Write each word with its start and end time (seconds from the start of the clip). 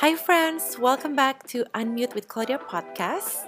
Hi, 0.00 0.16
friends. 0.16 0.78
Welcome 0.78 1.14
back 1.14 1.46
to 1.48 1.62
Unmute 1.74 2.14
with 2.14 2.26
Claudia 2.26 2.56
podcast. 2.56 3.44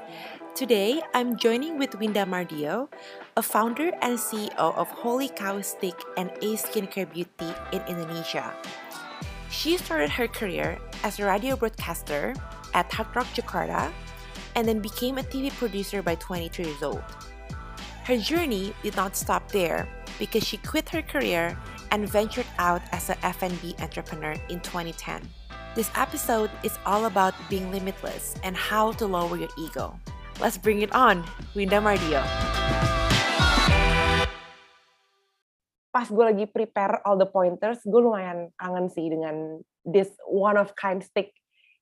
Today, 0.55 1.01
I'm 1.15 1.39
joining 1.39 1.79
with 1.79 1.99
Winda 1.99 2.27
Mardio, 2.27 2.93
a 3.39 3.43
founder 3.43 3.89
and 4.03 4.19
CEO 4.19 4.53
of 4.77 4.87
Holy 4.89 5.31
Cow 5.31 5.63
Stick 5.63 5.97
and 6.19 6.29
A 6.45 6.53
Skincare 6.61 7.11
Beauty 7.11 7.49
in 7.73 7.81
Indonesia. 7.89 8.53
She 9.49 9.79
started 9.79 10.11
her 10.11 10.29
career 10.29 10.77
as 11.03 11.19
a 11.19 11.25
radio 11.25 11.57
broadcaster 11.57 12.37
at 12.75 12.93
Hard 12.93 13.09
Rock 13.17 13.33
Jakarta 13.33 13.91
and 14.55 14.69
then 14.69 14.81
became 14.81 15.17
a 15.17 15.25
TV 15.25 15.49
producer 15.57 16.03
by 16.03 16.17
23 16.17 16.67
years 16.67 16.83
old. 16.83 17.03
Her 18.05 18.19
journey 18.19 18.75
did 18.83 18.95
not 18.95 19.17
stop 19.17 19.51
there 19.53 19.89
because 20.19 20.45
she 20.45 20.59
quit 20.59 20.91
her 20.91 21.01
career 21.01 21.57
and 21.91 22.07
ventured 22.07 22.53
out 22.59 22.83
as 22.93 23.09
an 23.09 23.17
F&B 23.23 23.75
entrepreneur 23.81 24.37
in 24.51 24.61
2010. 24.61 25.25
This 25.73 25.89
episode 25.97 26.53
is 26.61 26.77
all 26.85 27.09
about 27.09 27.33
being 27.49 27.73
limitless 27.73 28.37
and 28.45 28.53
how 28.53 28.93
to 29.01 29.09
lower 29.09 29.41
your 29.41 29.49
ego. 29.57 29.97
Let's 30.37 30.61
bring 30.61 30.85
it 30.85 30.93
on, 30.93 31.25
Winda 31.57 31.81
Mardio. 31.81 32.21
Pas 35.89 36.05
gue 36.05 36.21
lagi 36.21 36.45
prepare 36.45 37.01
all 37.09 37.17
the 37.17 37.25
pointers, 37.25 37.81
gue 37.89 38.01
lumayan 38.05 38.53
kangen 38.61 38.93
sih 38.93 39.09
dengan 39.09 39.65
this 39.89 40.13
one 40.29 40.61
of 40.61 40.77
kind 40.77 41.01
stick 41.01 41.33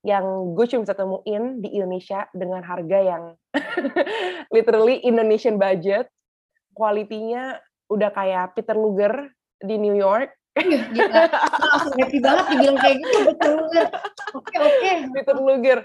yang 0.06 0.54
gue 0.54 0.70
cuma 0.70 0.86
bisa 0.86 0.94
temuin 0.94 1.58
di 1.58 1.74
Indonesia 1.74 2.30
dengan 2.30 2.62
harga 2.62 2.98
yang 3.02 3.34
literally 4.54 5.02
Indonesian 5.02 5.58
budget. 5.58 6.06
Kualitinya 6.78 7.58
udah 7.90 8.14
kayak 8.14 8.54
Peter 8.54 8.78
Luger 8.78 9.34
di 9.58 9.82
New 9.82 9.98
York 9.98 10.30
Iya, 10.58 10.80
gila. 10.90 11.22
langsung 11.62 11.94
happy 11.94 12.18
banget 12.18 12.44
dibilang 12.50 12.78
kayak 12.82 12.96
gitu, 12.98 13.18
Luger. 13.54 13.86
Oke, 14.34 14.54
oke. 14.58 14.90
Peter 15.14 15.36
Luger. 15.38 15.78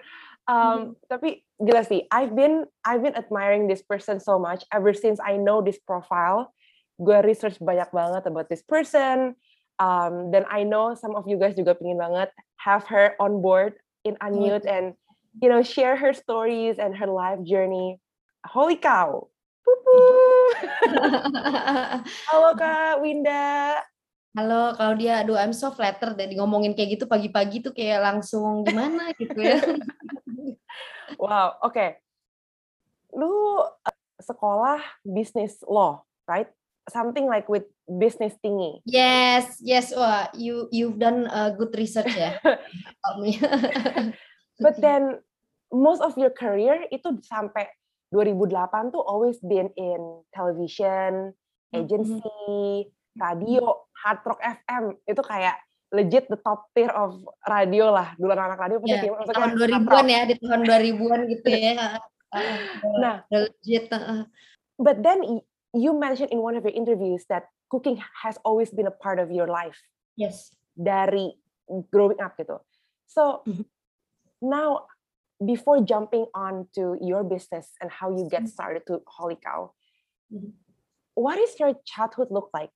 Um, 0.45 0.93
Tapi 1.09 1.41
gila 1.57 1.81
sih, 1.85 2.05
I've 2.09 2.33
been 2.33 2.65
I've 2.85 3.01
been 3.01 3.17
admiring 3.17 3.69
this 3.69 3.81
person 3.81 4.21
so 4.21 4.37
much 4.37 4.65
ever 4.73 4.93
since 4.93 5.21
I 5.21 5.37
know 5.37 5.61
this 5.61 5.77
profile. 5.81 6.53
Gue 6.97 7.21
research 7.25 7.57
banyak 7.61 7.89
banget 7.93 8.25
about 8.25 8.49
this 8.49 8.65
person. 8.65 9.37
Um, 9.77 10.31
dan 10.31 10.47
I 10.47 10.63
know 10.63 10.95
some 10.95 11.13
of 11.19 11.27
you 11.27 11.35
guys 11.35 11.57
juga 11.57 11.75
pengen 11.75 11.99
banget 11.99 12.31
have 12.63 12.87
her 12.87 13.13
on 13.19 13.43
board 13.43 13.75
in 14.07 14.15
Unmute 14.23 14.63
and 14.63 14.95
you 15.43 15.51
know 15.51 15.59
share 15.59 15.99
her 15.99 16.15
stories 16.15 16.79
and 16.79 16.95
her 16.95 17.09
life 17.09 17.41
journey. 17.43 17.99
Holy 18.45 18.77
cow! 18.77 19.27
Pupu. 19.65 19.97
Halo 22.29 22.53
Kak 22.55 23.01
Winda. 23.01 23.81
Halo, 24.35 24.75
kalau 24.75 24.99
dia, 24.99 25.23
aduh 25.23 25.39
I'm 25.39 25.55
so 25.55 25.71
flattered 25.71 26.19
dan 26.19 26.27
ngomongin 26.35 26.75
kayak 26.75 26.99
gitu 26.99 27.07
pagi-pagi 27.07 27.63
tuh 27.63 27.71
kayak 27.71 28.03
langsung 28.03 28.67
gimana 28.67 29.15
gitu 29.15 29.39
ya. 29.39 29.63
Wow, 31.15 31.55
oke. 31.63 32.01
Lu 33.15 33.63
uh, 33.63 33.95
sekolah 34.19 34.83
bisnis 35.07 35.63
law, 35.63 36.03
right? 36.27 36.51
Something 36.91 37.31
like 37.31 37.47
with 37.47 37.63
business 37.87 38.35
thingy. 38.43 38.83
Yes, 38.83 39.55
yes, 39.63 39.95
wah, 39.95 40.27
you 40.35 40.67
you've 40.75 40.99
done 40.99 41.31
a 41.31 41.55
good 41.55 41.71
research 41.77 42.11
ya. 42.11 42.35
But 44.65 44.75
then 44.83 45.23
most 45.71 46.03
of 46.03 46.19
your 46.19 46.35
career 46.35 46.91
itu 46.91 47.23
sampai 47.23 47.71
2008 48.11 48.91
tuh 48.91 49.03
always 49.03 49.39
been 49.39 49.71
in 49.79 50.25
television, 50.35 51.31
agency, 51.71 52.91
radio, 53.15 53.63
hard 54.03 54.19
rock 54.23 54.39
FM. 54.43 54.83
Itu 55.07 55.21
kayak 55.23 55.55
legit 55.95 56.27
the 56.27 56.35
top 56.37 56.67
tier 56.75 56.91
of 56.91 57.15
radio 57.47 57.91
lah. 57.91 58.13
Dulu 58.19 58.31
anak 58.31 58.59
radio 58.59 58.77
pasti 58.83 58.99
Ya, 58.99 59.01
yeah, 59.07 59.15
maksudnya 59.15 59.35
tahun 59.35 59.49
hard 59.49 59.59
2000-an 59.59 59.85
rock. 59.87 60.05
ya, 60.07 60.21
di 60.27 60.33
tahun 60.39 60.59
2000-an 60.63 61.21
gitu 61.31 61.47
ya. 61.49 61.73
Nah, 62.99 63.23
legit. 63.31 63.87
but 64.75 64.99
then 64.99 65.39
you 65.71 65.95
mentioned 65.95 66.35
in 66.35 66.43
one 66.43 66.59
of 66.59 66.67
your 66.67 66.75
interviews 66.75 67.23
that 67.31 67.47
cooking 67.71 67.95
has 67.95 68.35
always 68.43 68.75
been 68.75 68.87
a 68.87 68.91
part 68.91 69.23
of 69.23 69.31
your 69.31 69.47
life 69.47 69.79
Yes. 70.19 70.51
dari 70.75 71.39
growing 71.95 72.19
up 72.19 72.35
gitu. 72.35 72.59
So 73.07 73.39
Mhm. 73.47 73.63
now 74.43 74.91
before 75.39 75.79
jumping 75.79 76.27
on 76.35 76.67
to 76.75 76.99
your 76.99 77.23
business 77.23 77.71
and 77.79 77.87
how 77.87 78.11
you 78.11 78.27
get 78.27 78.51
started 78.51 78.83
to 78.91 78.99
Holy 79.07 79.39
Cow, 79.39 79.71
Mhm. 80.27 80.59
what 81.15 81.39
is 81.39 81.55
your 81.55 81.71
childhood 81.87 82.35
look 82.35 82.51
like? 82.51 82.75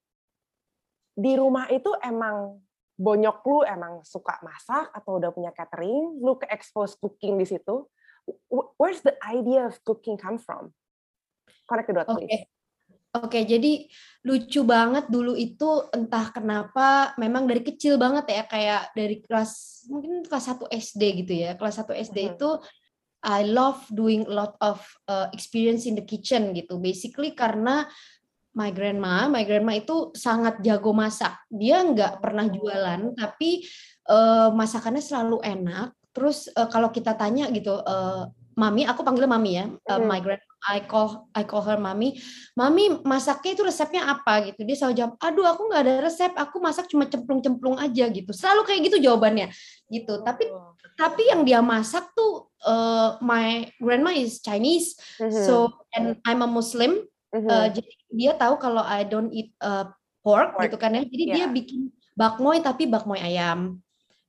Di 1.19 1.35
rumah 1.35 1.68
itu 1.68 1.91
emang 2.00 2.63
bonyok 2.96 3.38
lu 3.44 3.59
emang 3.68 4.03
suka 4.07 4.40
masak 4.40 4.91
atau 4.96 5.19
udah 5.19 5.35
punya 5.35 5.52
catering, 5.52 6.19
lu 6.24 6.40
ke 6.40 6.47
expose 6.47 6.96
cooking 6.96 7.35
di 7.35 7.44
situ. 7.44 7.84
Wh- 8.47 8.72
Where's 8.80 9.03
the 9.03 9.19
idea 9.28 9.68
of 9.68 9.75
cooking 9.84 10.16
come 10.16 10.40
from? 10.40 10.72
Connect 11.68 11.88
the 11.91 11.96
dot, 12.00 12.08
Oke. 12.08 12.24
please. 12.24 12.47
Oke, 13.09 13.41
jadi 13.41 13.90
lucu 14.22 14.62
banget 14.62 15.09
dulu 15.09 15.34
itu 15.34 15.90
entah 15.90 16.29
kenapa 16.29 17.18
memang 17.18 17.50
dari 17.50 17.66
kecil 17.66 17.97
banget 17.97 18.29
ya 18.29 18.44
kayak 18.46 18.94
dari 18.94 19.18
kelas 19.25 19.81
mungkin 19.90 20.22
kelas 20.22 20.46
1 20.46 20.69
SD 20.69 21.25
gitu 21.25 21.34
ya. 21.41 21.58
Kelas 21.58 21.81
1 21.81 21.97
SD 21.97 22.18
Mhm. 22.22 22.31
itu 22.38 22.50
I 23.25 23.44
love 23.50 23.81
doing 23.90 24.29
a 24.29 24.34
lot 24.46 24.53
of 24.62 24.79
uh, 25.09 25.25
experience 25.34 25.90
in 25.90 25.97
the 25.97 26.06
kitchen 26.06 26.53
gitu. 26.53 26.78
Basically 26.78 27.34
karena 27.34 27.90
my 28.55 28.69
grandma, 28.73 29.29
my 29.29 29.45
grandma 29.45 29.77
itu 29.77 30.09
sangat 30.17 30.59
jago 30.65 30.91
masak. 30.91 31.37
Dia 31.49 31.85
nggak 31.85 32.19
pernah 32.23 32.49
jualan 32.49 33.13
tapi 33.13 33.63
uh, 34.09 34.49
masakannya 34.53 35.03
selalu 35.03 35.37
enak. 35.45 35.93
Terus 36.09 36.49
uh, 36.57 36.65
kalau 36.67 36.89
kita 36.89 37.13
tanya 37.13 37.47
gitu, 37.53 37.77
uh, 37.79 38.25
mami, 38.57 38.83
aku 38.83 39.05
panggil 39.05 39.29
mami 39.29 39.61
ya, 39.61 39.65
uh, 39.69 40.01
my 40.03 40.19
grandma, 40.19 40.43
I 40.67 40.83
call 40.83 41.29
I 41.31 41.47
call 41.47 41.63
her 41.63 41.79
mami. 41.79 42.19
Mami 42.57 42.99
masaknya 43.07 43.55
itu 43.55 43.63
resepnya 43.63 44.09
apa 44.09 44.51
gitu? 44.51 44.66
Dia 44.67 44.75
selalu 44.75 44.95
jawab, 44.99 45.13
aduh 45.21 45.45
aku 45.47 45.61
nggak 45.69 45.81
ada 45.85 45.93
resep, 46.03 46.33
aku 46.35 46.57
masak 46.59 46.89
cuma 46.91 47.07
cemplung-cemplung 47.07 47.77
aja 47.79 48.09
gitu. 48.11 48.35
Selalu 48.35 48.67
kayak 48.67 48.81
gitu 48.91 48.97
jawabannya 48.99 49.47
gitu. 49.87 50.19
Tapi 50.25 50.49
Oh. 50.51 50.75
tapi 50.99 51.31
yang 51.31 51.47
dia 51.47 51.63
masak 51.63 52.11
tuh 52.11 52.51
uh, 52.67 53.16
my 53.23 53.71
grandma 53.79 54.11
is 54.11 54.43
Chinese, 54.43 54.99
Mhm, 55.16 55.31
so 55.31 55.71
and 55.95 56.19
I'm 56.27 56.43
a 56.43 56.49
Muslim. 56.49 57.07
Mhm. 57.34 57.47
Uh, 57.50 57.67
jadi 57.69 57.91
dia 58.09 58.31
tahu 58.38 58.56
kalau 58.57 58.81
I 58.81 59.06
don't 59.06 59.29
eat 59.29 59.53
uh, 59.62 59.90
pork, 60.25 60.56
Pork, 60.56 60.69
gitu 60.69 60.78
kan 60.78 60.97
ya. 60.97 61.03
Jadi 61.06 61.23
dia 61.29 61.45
yeah. 61.45 61.51
bikin 61.51 61.94
bakmoy 62.17 62.59
tapi 62.59 62.90
bakmoy 62.90 63.22
ayam 63.22 63.79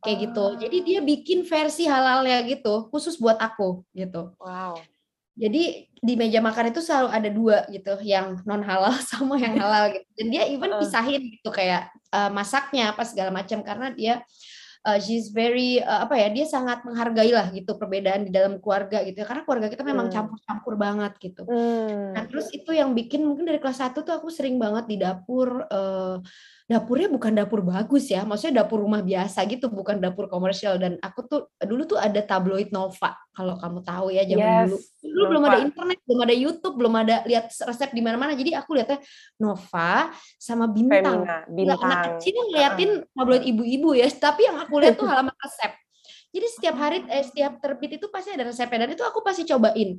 kayak 0.01 0.31
gitu. 0.31 0.45
Jadi 0.57 0.77
Ah. 0.81 0.85
dia 0.87 1.01
bikin 1.05 1.45
versi 1.45 1.85
halalnya 1.85 2.41
gitu, 2.49 2.89
khusus 2.89 3.21
buat 3.21 3.37
aku 3.37 3.85
gitu. 3.93 4.33
wow. 4.41 4.77
Jadi 5.41 5.89
di 5.89 6.15
meja 6.21 6.45
makan 6.45 6.69
itu 6.69 6.85
selalu 6.85 7.09
ada 7.17 7.31
dua 7.33 7.59
gitu, 7.73 7.97
yang 8.05 8.45
non 8.45 8.61
halal 8.61 8.93
sama 9.11 9.41
yang 9.41 9.57
halal 9.57 9.93
gitu. 9.93 10.09
Dan 10.21 10.27
dia 10.33 10.45
even 10.49 10.73
Heeh. 10.73 10.81
pisahin 10.85 11.23
gitu 11.33 11.49
kayak 11.49 11.89
uh, 12.13 12.29
masaknya 12.29 12.93
apa 12.93 13.05
segala 13.09 13.33
macam 13.33 13.65
karena 13.65 13.89
dia 13.93 14.15
uh, 14.87 14.99
she's 15.01 15.29
very 15.33 15.81
uh, 15.81 16.05
apa 16.09 16.17
ya, 16.17 16.29
dia 16.33 16.47
sangat 16.49 16.85
menghargai 16.85 17.31
lah 17.33 17.53
gitu 17.53 17.77
perbedaan 17.77 18.25
di 18.29 18.33
dalam 18.33 18.57
keluarga 18.63 19.05
gitu. 19.05 19.21
ya. 19.21 19.27
Karena 19.29 19.43
keluarga 19.45 19.69
kita 19.69 19.85
memang 19.85 20.09
Hmm. 20.09 20.15
campur-campur 20.15 20.75
banget 20.81 21.13
gitu. 21.21 21.43
Hmm. 21.45 22.17
Nah, 22.17 22.25
terus 22.29 22.49
itu 22.53 22.71
yang 22.73 22.97
bikin 22.97 23.23
mungkin 23.25 23.45
dari 23.45 23.61
kelas 23.61 23.81
1 23.81 24.01
tuh 24.05 24.15
aku 24.17 24.33
sering 24.33 24.57
banget 24.57 24.89
di 24.89 24.97
dapur 24.97 25.69
eh, 25.69 26.17
dapurnya 26.71 27.11
bukan 27.11 27.35
dapur 27.35 27.67
bagus 27.67 28.07
ya, 28.07 28.23
maksudnya 28.23 28.63
dapur 28.63 28.79
rumah 28.79 29.03
biasa 29.03 29.43
gitu, 29.51 29.67
bukan 29.67 29.99
dapur 29.99 30.31
komersial 30.31 30.79
dan 30.79 31.03
aku 31.03 31.27
tuh 31.27 31.41
dulu 31.59 31.83
tuh 31.83 31.99
ada 31.99 32.23
tabloid 32.23 32.71
Nova 32.71 33.19
kalau 33.35 33.59
kamu 33.59 33.83
tahu 33.83 34.15
ya 34.15 34.23
zaman 34.23 34.71
dulu. 34.71 34.79
Yes, 34.79 35.03
Dulu 35.03 35.23
belum 35.35 35.43
ada 35.51 35.59
Nova. 35.59 35.67
internet, 35.67 35.99
belum 36.07 36.21
ada 36.23 36.35
YouTube, 36.39 36.75
belum 36.79 36.95
ada 36.95 37.17
lihat 37.27 37.51
resep 37.51 37.91
di 37.91 37.99
mana-mana. 38.07 38.39
Jadi 38.39 38.55
aku 38.55 38.79
lihatnya 38.79 39.03
Nova 39.43 40.15
sama 40.39 40.71
Bintang. 40.71 41.27
Femina, 41.27 41.43
anak 41.51 41.51
bintang. 41.51 42.03
kecil 42.23 42.35
ngeliatin 42.39 42.91
tabloid 43.19 43.45
ibu-ibu 43.51 43.91
ya, 43.99 44.07
tapi 44.15 44.47
yang 44.47 44.63
aku 44.63 44.75
lihat 44.79 44.95
tuh 44.95 45.07
halaman 45.11 45.35
resep. 45.43 45.75
Jadi 46.31 46.47
setiap 46.47 46.77
hari 46.79 47.03
eh, 47.11 47.27
setiap 47.27 47.59
terbit 47.59 47.99
itu 47.99 48.07
pasti 48.07 48.31
ada 48.31 48.47
resepnya 48.47 48.87
dan 48.87 48.95
itu 48.95 49.03
aku 49.03 49.19
pasti 49.27 49.43
cobain. 49.43 49.99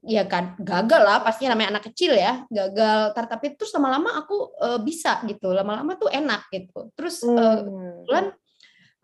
Ya 0.00 0.24
kan, 0.24 0.56
gagal 0.56 1.02
lah 1.04 1.20
pastinya 1.20 1.52
namanya 1.52 1.76
anak 1.76 1.92
kecil 1.92 2.16
ya, 2.16 2.48
gagal 2.48 3.12
tapi 3.12 3.52
terus 3.52 3.68
lama-lama 3.76 4.16
aku 4.16 4.56
eh, 4.56 4.80
bisa 4.80 5.20
gitu. 5.28 5.52
Lama-lama 5.52 5.92
tuh 6.00 6.08
enak 6.08 6.48
gitu. 6.48 6.88
Terus 6.96 7.20
eh, 7.20 7.28
Hmm. 7.28 8.00
kebetulan 8.08 8.26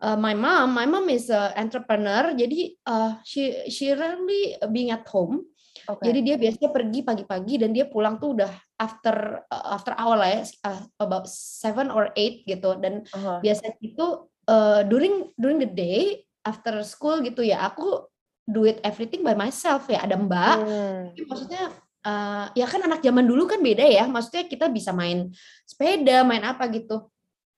uh, 0.01 0.17
my 0.17 0.33
mom, 0.33 0.73
my 0.73 0.85
mom 0.85 1.05
is 1.09 1.29
a 1.29 1.53
entrepreneur, 1.57 2.33
jadi 2.33 2.73
uh, 2.85 3.11
she 3.25 3.69
she 3.69 3.93
rarely 3.93 4.57
being 4.73 4.93
at 4.93 5.05
home. 5.09 5.45
Oke. 5.87 6.03
Jadi 6.03 6.19
dia 6.25 6.35
biasanya 6.35 6.69
pergi 6.73 6.99
pagi-pagi 7.05 7.55
dan 7.63 7.71
dia 7.71 7.85
pulang 7.87 8.19
tuh 8.19 8.35
udah 8.35 8.51
after 8.81 9.45
uh, 9.47 9.65
after 9.71 9.93
hour 9.95 10.19
lah 10.19 10.29
ya, 10.33 10.41
uh, 10.67 10.81
about 10.99 11.29
seven 11.29 11.93
or 11.93 12.11
eight 12.17 12.43
gitu. 12.43 12.75
Dan 12.81 13.05
Aha. 13.13 13.39
biasanya 13.39 13.77
itu 13.79 14.27
uh, 14.49 14.81
during 14.83 15.31
during 15.39 15.61
the 15.61 15.69
day 15.69 16.25
after 16.43 16.81
school 16.83 17.23
gitu 17.23 17.45
ya, 17.45 17.63
aku 17.69 18.03
do 18.47 18.63
it 18.63 18.79
everything 18.81 19.21
by 19.21 19.35
myself 19.35 19.85
ya. 19.85 20.01
Ada 20.01 20.15
mbak, 20.15 20.55
Hmm. 20.57 21.11
maksudnya 21.27 21.63
uh, 22.01 22.47
ya 22.55 22.63
kan 22.63 22.79
anak 22.81 23.03
zaman 23.03 23.27
dulu 23.27 23.45
kan 23.45 23.59
beda 23.59 23.83
ya. 23.83 24.07
Maksudnya 24.07 24.47
kita 24.47 24.65
bisa 24.67 24.89
main 24.91 25.29
sepeda, 25.63 26.23
main 26.23 26.41
apa 26.41 26.65
gitu. 26.71 27.11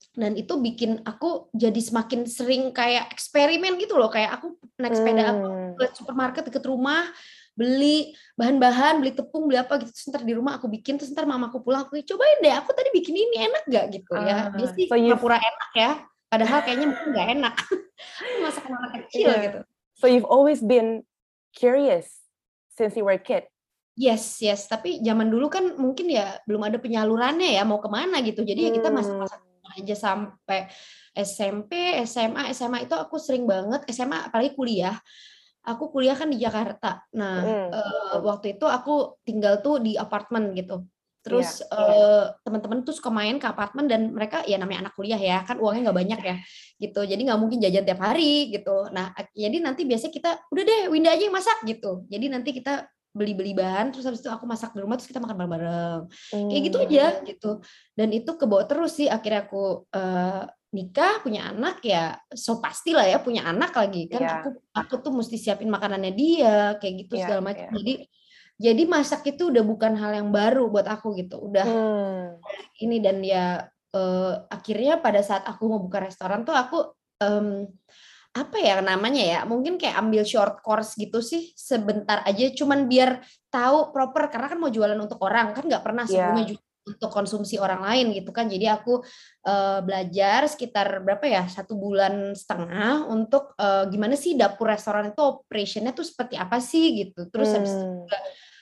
dan 0.10 0.34
itu 0.36 0.52
bikin 0.58 1.00
aku 1.06 1.48
jadi 1.54 1.78
semakin 1.80 2.26
sering 2.26 2.74
kayak 2.74 3.14
eksperimen 3.14 3.78
gitu 3.78 3.94
loh 3.96 4.10
kayak 4.10 4.36
aku 4.36 4.58
naik 4.76 4.98
sepeda 4.98 5.32
aku 5.32 5.46
Hmm. 5.48 5.72
ke 5.78 5.86
supermarket 5.96 6.44
deket 6.50 6.66
rumah 6.66 7.08
beli 7.54 8.12
bahan-bahan 8.34 9.00
beli 9.00 9.14
tepung 9.14 9.48
beli 9.48 9.62
apa 9.62 9.80
gitu 9.80 9.94
terus 9.94 10.10
ntar 10.10 10.26
di 10.26 10.34
rumah 10.34 10.58
aku 10.58 10.66
bikin 10.68 10.98
terus 10.98 11.14
ntar 11.14 11.24
mamaku 11.24 11.62
pulang 11.62 11.86
aku 11.86 12.02
cobain 12.04 12.42
deh 12.42 12.52
aku 12.52 12.74
tadi 12.74 12.90
bikin 12.92 13.16
ini 13.16 13.48
enak 13.48 13.64
gak 13.70 13.86
gitu 13.96 14.12
ya 14.18 14.50
dia 14.50 14.68
Ah, 14.68 14.72
sih 14.74 14.86
so 14.90 14.98
pura-pura 14.98 15.38
enak 15.40 15.72
ya 15.78 15.92
padahal 16.28 16.60
kayaknya 16.64 16.88
mungkin 16.90 17.08
nggak 17.14 17.28
enak 17.40 17.54
masakan 18.44 18.72
anak 18.76 18.92
kecil 19.06 19.28
Iya. 19.30 19.40
gitu 19.46 19.60
So 20.00 20.08
you've 20.08 20.28
always 20.28 20.64
been 20.64 21.04
curious 21.52 22.08
since 22.80 22.96
you 22.96 23.04
were 23.04 23.20
a 23.20 23.22
kid. 23.22 23.52
Yes, 24.00 24.40
yes. 24.40 24.72
Tapi 24.72 25.04
zaman 25.04 25.28
dulu 25.28 25.52
kan 25.52 25.76
mungkin 25.76 26.08
ya 26.08 26.40
belum 26.48 26.64
ada 26.64 26.80
penyalurannya 26.80 27.60
ya 27.60 27.68
mau 27.68 27.84
ke 27.84 27.92
mana 27.92 28.24
gitu. 28.24 28.48
Jadi 28.48 28.72
ya 28.72 28.72
kita 28.72 28.88
masak-masak 28.96 29.44
aja 29.76 29.96
sampai 30.00 30.72
SMP, 31.12 32.00
SMA, 32.08 32.56
SMA 32.56 32.88
itu 32.88 32.96
aku 32.96 33.20
sering 33.20 33.44
banget 33.44 33.84
SMA 33.92 34.32
apalagi 34.32 34.56
kuliah. 34.56 34.96
Aku 35.68 35.92
kuliah 35.92 36.16
kan 36.16 36.32
di 36.32 36.40
Jakarta. 36.40 37.04
Nah, 37.20 37.44
Mm. 37.44 37.68
eh, 37.76 38.16
waktu 38.24 38.56
itu 38.56 38.64
aku 38.64 39.20
tinggal 39.28 39.60
tuh 39.60 39.84
di 39.84 40.00
apartemen 40.00 40.56
gitu. 40.56 40.88
Terus 41.20 41.60
Iya, 41.62 41.76
eh, 41.76 42.24
teman-teman 42.48 42.80
tuh 42.88 42.96
suka 42.96 43.12
main 43.12 43.36
ke 43.38 43.48
apartemen 43.48 43.86
dan 43.92 44.02
mereka 44.16 44.42
ya 44.48 44.56
namanya 44.56 44.88
anak 44.88 44.94
kuliah 44.96 45.20
ya 45.20 45.44
kan 45.44 45.60
uangnya 45.60 45.92
nggak 45.92 46.00
banyak 46.00 46.22
ya 46.24 46.36
gitu. 46.80 47.02
Jadi 47.04 47.22
nggak 47.28 47.40
mungkin 47.40 47.60
jajan 47.60 47.84
tiap 47.84 48.00
hari 48.00 48.56
gitu. 48.56 48.88
Nah, 48.96 49.12
jadi 49.36 49.58
nanti 49.60 49.84
biasanya 49.84 50.14
kita 50.16 50.32
udah 50.48 50.64
deh 50.64 50.82
Winda 50.88 51.12
aja 51.12 51.24
yang 51.28 51.36
masak 51.36 51.60
gitu. 51.68 52.08
Jadi 52.08 52.26
nanti 52.32 52.50
kita 52.56 52.88
beli-beli 53.10 53.58
bahan 53.58 53.90
terus 53.90 54.06
habis 54.06 54.22
itu 54.22 54.30
aku 54.30 54.46
masak 54.46 54.70
di 54.78 54.86
rumah 54.86 54.94
terus 54.94 55.10
kita 55.10 55.18
makan 55.18 55.34
bareng-bareng 55.34 56.02
kayak 56.30 56.62
gitu 56.70 56.78
Hmm. 56.78 56.86
aja 56.88 57.06
gitu 57.26 57.52
dan 57.98 58.10
itu 58.14 58.32
kebawa 58.38 58.70
terus 58.70 59.02
sih 59.02 59.10
akhirnya 59.10 59.50
aku 59.50 59.90
eh, 59.90 60.46
nikah 60.70 61.18
punya 61.26 61.50
anak 61.50 61.82
ya 61.82 62.14
so 62.30 62.62
pastilah 62.62 63.02
ya 63.10 63.18
punya 63.18 63.50
anak 63.50 63.74
lagi 63.74 64.06
kan 64.06 64.22
Iya. 64.22 64.34
aku 64.46 64.50
aku 64.78 64.94
tuh 65.02 65.12
mesti 65.18 65.42
siapin 65.42 65.74
makanannya 65.74 66.14
dia 66.14 66.78
kayak 66.78 66.96
gitu 67.10 67.18
Iya, 67.18 67.22
segala 67.26 67.42
macam 67.50 67.66
iya. 67.66 67.74
jadi 67.82 67.94
jadi 68.60 68.84
masak 68.86 69.24
itu 69.26 69.48
udah 69.48 69.64
bukan 69.64 69.96
hal 69.96 70.12
yang 70.14 70.30
baru 70.30 70.68
buat 70.68 70.84
aku 70.86 71.16
gitu 71.16 71.40
udah 71.40 71.64
Hmm. 71.64 72.44
ini 72.78 73.00
dan 73.00 73.24
ya 73.24 73.64
eh, 73.90 74.34
akhirnya 74.52 75.00
pada 75.00 75.24
saat 75.24 75.48
aku 75.48 75.66
mau 75.66 75.80
buka 75.80 76.04
restoran 76.04 76.44
tuh 76.44 76.54
aku 76.54 76.78
em, 77.18 77.66
apa 78.30 78.58
ya 78.62 78.78
namanya 78.80 79.24
ya 79.26 79.40
mungkin 79.42 79.82
kayak 79.82 79.98
ambil 79.98 80.22
short 80.22 80.62
course 80.62 80.94
gitu 80.94 81.18
sih 81.20 81.50
sebentar 81.58 82.22
aja 82.22 82.52
cuman 82.54 82.86
biar 82.86 83.24
tahu 83.50 83.90
proper 83.90 84.30
karena 84.30 84.48
kan 84.48 84.60
mau 84.62 84.70
jualan 84.70 85.00
untuk 85.00 85.18
orang 85.24 85.56
kan 85.56 85.66
nggak 85.66 85.82
pernah 85.82 86.06
Iya. 86.06 86.14
sebelumnya 86.14 86.46
ju- 86.54 86.68
untuk 86.90 87.10
konsumsi 87.12 87.62
orang 87.62 87.86
lain 87.86 88.14
gitu 88.14 88.30
kan 88.30 88.46
jadi 88.46 88.78
aku 88.78 89.02
eh, 89.46 89.80
belajar 89.82 90.46
sekitar 90.46 91.02
berapa 91.02 91.26
ya 91.26 91.44
satu 91.46 91.74
bulan 91.74 92.34
setengah 92.34 93.10
untuk 93.10 93.58
eh, 93.58 93.90
gimana 93.90 94.14
sih 94.14 94.38
dapur 94.38 94.70
restoran 94.70 95.10
itu 95.10 95.22
operationnya 95.22 95.92
tuh 95.92 96.06
seperti 96.06 96.38
apa 96.38 96.62
sih 96.62 96.86
gitu 97.02 97.26
terus 97.30 97.50
habis 97.50 97.74
itu 97.74 97.86
Hmm. 97.86 98.06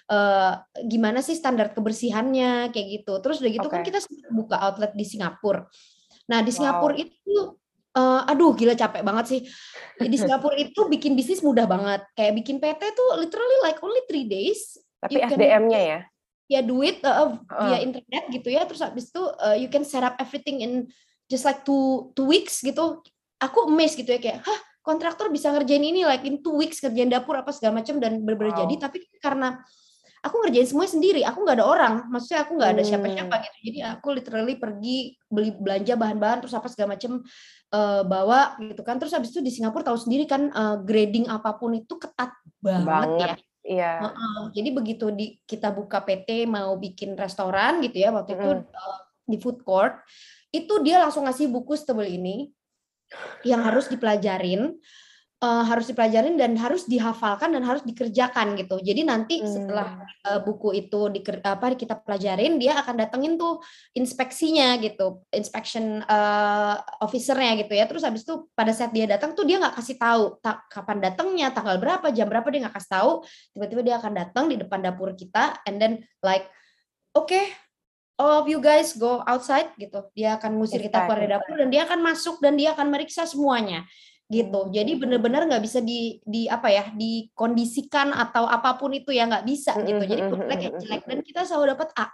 Eh, 0.07 0.53
gimana 0.87 1.19
sih 1.19 1.35
standar 1.35 1.75
kebersihannya 1.75 2.71
kayak 2.71 2.87
gitu. 3.03 3.13
Terus 3.19 3.43
udah 3.43 3.51
gitu 3.51 3.67
kan 3.67 3.81
Oke. 3.83 3.91
kita 3.91 3.99
buka 4.31 4.55
outlet 4.59 4.95
di 4.95 5.03
Singapura. 5.03 5.67
Nah 6.31 6.39
di 6.41 6.51
Wow. 6.51 6.57
Singapura 6.57 6.95
itu, 6.95 7.37
eh, 7.93 8.21
aduh 8.31 8.51
gila 8.55 8.73
capek 8.73 9.03
banget 9.03 9.25
sih. 9.27 9.41
Di 9.99 10.17
Singapura 10.17 10.55
itu 10.55 10.87
bikin 10.87 11.15
bisnis 11.15 11.43
mudah 11.43 11.67
banget. 11.67 12.01
Kayak 12.15 12.33
bikin 12.39 12.57
PT 12.59 12.81
tuh 12.95 13.09
literally 13.19 13.57
like 13.63 13.79
only 13.83 14.01
three 14.07 14.27
days. 14.27 14.79
Tapi 14.97 15.21
SDM-nya 15.21 15.81
ya. 15.81 15.99
Ya 16.47 16.63
duit 16.63 17.03
uh, 17.03 17.35
via 17.43 17.75
Heeh. 17.75 17.91
internet 17.91 18.23
gitu 18.31 18.47
ya. 18.47 18.63
Terus 18.63 18.79
habis 18.79 19.11
itu 19.11 19.19
uh, 19.19 19.53
you 19.59 19.67
can 19.67 19.83
set 19.83 19.99
up 20.01 20.15
everything 20.17 20.63
in 20.63 20.87
just 21.27 21.43
like 21.43 21.67
two 21.67 22.15
two 22.15 22.23
weeks 22.23 22.63
gitu. 22.63 23.03
Aku 23.37 23.67
amazed 23.67 23.99
gitu 23.99 24.15
ya 24.15 24.17
kayak, 24.17 24.41
hah 24.47 24.59
kontraktor 24.81 25.27
bisa 25.27 25.51
ngerjain 25.51 25.83
ini 25.83 26.07
like 26.07 26.23
in 26.23 26.39
two 26.39 26.55
weeks 26.55 26.79
ngerjain 26.79 27.11
dapur 27.11 27.35
apa 27.35 27.51
segala 27.51 27.83
macam 27.83 27.99
dan 27.99 28.23
bener-bener 28.23 28.55
Wow. 28.55 28.59
jadi. 28.63 28.75
Tapi 28.89 28.97
karena 29.19 29.59
aku 30.27 30.43
ngerjain 30.43 30.67
semuanya 30.67 30.91
sendiri, 30.93 31.21
aku 31.23 31.39
nggak 31.47 31.57
ada 31.57 31.67
orang. 31.67 31.93
Maksudnya 32.11 32.39
aku 32.43 32.51
nggak 32.59 32.71
ada 32.75 32.83
siapa-siapa 32.83 33.35
Hmm. 33.35 33.43
gitu. 33.47 33.57
Jadi 33.71 33.79
aku 33.87 34.07
literally 34.11 34.55
pergi 34.59 34.97
beli 35.31 35.51
belanja 35.55 35.93
bahan-bahan 35.95 36.37
terus 36.43 36.53
apa 36.53 36.67
segala 36.67 36.99
macam 36.99 37.23
eh, 37.67 38.01
bawa 38.03 38.59
gitu 38.59 38.81
kan. 38.83 38.99
Terus 38.99 39.15
habis 39.15 39.31
itu 39.31 39.39
di 39.39 39.51
Singapura 39.51 39.87
tahu 39.87 39.97
sendiri 39.97 40.27
kan 40.27 40.51
eh, 40.51 40.75
grading 40.83 41.31
apa 41.31 41.55
pun 41.55 41.71
itu 41.75 41.95
ketat 41.95 42.35
banget, 42.59 42.85
Banget. 42.85 43.19
ya. 43.19 43.35
Iya. 43.67 43.91
Heeh, 43.99 44.39
jadi 44.55 44.69
begitu 44.71 45.11
di 45.11 45.43
kita 45.43 45.75
buka 45.75 45.99
PT 45.99 46.47
mau 46.47 46.79
bikin 46.79 47.19
restoran 47.19 47.83
gitu 47.83 47.99
ya 47.99 48.15
waktu 48.15 48.39
itu 48.39 48.49
Mm-mm. 48.63 48.63
eh, 48.63 48.99
di 49.27 49.37
food 49.43 49.59
court 49.67 49.99
itu 50.55 50.71
dia 50.87 51.03
langsung 51.03 51.27
ngasih 51.27 51.51
buku 51.51 51.75
setebal 51.75 52.07
ini 52.07 52.47
yang 53.43 53.59
harus 53.67 53.91
dipelajarin 53.91 54.71
eh, 55.37 55.63
harus 55.69 55.85
dipelajarin 55.85 56.33
dan 56.33 56.57
harus 56.57 56.89
dihafalkan 56.89 57.53
dan 57.53 57.61
harus 57.61 57.85
dikerjakan 57.85 58.57
gitu. 58.57 58.81
Jadi 58.81 59.05
nanti 59.05 59.45
setelah 59.45 60.01
Hmm. 60.01 60.33
eh, 60.33 60.39
buku 60.41 60.73
itu 60.73 61.13
diker, 61.13 61.45
apa 61.45 61.77
kita 61.77 61.93
pelajarin 62.01 62.57
dia 62.57 62.73
akan 62.81 63.05
datengin 63.05 63.37
tuh 63.37 63.61
inspeksinya 63.93 64.81
gitu 64.81 65.21
inspection 65.29 66.01
eh, 66.01 66.75
officernya 67.05 67.53
gitu 67.61 67.73
ya. 67.77 67.85
Terus 67.85 68.01
habis 68.01 68.25
itu 68.25 68.49
pada 68.57 68.73
saat 68.73 68.89
dia 68.97 69.05
datang 69.05 69.37
tuh 69.37 69.45
dia 69.45 69.61
nggak 69.61 69.77
kasih 69.77 70.01
tahu 70.01 70.41
ta- 70.41 70.65
kapan 70.73 71.05
datangnya 71.05 71.53
tanggal 71.53 71.77
berapa 71.77 72.09
jam 72.09 72.25
berapa 72.25 72.49
dia 72.49 72.65
nggak 72.65 72.73
kasih 72.73 72.91
tahu. 72.97 73.11
Tiba-tiba 73.53 73.81
dia 73.85 73.95
akan 74.01 74.13
datang 74.17 74.45
di 74.49 74.57
depan 74.57 74.81
dapur 74.81 75.13
kita 75.13 75.61
and 75.69 75.77
then 75.77 76.01
like 76.25 76.49
oke 77.13 77.37
all 78.17 78.41
of 78.41 78.49
you 78.49 78.57
guys 78.57 78.97
go 78.97 79.21
outside 79.29 79.69
gitu. 79.77 80.01
Dia 80.17 80.41
akan 80.41 80.57
ngusir 80.57 80.81
kita 80.81 81.05
keluar 81.05 81.21
dari 81.21 81.29
dapur 81.37 81.53
dan 81.61 81.69
dia 81.69 81.85
akan 81.85 82.01
masuk 82.01 82.41
dan 82.41 82.57
dia 82.57 82.73
akan 82.73 82.89
meriksa 82.89 83.29
semuanya 83.29 83.85
gitu. 84.27 84.67
Jadi 84.69 84.91
benar-benar 84.99 85.47
nggak 85.47 85.63
bisa 85.63 85.79
di 85.79 86.19
di 86.21 86.51
apa 86.51 86.67
ya 86.67 86.91
dikondisikan 86.91 88.11
atau 88.11 88.43
apa 88.43 88.75
pun 88.75 88.91
itu 88.91 89.15
ya 89.15 89.23
nggak 89.23 89.47
bisa 89.47 89.71
gitu. 89.79 90.03
Jadi 90.03 90.21
Mm-mm, 90.21 90.35
jelek 90.43 90.59
ya 90.59 90.71
jelek. 90.79 91.01
dan 91.07 91.19
kita 91.23 91.41
selalu 91.47 91.65
dapat 91.75 91.89
A 91.95 92.07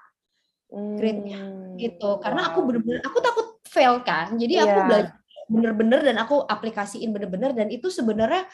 grade-nya, 0.73 1.37
Hmm. 1.41 1.77
gitu. 1.77 2.09
Karena 2.17 2.49
aku 2.49 2.61
Wow. 2.61 2.67
bener-bener 2.69 3.01
aku 3.01 3.17
takut 3.19 3.47
fail 3.65 4.01
kan. 4.01 4.33
Jadi 4.37 4.53
aku 4.57 4.77
Iya. 4.77 4.85
belajar 4.85 5.13
bener-bener 5.43 5.99
dan 6.01 6.17
aku 6.17 6.35
aplikasiin 6.45 7.09
bener-bener. 7.09 7.51
Dan 7.53 7.69
itu 7.69 7.89
sebenarnya 7.89 8.45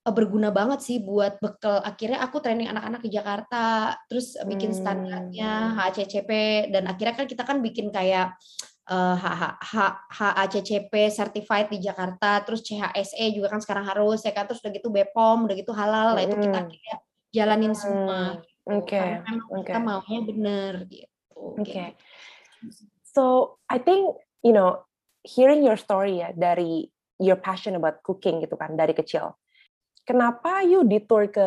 eh, 0.00 0.14
berguna 0.16 0.48
banget 0.48 0.80
sih 0.80 0.96
buat 0.96 1.36
bekal. 1.38 1.84
Akhirnya 1.84 2.24
aku 2.24 2.40
training 2.40 2.66
anak-anak 2.66 3.04
di 3.04 3.10
Jakarta 3.12 3.92
terus 4.08 4.32
bikin 4.48 4.72
Hmm. 4.72 4.78
standarnya 4.78 5.50
HACCP 5.76 6.30
dan 6.72 6.88
akhirnya 6.88 7.14
kan 7.14 7.26
kita 7.28 7.42
kan 7.44 7.60
bikin 7.60 7.92
kayak 7.92 8.32
eh, 8.90 9.16
H- 9.16 9.58
H- 9.62 9.98
HACCP 10.10 10.92
certified 11.14 11.70
di 11.70 11.78
Jakarta 11.78 12.42
terus 12.42 12.66
CHSE 12.66 13.30
juga 13.30 13.54
kan 13.54 13.62
sekarang 13.62 13.86
harus 13.86 14.20
ya 14.26 14.34
kan 14.34 14.50
terus 14.50 14.58
udah 14.60 14.72
gitu 14.74 14.90
BPOM 14.90 15.46
udah 15.46 15.56
gitu 15.56 15.70
halal 15.70 16.18
lah 16.18 16.22
itu 16.26 16.34
kita 16.34 16.66
akhirnya 16.66 16.96
jalanin 17.30 17.74
semua 17.78 18.42
gitu. 18.42 18.50
Oke. 18.70 19.00
Oke. 19.54 19.70
kita 19.70 19.80
maunya 19.80 20.20
bener 20.26 20.72
gitu 20.90 21.08
Oke. 21.34 21.70
kayak 21.70 21.94
So 23.10 23.56
I 23.66 23.82
think 23.82 24.20
you 24.46 24.54
know 24.54 24.86
hearing 25.26 25.66
your 25.66 25.76
story 25.76 26.22
ya 26.22 26.30
dari 26.30 26.86
your 27.20 27.36
passion 27.36 27.76
about 27.76 28.00
cooking 28.06 28.40
gitu 28.40 28.54
kan 28.56 28.78
dari 28.78 28.94
kecil. 28.94 29.36
Kenapa 30.06 30.64
you 30.64 30.86
detour 30.86 31.28
ke 31.28 31.46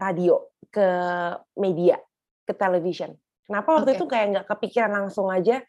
radio, 0.00 0.48
ke 0.72 0.86
media, 1.60 2.00
ke 2.48 2.56
television? 2.56 3.12
Kenapa 3.44 3.82
waktu 3.82 3.92
Oke. 3.94 3.98
itu 4.00 4.06
kayak 4.08 4.26
nggak 4.32 4.46
kepikiran 4.48 4.92
langsung 5.04 5.28
aja 5.28 5.60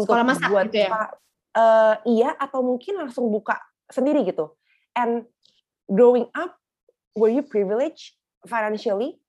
untuk 0.00 0.12
Sekolah 0.12 0.26
masak 0.26 0.48
buat 0.48 0.66
gitu 0.70 0.78
ya? 0.86 0.90
eh, 1.52 1.94
iya 2.08 2.30
atau 2.40 2.64
mungkin 2.64 2.96
langsung 3.02 3.28
buka 3.28 3.60
sendiri 3.92 4.24
gitu. 4.24 4.56
And 4.96 5.28
growing 5.88 6.28
up, 6.32 6.56
were 7.16 7.32
you 7.32 7.44
privileged 7.44 8.16
financially? 8.48 9.20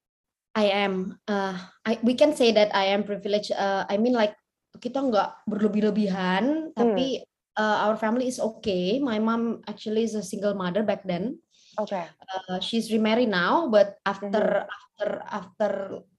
I 0.53 0.69
am. 0.69 1.17
Uh, 1.25 1.57
I, 1.85 1.97
we 2.05 2.13
can 2.13 2.37
say 2.37 2.53
that 2.53 2.69
I 2.77 2.93
am 2.93 3.03
privileged. 3.03 3.51
Uh, 3.51 3.89
I 3.89 3.97
mean 3.97 4.13
like 4.13 4.37
kita 4.77 5.01
nggak 5.01 5.49
berlebih-lebihan, 5.49 6.73
tapi 6.77 7.25
uh, 7.57 7.89
our 7.89 7.97
family 7.97 8.29
is 8.29 8.37
okay. 8.37 9.01
My 9.01 9.17
mom 9.17 9.65
actually 9.65 10.05
is 10.05 10.13
a 10.13 10.21
single 10.21 10.53
mother 10.53 10.85
back 10.85 11.01
then. 11.09 11.41
Oke. 11.81 11.97
Uh, 11.97 12.61
she's 12.61 12.93
remarried 12.93 13.33
now, 13.33 13.65
but 13.65 13.97
after 14.05 14.69
after 14.69 15.09
after 15.25 15.71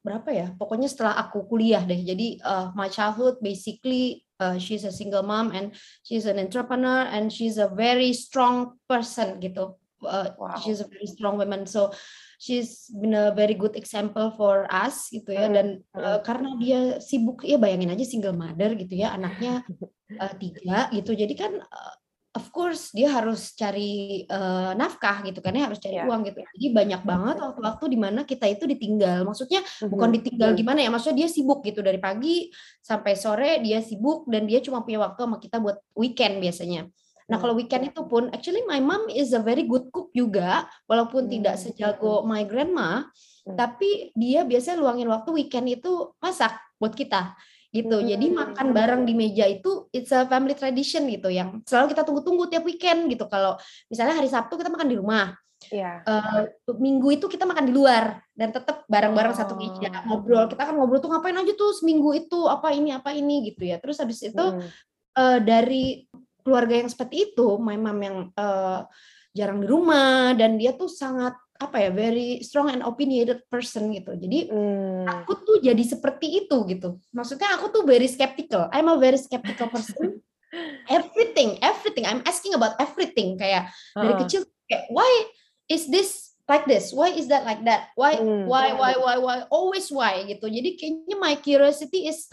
berapa 0.02 0.30
ya? 0.34 0.46
Pokoknya 0.58 0.90
setelah 0.90 1.14
aku 1.14 1.46
kuliah 1.46 1.86
deh. 1.86 2.02
Jadi 2.02 2.42
uh, 2.42 2.74
my 2.74 2.90
childhood 2.90 3.38
basically 3.38 4.24
uh, 4.41 4.59
she's 4.59 4.85
a 4.85 4.93
single 4.93 5.23
mom 5.23 5.50
and 5.53 5.75
she's 6.03 6.26
an 6.26 6.38
entrepreneur 6.38 7.07
and 7.09 7.33
she's 7.33 7.59
a 7.59 7.69
very 7.69 8.12
strong 8.12 8.79
person 8.88 9.41
gitu. 9.41 9.79
Uh, 10.05 10.37
Wow. 10.37 10.61
She's 10.61 10.85
a 10.85 10.88
very 10.88 11.09
strong 11.09 11.41
woman. 11.41 11.64
So 11.64 11.97
she's 12.37 12.93
been 12.93 13.17
a 13.17 13.33
very 13.33 13.57
good 13.57 13.73
example 13.73 14.37
for 14.37 14.69
us 14.69 15.09
gitu 15.09 15.33
ya. 15.33 15.49
Dan 15.49 15.81
mm. 15.81 15.97
uh, 15.97 16.21
karena 16.21 16.61
dia 16.61 16.81
sibuk, 17.00 17.41
ya 17.41 17.57
bayangin 17.57 17.97
aja 17.97 18.05
single 18.05 18.37
mother 18.37 18.76
gitu 18.76 19.00
ya, 19.00 19.17
anaknya 19.17 19.64
uh, 20.23 20.33
tiga 20.37 20.93
gitu. 20.93 21.17
Jadi 21.17 21.33
kan 21.33 21.57
uh, 21.57 21.95
of 22.35 22.50
course 22.50 22.91
dia 22.91 23.09
harus 23.14 23.55
cari 23.55 24.26
uh, 24.26 24.75
nafkah 24.75 25.23
gitu 25.23 25.38
kan 25.38 25.55
ya 25.55 25.71
harus 25.71 25.79
cari 25.79 26.03
yeah. 26.03 26.07
uang 26.11 26.26
gitu 26.26 26.43
jadi 26.59 26.67
banyak 26.75 27.03
banget 27.07 27.37
waktu-waktu 27.38 27.85
di 27.95 27.99
mana 27.99 28.21
kita 28.26 28.50
itu 28.50 28.67
ditinggal 28.67 29.23
maksudnya 29.23 29.62
mm-hmm. 29.62 29.88
bukan 29.88 30.11
ditinggal 30.19 30.50
gimana 30.59 30.83
ya 30.83 30.91
maksudnya 30.91 31.25
dia 31.25 31.29
sibuk 31.31 31.62
gitu 31.62 31.81
dari 31.81 32.03
pagi 32.03 32.50
sampai 32.83 33.14
sore 33.14 33.62
dia 33.62 33.79
sibuk 33.79 34.26
dan 34.26 34.50
dia 34.50 34.59
cuma 34.59 34.83
punya 34.83 35.07
waktu 35.07 35.21
sama 35.23 35.38
kita 35.38 35.57
buat 35.62 35.79
weekend 35.95 36.43
biasanya 36.43 36.91
Nah, 37.25 37.41
kalau 37.41 37.57
weekend 37.57 37.88
itu 37.88 38.05
pun, 38.05 38.29
actually 38.37 38.61
my 38.69 38.85
mom 38.85 39.09
is 39.09 39.33
a 39.33 39.41
very 39.41 39.64
good 39.64 39.88
cook 39.88 40.12
juga, 40.12 40.69
walaupun 40.85 41.25
hmm. 41.25 41.33
tidak 41.41 41.57
sejago 41.57 42.21
my 42.21 42.45
grandma, 42.45 43.09
hmm. 43.49 43.57
tapi 43.57 44.12
dia 44.12 44.45
biasanya 44.45 44.76
luangin 44.76 45.09
waktu 45.09 45.33
weekend 45.33 45.73
itu 45.73 46.12
masak 46.21 46.53
buat 46.76 46.93
kita 46.93 47.33
gitu. 47.75 47.99
Hmm. 47.99 48.07
Jadi 48.07 48.26
makan 48.31 48.66
bareng 48.71 49.02
di 49.02 49.19
meja 49.19 49.50
itu 49.50 49.90
it's 49.90 50.14
a 50.14 50.23
family 50.31 50.54
tradition 50.54 51.11
gitu 51.11 51.26
yang 51.26 51.59
selalu 51.66 51.90
kita 51.90 52.07
tunggu-tunggu 52.07 52.47
tiap 52.47 52.62
weekend 52.62 53.11
gitu. 53.11 53.26
Kalau 53.26 53.59
misalnya 53.90 54.14
hari 54.14 54.31
Sabtu 54.31 54.54
kita 54.54 54.71
makan 54.71 54.87
di 54.87 54.97
rumah. 54.97 55.35
Yeah. 55.73 56.04
Iya. 56.04 56.47
Uh, 56.61 56.76
minggu 56.76 57.19
itu 57.19 57.26
kita 57.26 57.49
makan 57.49 57.73
di 57.73 57.75
luar 57.75 58.21
dan 58.37 58.52
tetap 58.52 58.85
bareng-bareng 58.87 59.35
oh. 59.35 59.38
satu 59.38 59.59
meja 59.59 60.07
ngobrol. 60.07 60.47
Kita 60.47 60.71
kan 60.71 60.75
ngobrol 60.78 61.02
tuh 61.02 61.11
ngapain 61.11 61.35
aja 61.35 61.52
tuh 61.57 61.75
seminggu 61.75 62.14
itu 62.14 62.47
apa 62.47 62.71
ini 62.71 62.95
apa 62.95 63.11
ini 63.11 63.50
gitu 63.50 63.66
ya. 63.66 63.83
Terus 63.83 63.99
habis 63.99 64.23
itu 64.23 64.45
hmm. 64.45 64.61
uh, 65.19 65.38
dari 65.43 66.07
keluarga 66.45 66.85
yang 66.85 66.93
seperti 66.93 67.33
itu, 67.33 67.57
my 67.57 67.81
mom 67.81 67.99
yang 68.04 68.16
uh, 68.37 68.85
jarang 69.35 69.64
di 69.64 69.66
rumah 69.66 70.37
dan 70.37 70.61
dia 70.61 70.76
tuh 70.76 70.87
sangat 70.87 71.35
apa 71.54 71.87
ya 71.87 71.90
very 71.94 72.42
strong 72.42 72.66
and 72.70 72.82
opinionated 72.82 73.46
person 73.46 73.94
gitu. 73.94 74.18
Jadi 74.18 74.50
hmm. 74.50 75.06
aku 75.06 75.32
tuh 75.46 75.56
jadi 75.62 75.80
seperti 75.80 76.44
itu 76.44 76.56
gitu. 76.66 76.99
Maksudnya 77.14 77.54
aku 77.54 77.70
tuh 77.70 77.82
very 77.87 78.11
skeptical. 78.11 78.66
I'm 78.75 78.90
a 78.90 78.99
very 78.99 79.18
skeptical 79.18 79.70
person. 79.70 80.18
everything, 80.96 81.62
everything. 81.62 82.04
I'm 82.04 82.26
asking 82.26 82.58
about 82.58 82.75
everything. 82.82 83.38
Kayak 83.38 83.70
uh. 83.94 84.02
dari 84.02 84.14
kecil 84.26 84.42
kayak 84.66 84.90
why 84.90 85.11
is 85.70 85.87
this 85.87 86.34
like 86.50 86.66
this? 86.66 86.90
Why 86.90 87.14
is 87.14 87.30
that 87.30 87.46
like 87.46 87.62
that? 87.64 87.94
Why 87.94 88.18
hmm. 88.18 88.50
why 88.50 88.75
why 88.75 88.99
why 88.99 89.16
why 89.23 89.37
always 89.49 89.88
why 89.94 90.26
gitu. 90.26 90.50
Jadi 90.50 90.75
kayaknya 90.75 91.16
my 91.16 91.38
curiosity 91.38 92.11
is 92.11 92.26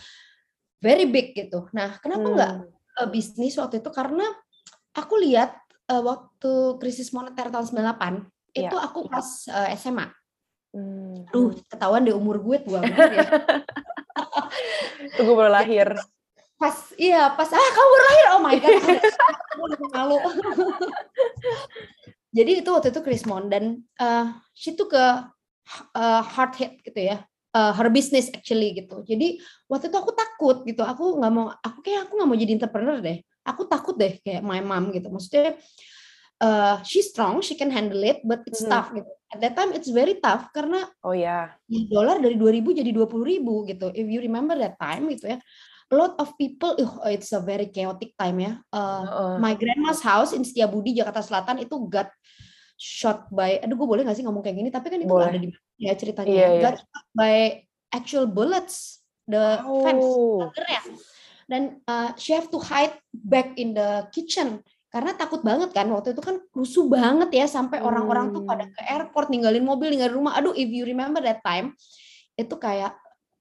very 0.82 1.06
big 1.06 1.38
gitu. 1.38 1.70
Nah, 1.72 2.02
kenapa 2.02 2.26
enggak 2.26 2.54
hmm 2.58 2.82
uh, 3.00 3.08
bisnis 3.08 3.56
waktu 3.56 3.80
itu 3.80 3.90
karena 3.94 4.26
aku 4.94 5.16
lihat 5.22 5.56
uh, 5.90 6.02
waktu 6.04 6.82
krisis 6.82 7.10
moneter 7.16 7.48
tahun 7.50 7.68
98 7.72 8.28
yeah. 8.56 8.70
itu 8.70 8.78
aku 8.78 9.08
pas 9.08 9.28
uh, 9.50 9.70
SMA. 9.76 10.08
Hmm. 10.72 11.28
Duh, 11.30 11.52
ketahuan 11.68 12.08
deh 12.08 12.16
umur 12.16 12.40
gue 12.40 12.58
tua 12.64 12.80
banget 12.80 13.20
ya. 13.20 13.30
Tunggu 15.20 15.36
baru 15.36 15.52
lahir. 15.52 15.92
Pas 16.56 16.78
iya, 16.96 17.34
pas 17.36 17.50
ah 17.52 17.70
kamu 17.74 17.90
baru 17.90 18.06
lahir. 18.08 18.26
Oh 18.32 18.42
my 18.42 18.56
god. 18.56 18.82
aku 19.76 19.86
malu. 19.92 20.18
Jadi 22.38 22.64
itu 22.64 22.70
waktu 22.72 22.96
itu 22.96 23.02
Krismon 23.04 23.52
dan 23.52 23.84
uh, 24.00 24.32
she 24.56 24.80
took 24.80 24.96
a 24.96 25.28
uh, 25.92 26.22
hard 26.24 26.56
hit 26.56 26.80
gitu 26.80 27.12
ya 27.12 27.28
uh, 27.56 27.72
her 27.76 27.90
business 27.92 28.32
actually 28.32 28.76
gitu. 28.76 29.04
Jadi 29.04 29.40
waktu 29.68 29.92
itu 29.92 29.98
aku 29.98 30.12
takut 30.16 30.58
gitu. 30.64 30.82
Aku 30.84 31.20
nggak 31.20 31.32
mau, 31.32 31.52
aku 31.52 31.80
kayak 31.84 32.08
aku 32.08 32.12
nggak 32.20 32.30
mau 32.30 32.40
jadi 32.40 32.52
entrepreneur 32.58 32.98
deh. 33.04 33.18
Aku 33.44 33.62
takut 33.68 33.96
deh 33.98 34.20
kayak 34.24 34.42
my 34.44 34.62
mom 34.64 34.92
gitu. 34.96 35.12
Maksudnya 35.12 35.60
uh, 36.42 36.82
she's 36.82 37.14
strong, 37.14 37.40
she 37.46 37.54
can 37.54 37.70
handle 37.70 38.02
it, 38.02 38.26
but 38.26 38.42
it's 38.50 38.66
hmm. 38.66 38.74
tough 38.74 38.90
gitu. 38.92 39.08
At 39.32 39.40
that 39.40 39.54
time 39.56 39.72
it's 39.72 39.88
very 39.88 40.20
tough 40.20 40.52
karena 40.52 40.84
oh 41.08 41.16
ya 41.16 41.56
yeah. 41.72 41.88
dolar 41.88 42.20
dari 42.20 42.36
2000 42.36 42.84
jadi 42.84 42.92
20 42.92 43.24
ribu 43.24 43.64
gitu. 43.70 43.88
If 43.94 44.10
you 44.10 44.20
remember 44.20 44.58
that 44.60 44.76
time 44.82 45.08
gitu 45.14 45.38
ya. 45.38 45.40
A 45.92 45.96
lot 46.00 46.16
of 46.24 46.32
people, 46.40 46.72
oh, 46.80 47.04
it's 47.12 47.36
a 47.36 47.44
very 47.44 47.68
chaotic 47.68 48.16
time 48.16 48.40
ya. 48.40 48.54
Uh, 48.72 49.04
uh. 49.12 49.36
My 49.44 49.60
grandma's 49.60 50.00
house 50.00 50.32
in 50.32 50.48
Setiabudi, 50.48 50.96
Jakarta 50.96 51.20
Selatan 51.20 51.60
itu 51.60 51.76
got 51.92 52.08
shot 52.82 53.30
by 53.30 53.62
aduh 53.62 53.78
gue 53.78 53.86
boleh 53.86 54.02
gak 54.02 54.18
sih 54.18 54.26
ngomong 54.26 54.42
kayak 54.42 54.58
gini 54.58 54.74
tapi 54.74 54.90
kan 54.90 54.98
itu 55.06 55.14
boleh. 55.14 55.30
ada 55.30 55.38
di 55.38 55.54
ya 55.78 55.94
ceritanya 55.94 56.34
yeah, 56.34 56.50
yeah. 56.58 56.64
got 56.66 56.76
shot 56.82 57.06
by 57.14 57.62
actual 57.94 58.26
bullets 58.26 59.06
the 59.30 59.62
oh. 59.62 59.86
fence 59.86 61.06
dan 61.46 61.78
uh, 61.86 62.10
she 62.18 62.34
have 62.34 62.50
to 62.50 62.58
hide 62.58 62.98
back 63.14 63.54
in 63.62 63.78
the 63.78 64.10
kitchen 64.10 64.66
karena 64.92 65.16
takut 65.16 65.40
banget 65.40 65.72
kan 65.72 65.88
waktu 65.88 66.12
itu 66.12 66.20
kan 66.20 66.44
rusuh 66.52 66.84
banget 66.92 67.32
ya 67.32 67.46
sampai 67.48 67.80
orang-orang 67.80 68.30
hmm. 68.30 68.36
tuh 68.36 68.44
pada 68.44 68.68
ke 68.68 68.82
airport 68.84 69.32
ninggalin 69.32 69.64
mobil 69.64 69.88
ninggalin 69.88 70.20
rumah. 70.20 70.36
Aduh 70.36 70.52
if 70.52 70.68
you 70.68 70.84
remember 70.84 71.24
that 71.24 71.40
time 71.48 71.72
itu 72.36 72.52
kayak 72.60 72.92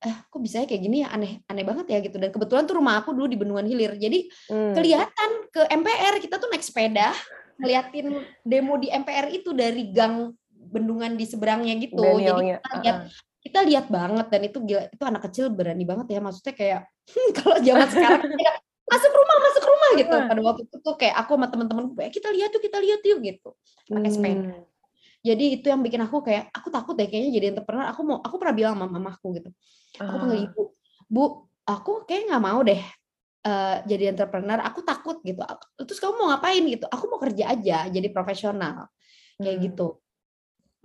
eh 0.00 0.14
kok 0.30 0.40
bisa 0.40 0.62
kayak 0.62 0.78
gini 0.78 1.02
ya? 1.02 1.11
Aneh 1.11 1.42
aneh 1.50 1.66
banget 1.66 1.90
ya 1.90 1.99
gitu. 2.07 2.23
Dan 2.23 2.30
kebetulan 2.30 2.71
tuh 2.71 2.78
rumah 2.78 3.02
aku 3.02 3.11
dulu 3.11 3.26
di 3.26 3.35
Bendungan 3.35 3.66
Hilir. 3.66 3.99
Jadi 3.99 4.30
hmm. 4.47 4.78
kelihatan 4.78 5.30
ke 5.50 5.66
MPR 5.66 6.23
kita 6.23 6.38
tuh 6.38 6.47
naik 6.54 6.62
sepeda 6.62 7.11
ngeliatin 7.59 8.07
demo 8.47 8.78
di 8.78 8.88
MPR 8.88 9.35
itu 9.35 9.50
dari 9.50 9.90
gang 9.90 10.30
bendungan 10.54 11.19
di 11.19 11.26
seberangnya 11.26 11.75
gitu. 11.83 11.99
Jadi 11.99 12.62
kita 12.62 12.78
lihat 12.78 12.99
kita 13.40 13.61
lihat 13.66 13.87
banget 13.90 14.26
dan 14.30 14.40
itu 14.47 14.59
gila 14.62 14.87
itu 14.87 15.02
anak 15.02 15.23
kecil 15.26 15.50
berani 15.50 15.83
banget 15.83 16.14
ya. 16.14 16.23
Maksudnya 16.23 16.54
kayak 16.54 16.80
kalau 17.42 17.59
zaman 17.59 17.88
sekarang 17.90 18.23
masuk 18.90 19.12
rumah 19.14 19.37
masuk 19.38 19.64
rumah 19.64 19.90
gitu. 19.94 20.16
Pada 20.26 20.40
waktu 20.42 20.62
itu 20.66 20.76
tuh 20.82 20.94
kayak 20.99 21.16
aku 21.23 21.32
sama 21.38 21.47
teman-teman 21.47 21.85
eh, 22.02 22.11
kita 22.11 22.28
lihat 22.35 22.50
tuh 22.50 22.62
kita 22.62 22.78
lihat 22.82 23.00
yuk 23.06 23.18
gitu. 23.23 23.50
Pakai 23.87 24.11
sepeda. 24.11 24.50
Hmm. 24.50 24.66
jadi 25.20 25.44
itu 25.61 25.66
yang 25.68 25.85
bikin 25.85 26.00
aku 26.00 26.25
kayak 26.25 26.49
aku 26.49 26.73
takut 26.73 26.97
deh 26.97 27.04
kayaknya 27.04 27.30
jadi 27.38 27.47
entrepreneur. 27.54 27.87
Aku 27.92 28.00
mau 28.02 28.18
aku 28.25 28.37
pernah 28.40 28.54
bilang 28.56 28.73
sama 28.75 28.87
mamaku 28.88 29.26
gitu. 29.38 29.50
Aku 30.00 30.16
panggil 30.16 30.38
ah. 30.40 30.47
ibu 30.49 30.62
bu 31.11 31.25
aku 31.68 32.09
kayak 32.09 32.30
nggak 32.32 32.42
mau 32.42 32.61
deh 32.64 32.80
uh, 33.44 33.76
jadi 33.85 34.16
entrepreneur. 34.16 34.59
Aku 34.64 34.80
takut 34.80 35.20
gitu. 35.23 35.44
Terus 35.76 36.00
kamu 36.00 36.14
mau 36.16 36.26
ngapain? 36.32 36.64
Gitu. 36.64 36.88
Aku 36.88 37.04
mau 37.06 37.20
kerja 37.20 37.52
aja 37.52 37.78
jadi 37.92 38.09
profesional. 38.09 38.88
Kayak 39.37 39.56
hmm. 39.61 39.64
gitu. 39.70 39.88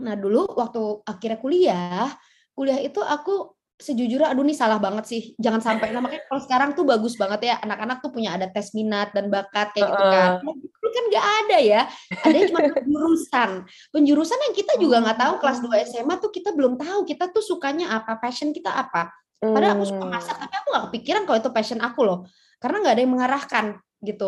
Nah 0.04 0.20
dulu 0.20 0.52
waktu 0.52 0.84
akhirnya 1.08 1.40
kuliah 1.40 2.12
kuliah 2.56 2.80
itu 2.80 3.04
aku 3.04 3.55
sejujurnya 3.76 4.32
aduh 4.32 4.48
nih 4.48 4.56
salah 4.56 4.80
banget 4.80 5.06
sih 5.06 5.22
jangan 5.36 5.60
sampai 5.60 5.92
nah 5.92 6.00
makanya 6.00 6.24
kalau 6.32 6.42
sekarang 6.42 6.70
tuh 6.74 6.88
bagus 6.88 7.20
banget 7.20 7.52
ya 7.52 7.56
anak-anak 7.60 8.00
tuh 8.00 8.12
punya 8.12 8.36
ada 8.40 8.48
tes 8.48 8.72
minat 8.72 9.12
dan 9.12 9.28
bakat 9.28 9.76
kayak 9.76 9.92
gitu 9.92 10.06
kan 10.08 10.32
uh. 10.40 10.92
kan 10.96 11.04
nggak 11.12 11.28
ada 11.44 11.58
ya 11.60 11.82
ada 12.24 12.38
cuma 12.48 12.60
penjurusan 12.80 13.50
penjurusan 13.92 14.40
yang 14.48 14.54
kita 14.56 14.74
juga 14.80 15.04
nggak 15.04 15.20
tahu 15.20 15.34
kelas 15.44 15.60
2 15.60 15.92
SMA 15.92 16.16
tuh 16.24 16.32
kita 16.32 16.56
belum 16.56 16.80
tahu 16.80 17.04
kita 17.04 17.36
tuh 17.36 17.44
sukanya 17.44 18.00
apa 18.00 18.16
passion 18.16 18.56
kita 18.56 18.72
apa 18.72 19.12
padahal 19.44 19.76
aku 19.76 19.86
suka 19.92 20.06
masak 20.08 20.36
tapi 20.40 20.56
aku 20.56 20.68
nggak 20.72 20.84
kepikiran 20.90 21.22
kalau 21.28 21.38
itu 21.44 21.52
passion 21.52 21.80
aku 21.84 22.02
loh 22.08 22.20
karena 22.64 22.82
nggak 22.82 22.94
ada 22.96 23.02
yang 23.04 23.14
mengarahkan 23.14 23.66
gitu. 24.02 24.28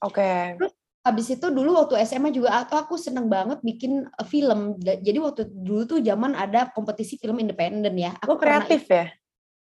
Oke. 0.00 0.22
Okay. 0.22 0.42
Terus 0.60 0.74
habis 1.06 1.30
itu 1.30 1.46
dulu 1.54 1.78
waktu 1.78 2.02
SMA 2.02 2.34
juga 2.34 2.66
atau 2.66 2.82
aku 2.82 2.98
seneng 2.98 3.30
banget 3.30 3.62
bikin 3.62 4.02
uh, 4.02 4.26
film. 4.26 4.74
Jadi 4.82 5.18
waktu 5.22 5.46
dulu 5.46 5.86
tuh 5.86 5.98
zaman 6.02 6.34
ada 6.34 6.66
kompetisi 6.74 7.14
film 7.14 7.38
independen 7.38 7.94
ya. 7.94 8.18
Aku 8.18 8.34
oh, 8.34 8.40
kreatif 8.42 8.90
ya? 8.90 9.06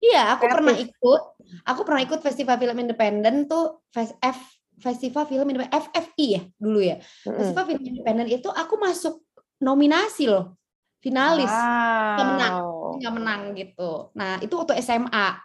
Iya, 0.04 0.36
aku 0.36 0.44
kreatif. 0.44 0.56
pernah 0.60 0.76
ikut. 0.76 1.22
Aku 1.72 1.82
pernah 1.88 2.02
ikut 2.04 2.20
festival 2.20 2.60
film 2.60 2.76
independen 2.84 3.48
tuh 3.48 3.80
F 3.96 4.40
Festival 4.82 5.30
Film 5.30 5.46
Independen 5.46 5.78
FFI 5.78 6.28
ya 6.28 6.42
dulu 6.58 6.82
ya. 6.82 6.98
Mm-hmm. 6.98 7.38
Festival 7.38 7.66
Film 7.70 7.84
Independen 7.86 8.28
itu 8.28 8.50
aku 8.50 8.76
masuk 8.82 9.22
nominasi 9.62 10.26
loh. 10.28 10.58
Finalis. 11.02 11.50
Wow. 11.50 12.14
Nggak 12.18 12.28
menang. 12.28 12.56
Nggak 12.98 13.14
menang 13.14 13.42
gitu. 13.58 13.92
Nah, 14.18 14.42
itu 14.42 14.54
waktu 14.58 14.78
SMA. 14.82 15.38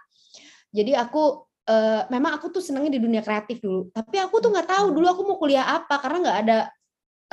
Jadi 0.72 0.92
aku 0.92 1.45
uh, 1.66 2.02
memang 2.08 2.38
aku 2.38 2.49
tuh 2.50 2.62
senangnya 2.62 2.96
di 2.96 3.00
dunia 3.02 3.23
kreatif 3.23 3.61
dulu. 3.61 3.90
Tapi 3.90 4.16
aku 4.23 4.38
tuh 4.38 4.50
nggak 4.54 4.68
tahu 4.70 4.87
dulu 4.94 5.06
aku 5.11 5.23
mau 5.26 5.37
kuliah 5.38 5.66
apa 5.66 5.99
karena 5.99 6.18
nggak 6.23 6.38
ada 6.46 6.58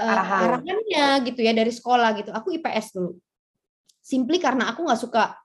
uh, 0.02 0.42
arahannya 0.50 1.06
gitu 1.30 1.40
ya 1.42 1.54
dari 1.54 1.72
sekolah 1.72 2.10
gitu. 2.20 2.30
Aku 2.34 2.52
IPS 2.54 2.98
dulu. 2.98 3.18
Simply 4.04 4.38
karena 4.42 4.74
aku 4.74 4.84
nggak 4.84 5.00
suka 5.00 5.38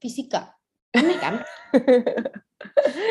fisika. 0.00 0.54
Ini 0.96 1.14
kan? 1.20 1.34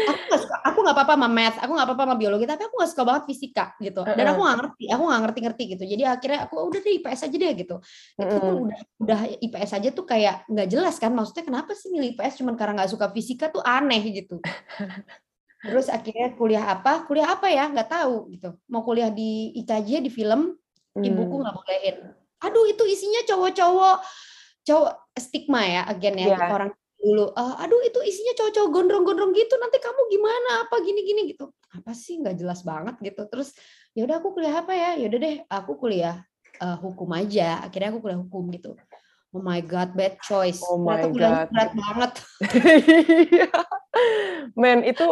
Aku 0.10 0.22
nggak 0.26 0.42
suka 0.42 0.58
aku 0.66 0.82
nggak 0.82 0.98
apa-apa 0.98 1.14
sama 1.14 1.30
math 1.30 1.58
aku 1.62 1.72
nggak 1.78 1.86
apa-apa 1.86 2.04
sama 2.10 2.16
biologi 2.18 2.50
tapi 2.50 2.66
aku 2.66 2.76
nggak 2.82 2.92
suka 2.92 3.04
banget 3.06 3.24
fisika 3.30 3.66
gitu. 3.78 4.02
Dan 4.02 4.26
aku 4.34 4.42
nggak 4.42 4.58
ngerti 4.58 4.86
aku 4.90 5.04
nggak 5.06 5.22
ngerti-ngerti 5.22 5.64
gitu. 5.78 5.84
Jadi 5.86 6.04
akhirnya 6.04 6.40
aku 6.50 6.56
udah 6.66 6.80
deh 6.82 6.94
IPS 6.98 7.22
aja 7.30 7.38
deh 7.38 7.52
gitu. 7.54 7.76
Itu 8.18 8.36
pun 8.42 8.54
udah 8.66 8.80
udah 9.06 9.20
IPS 9.38 9.72
aja 9.78 9.90
tuh 9.94 10.06
kayak 10.10 10.50
nggak 10.50 10.68
jelas 10.74 10.98
kan 10.98 11.14
maksudnya 11.14 11.46
kenapa 11.46 11.78
sih 11.78 11.94
milih 11.94 12.18
IPS 12.18 12.42
cuma 12.42 12.58
karena 12.58 12.82
nggak 12.82 12.92
suka 12.98 13.06
fisika 13.14 13.46
tuh 13.54 13.62
aneh 13.62 14.02
gitu 14.18 14.42
terus 15.66 15.88
akhirnya 15.90 16.34
kuliah 16.38 16.66
apa? 16.70 17.04
Kuliah 17.10 17.34
apa 17.34 17.48
ya? 17.50 17.68
Nggak 17.68 17.90
tahu 17.90 18.30
gitu. 18.32 18.50
Mau 18.70 18.86
kuliah 18.86 19.10
di 19.10 19.52
IKJ 19.66 20.06
di 20.06 20.12
film 20.14 20.54
hmm. 20.96 21.04
ibuku 21.04 21.36
nggak 21.42 21.56
bolehin. 21.56 21.98
Aduh 22.46 22.66
itu 22.70 22.84
isinya 22.86 23.22
cowok-cowok 23.26 23.98
cowok 24.66 24.92
stigma 25.22 25.62
ya 25.62 25.82
again 25.86 26.18
ya 26.18 26.38
yeah. 26.38 26.50
orang 26.50 26.72
dulu. 26.98 27.30
Uh, 27.38 27.56
aduh 27.62 27.82
itu 27.86 28.00
isinya 28.02 28.34
cowok-cowok 28.38 28.70
gondrong-gondrong 28.70 29.32
gitu 29.34 29.54
nanti 29.58 29.78
kamu 29.82 30.02
gimana? 30.10 30.52
Apa 30.70 30.76
gini-gini 30.82 31.34
gitu. 31.34 31.52
Apa 31.74 31.92
sih? 31.92 32.22
Nggak 32.22 32.36
jelas 32.42 32.62
banget 32.62 32.96
gitu. 33.02 33.22
Terus 33.30 33.54
ya 33.98 34.06
udah 34.06 34.22
aku 34.22 34.38
kuliah 34.38 34.56
apa 34.62 34.74
ya? 34.74 34.90
Ya 34.98 35.06
udah 35.10 35.20
deh 35.22 35.36
aku 35.50 35.72
kuliah 35.78 36.22
uh, 36.62 36.78
hukum 36.82 37.10
aja. 37.14 37.62
Akhirnya 37.66 37.94
aku 37.94 38.00
kuliah 38.06 38.20
hukum 38.20 38.50
gitu 38.54 38.74
oh 39.36 39.44
my 39.44 39.60
god 39.60 39.92
bad 39.92 40.16
choice. 40.24 40.64
Oh 40.64 40.80
my 40.80 41.04
god. 41.12 41.52
berat 41.52 41.72
banget. 41.76 42.12
Men 44.60 44.88
itu 44.88 45.08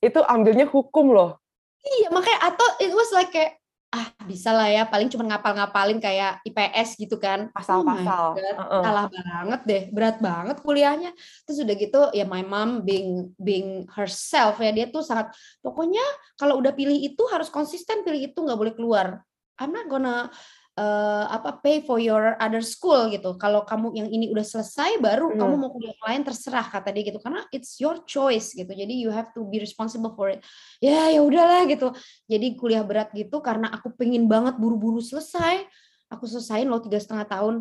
itu 0.00 0.20
ambilnya 0.24 0.64
hukum 0.64 1.12
loh. 1.12 1.36
Iya 1.84 2.08
makanya 2.08 2.40
atau 2.52 2.68
it 2.80 2.92
was 2.96 3.12
like 3.12 3.28
kayak 3.28 3.60
ah 3.90 4.06
bisa 4.22 4.54
lah 4.54 4.70
ya 4.70 4.86
paling 4.86 5.10
cuma 5.10 5.26
ngapal-ngapalin 5.26 5.98
kayak 6.00 6.40
IPS 6.48 6.96
gitu 6.96 7.20
kan. 7.20 7.52
Pasal-pasal. 7.52 8.38
Oh 8.38 8.60
uh-uh. 8.64 8.82
salah 8.84 9.06
banget 9.12 9.60
deh 9.68 9.82
berat 9.92 10.16
banget 10.24 10.56
kuliahnya. 10.64 11.12
Terus 11.44 11.60
udah 11.60 11.76
gitu 11.76 12.00
ya 12.16 12.24
my 12.24 12.40
mom 12.40 12.80
being 12.80 13.36
being 13.36 13.84
herself 13.92 14.56
ya 14.56 14.72
dia 14.72 14.88
tuh 14.88 15.04
sangat 15.04 15.36
pokoknya 15.60 16.04
kalau 16.40 16.56
udah 16.56 16.72
pilih 16.72 16.96
itu 16.96 17.22
harus 17.28 17.52
konsisten 17.52 18.00
pilih 18.00 18.32
itu 18.32 18.38
nggak 18.40 18.56
boleh 18.56 18.72
keluar. 18.72 19.20
I'm 19.60 19.76
not 19.76 19.92
gonna 19.92 20.32
uh, 20.78 21.24
apa 21.30 21.58
pay 21.58 21.82
for 21.82 21.98
your 21.98 22.36
other 22.38 22.62
school 22.62 23.10
gitu. 23.10 23.34
Kalau 23.40 23.66
kamu 23.66 23.96
yang 23.96 24.08
ini 24.10 24.30
udah 24.30 24.44
selesai 24.44 25.00
baru 25.02 25.32
hmm. 25.32 25.38
kamu 25.40 25.54
mau 25.58 25.70
kuliah 25.72 25.96
lain 26.06 26.22
terserah 26.22 26.66
kata 26.66 26.92
dia 26.94 27.10
gitu. 27.10 27.18
Karena 27.18 27.42
it's 27.50 27.80
your 27.80 28.04
choice 28.06 28.54
gitu. 28.54 28.70
Jadi 28.70 28.94
you 28.94 29.10
have 29.10 29.32
to 29.34 29.42
be 29.48 29.58
responsible 29.58 30.12
for 30.14 30.30
it. 30.30 30.44
Ya 30.78 31.10
ya 31.10 31.24
udahlah 31.24 31.66
gitu. 31.66 31.90
Jadi 32.30 32.54
kuliah 32.54 32.84
berat 32.84 33.10
gitu 33.16 33.42
karena 33.42 33.72
aku 33.72 33.90
pengen 33.96 34.30
banget 34.30 34.60
buru-buru 34.60 35.02
selesai. 35.02 35.66
Aku 36.10 36.26
selesaiin 36.26 36.66
loh 36.66 36.82
tiga 36.82 36.98
setengah 36.98 37.26
tahun. 37.26 37.54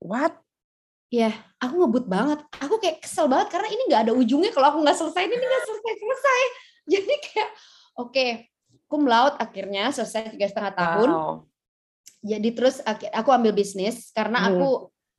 What? 0.00 0.36
Ya, 1.10 1.34
aku 1.58 1.74
ngebut 1.82 2.06
banget. 2.06 2.38
Aku 2.62 2.78
kayak 2.78 3.02
kesel 3.02 3.26
banget 3.26 3.50
karena 3.50 3.66
ini 3.66 3.82
nggak 3.90 4.02
ada 4.06 4.12
ujungnya 4.14 4.54
kalau 4.54 4.70
aku 4.70 4.78
nggak 4.86 4.94
selesai 4.94 5.26
ini 5.26 5.34
nggak 5.34 5.64
selesai 5.66 5.92
selesai. 5.98 6.42
Jadi 6.92 7.14
kayak 7.18 7.50
oke, 7.98 8.10
okay, 8.14 8.30
cum 8.86 9.02
laude 9.10 9.34
akhirnya 9.42 9.90
selesai 9.90 10.38
tiga 10.38 10.46
setengah 10.46 10.74
tahun. 10.78 11.10
Wow 11.10 11.49
jadi 12.18 12.48
terus 12.52 12.82
aku 12.86 13.30
ambil 13.30 13.54
bisnis 13.54 14.10
karena 14.10 14.42
hmm. 14.42 14.48
aku 14.50 14.68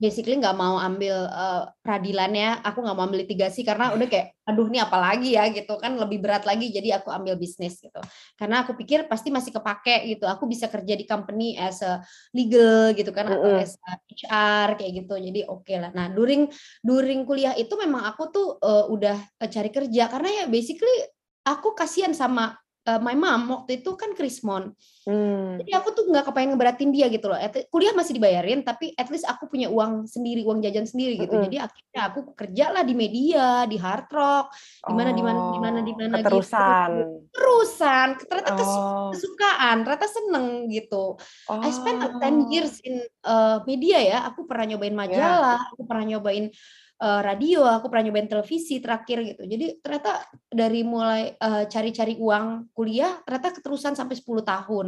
basically 0.01 0.41
nggak 0.41 0.57
mau 0.57 0.81
ambil 0.81 1.29
uh, 1.29 1.69
peradilan 1.85 2.33
ya. 2.33 2.51
Aku 2.65 2.81
nggak 2.81 2.97
mau 2.97 3.05
ambil 3.05 3.21
litigasi 3.21 3.61
karena 3.61 3.93
udah 3.93 4.09
kayak 4.09 4.33
aduh 4.49 4.65
ini 4.65 4.81
apalagi 4.81 5.37
ya? 5.37 5.45
gitu 5.53 5.77
kan 5.77 5.93
lebih 5.93 6.17
berat 6.17 6.49
lagi. 6.49 6.73
Jadi 6.73 6.89
aku 6.89 7.13
ambil 7.13 7.37
bisnis 7.37 7.77
gitu. 7.77 8.01
Karena 8.33 8.65
aku 8.65 8.73
pikir 8.73 9.05
pasti 9.05 9.29
masih 9.29 9.53
kepake 9.53 10.09
gitu. 10.17 10.25
Aku 10.25 10.49
bisa 10.49 10.65
kerja 10.73 10.97
di 10.97 11.05
company 11.05 11.53
as 11.53 11.85
a 11.85 12.01
legal 12.33 12.97
gitu 12.97 13.13
kan 13.13 13.29
atau 13.29 13.61
as 13.61 13.77
a 13.85 14.01
HR 14.09 14.81
kayak 14.81 14.91
gitu. 15.05 15.13
Jadi 15.21 15.45
oke 15.45 15.69
okay 15.69 15.77
lah. 15.77 15.93
Nah 15.93 16.09
during 16.09 16.49
during 16.81 17.21
kuliah 17.21 17.53
itu 17.53 17.77
memang 17.77 18.09
aku 18.09 18.33
tuh 18.33 18.47
uh, 18.57 18.89
udah 18.89 19.21
cari 19.45 19.69
kerja. 19.69 20.09
Karena 20.09 20.29
ya 20.33 20.45
basically 20.49 21.05
aku 21.45 21.77
kasihan 21.77 22.17
sama 22.17 22.57
uh, 22.87 23.01
my 23.01 23.13
mom 23.13 23.49
waktu 23.51 23.81
itu 23.81 23.93
kan 23.93 24.13
Krismon. 24.17 24.73
Hmm. 25.01 25.57
Jadi 25.57 25.71
aku 25.73 25.97
tuh 25.97 26.05
nggak 26.09 26.29
kepengen 26.29 26.53
ngeberatin 26.53 26.89
dia 26.93 27.09
gitu 27.09 27.29
loh. 27.29 27.37
At, 27.37 27.57
kuliah 27.73 27.93
masih 27.93 28.17
dibayarin, 28.17 28.61
tapi 28.61 28.93
at 28.97 29.09
least 29.09 29.25
aku 29.25 29.49
punya 29.49 29.69
uang 29.69 30.05
sendiri, 30.05 30.45
uang 30.45 30.61
jajan 30.61 30.85
sendiri 30.85 31.17
gitu. 31.17 31.33
-hmm. 31.33 31.45
Jadi 31.49 31.57
akhirnya 31.57 32.01
aku 32.09 32.19
kerja 32.37 32.65
lah 32.69 32.83
di 32.85 32.93
media, 32.93 33.65
di 33.65 33.77
hard 33.81 34.07
rock, 34.13 34.53
di 34.85 34.93
mana 34.93 35.11
di 35.13 35.23
mana 35.25 35.39
di 35.49 35.59
mana 35.59 35.79
di 35.81 35.93
mana 35.93 36.15
gitu. 36.21 36.27
Terusan. 36.29 36.91
Terusan. 37.33 38.07
Ternyata 38.21 38.51
oh. 38.53 39.09
kesukaan, 39.13 39.75
ternyata 39.85 40.07
seneng 40.09 40.45
gitu. 40.69 41.17
Oh. 41.49 41.61
I 41.65 41.69
spent 41.73 41.99
10 42.01 42.53
years 42.53 42.77
in 42.85 43.01
uh, 43.25 43.65
media 43.65 43.97
ya. 44.01 44.19
Aku 44.29 44.45
pernah 44.45 44.69
nyobain 44.73 44.93
majalah, 44.93 45.65
yeah. 45.65 45.71
aku 45.73 45.81
pernah 45.89 46.05
nyobain 46.05 46.53
uh, 47.01 47.21
radio, 47.25 47.65
aku 47.65 47.89
pernah 47.89 48.07
nyobain 48.07 48.29
televisi 48.29 48.77
terakhir 48.77 49.25
gitu. 49.25 49.43
Jadi 49.49 49.81
ternyata 49.81 50.21
dari 50.45 50.85
mulai 50.85 51.33
uh, 51.33 51.65
cari-cari 51.65 52.15
uang 52.21 52.71
kuliah 52.77 53.17
ternyata 53.25 53.57
keterusan 53.57 53.97
sampai 53.97 54.15
10 54.15 54.45
tahun. 54.45 54.87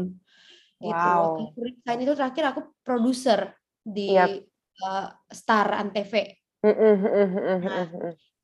Gitu. 0.77 1.09
Wow. 1.09 1.57
Waktu 1.57 2.01
itu 2.05 2.13
terakhir 2.13 2.43
aku 2.53 2.61
produser 2.85 3.57
di 3.81 4.13
yep. 4.13 4.45
uh, 4.85 5.09
Star 5.33 5.73
Antv. 5.81 6.13
Nah, 6.63 7.87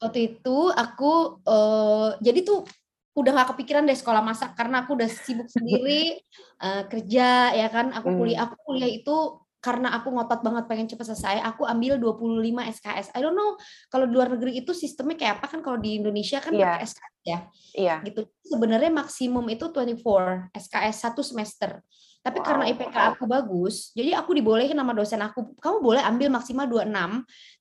waktu 0.04 0.20
itu 0.36 0.58
aku 0.76 1.40
uh, 1.48 2.20
jadi 2.20 2.44
tuh 2.44 2.68
udah 3.16 3.32
gak 3.36 3.50
kepikiran 3.56 3.84
deh 3.84 3.98
sekolah 3.98 4.24
masak 4.24 4.56
karena 4.56 4.88
aku 4.88 4.96
udah 4.96 5.10
sibuk 5.12 5.52
sendiri 5.52 6.20
uh, 6.64 6.88
kerja 6.92 7.52
ya 7.52 7.68
kan 7.68 7.92
aku 7.92 8.16
kuliah 8.16 8.48
aku 8.48 8.56
kuliah 8.64 8.88
itu 8.88 9.40
karena 9.60 9.92
aku 9.92 10.08
ngotot 10.16 10.40
banget 10.40 10.64
pengen 10.72 10.88
cepat 10.88 11.12
selesai, 11.12 11.44
aku 11.44 11.68
ambil 11.68 12.00
25 12.00 12.80
SKS. 12.80 13.08
I 13.12 13.20
don't 13.20 13.36
know 13.36 13.60
kalau 13.92 14.08
di 14.08 14.14
luar 14.16 14.32
negeri 14.32 14.64
itu 14.64 14.72
sistemnya 14.72 15.20
kayak 15.20 15.44
apa 15.44 15.48
kan 15.52 15.60
kalau 15.60 15.76
di 15.76 16.00
Indonesia 16.00 16.40
kan 16.40 16.56
yeah. 16.56 16.80
pakai 16.80 16.88
SKS 16.88 17.16
ya. 17.20 17.20
Iya. 17.28 17.40
Yeah. 17.76 18.00
Gitu. 18.08 18.22
Sebenarnya 18.48 18.92
maksimum 18.92 19.46
itu 19.52 19.68
24 19.68 20.56
SKS 20.56 20.96
satu 21.04 21.22
semester. 21.22 21.84
Tapi 22.20 22.44
wow. 22.44 22.46
karena 22.52 22.64
IPK 22.76 22.96
aku 23.16 23.24
bagus, 23.32 23.96
jadi 23.96 24.20
aku 24.20 24.36
dibolehin 24.36 24.76
sama 24.76 24.92
dosen 24.92 25.24
aku, 25.24 25.56
kamu 25.56 25.78
boleh 25.80 26.04
ambil 26.04 26.28
maksimal 26.28 26.68
26, 26.68 26.92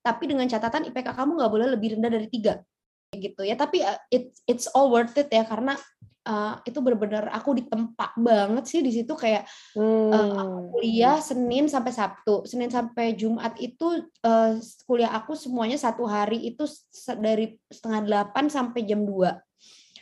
tapi 0.02 0.24
dengan 0.26 0.50
catatan 0.50 0.90
IPK 0.90 1.14
kamu 1.14 1.30
nggak 1.38 1.52
boleh 1.54 1.66
lebih 1.78 1.94
rendah 1.94 2.10
dari 2.10 2.26
tiga 2.26 2.58
gitu 3.14 3.42
ya. 3.44 3.56
Tapi 3.56 3.80
uh, 3.84 4.00
it, 4.12 4.34
it's 4.44 4.68
all 4.72 4.92
worth 4.92 5.16
it 5.16 5.28
ya 5.32 5.44
karena 5.48 5.76
uh, 6.28 6.60
itu 6.68 6.78
benar-benar 6.84 7.32
aku 7.32 7.56
ditempa 7.56 8.12
banget 8.20 8.64
sih 8.68 8.80
di 8.84 8.92
situ 8.92 9.16
kayak 9.16 9.48
hmm. 9.72 10.12
uh, 10.12 10.32
aku 10.44 10.58
kuliah 10.76 11.16
Senin 11.18 11.66
sampai 11.66 11.92
Sabtu, 11.92 12.44
Senin 12.44 12.68
sampai 12.68 13.16
Jumat 13.16 13.56
itu 13.56 14.04
uh, 14.24 14.52
kuliah 14.84 15.16
aku 15.16 15.32
semuanya 15.32 15.80
satu 15.80 16.04
hari 16.04 16.52
itu 16.52 16.68
dari 17.16 17.56
setengah 17.72 18.04
delapan 18.04 18.52
sampai 18.52 18.84
jam 18.84 19.02
2 19.04 19.48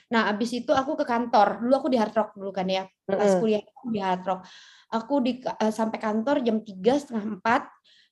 Nah, 0.07 0.31
abis 0.31 0.63
itu 0.63 0.71
aku 0.71 0.95
ke 0.95 1.03
kantor. 1.03 1.59
Dulu 1.59 1.75
aku 1.75 1.89
di 1.91 1.99
Hard 1.99 2.15
Rock 2.15 2.31
dulu 2.39 2.55
kan 2.55 2.71
ya. 2.71 2.87
Pas 3.03 3.35
kuliah 3.43 3.59
aku 3.59 3.91
di 3.91 3.99
Hard 3.99 4.23
Rock. 4.23 4.41
Aku 4.95 5.15
di 5.19 5.43
uh, 5.43 5.73
sampai 5.75 5.99
kantor 5.99 6.47
jam 6.47 6.63
tiga 6.63 6.95
setengah 6.95 7.27
empat 7.27 7.63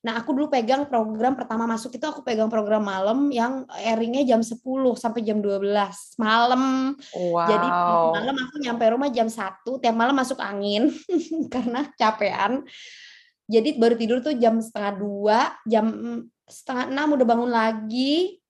Nah, 0.05 0.21
aku 0.21 0.37
dulu 0.37 0.53
pegang 0.53 0.85
program 0.85 1.33
pertama 1.33 1.65
masuk 1.65 1.97
itu 1.97 2.05
aku 2.05 2.21
pegang 2.21 2.53
program 2.53 2.85
malam 2.85 3.33
yang 3.33 3.65
airingnya 3.73 4.37
jam 4.37 4.45
10 4.45 4.61
sampai 5.01 5.25
jam 5.25 5.41
12 5.41 5.65
malam. 6.21 6.93
Wow. 7.17 7.49
Jadi 7.49 7.69
malam 8.13 8.37
aku 8.37 8.55
nyampe 8.61 8.85
rumah 8.93 9.09
jam 9.09 9.33
1, 9.33 9.65
tiap 9.81 9.97
malam 9.97 10.13
masuk 10.13 10.37
angin 10.45 10.93
karena 11.55 11.89
capean. 11.97 12.69
Jadi 13.49 13.81
baru 13.81 13.97
tidur 13.97 14.21
tuh 14.21 14.37
jam 14.37 14.61
setengah 14.61 14.93
dua, 14.93 15.39
jam 15.65 15.89
setengah 16.45 16.93
enam 16.93 17.17
udah 17.17 17.27
bangun 17.29 17.51
lagi, 17.53 18.41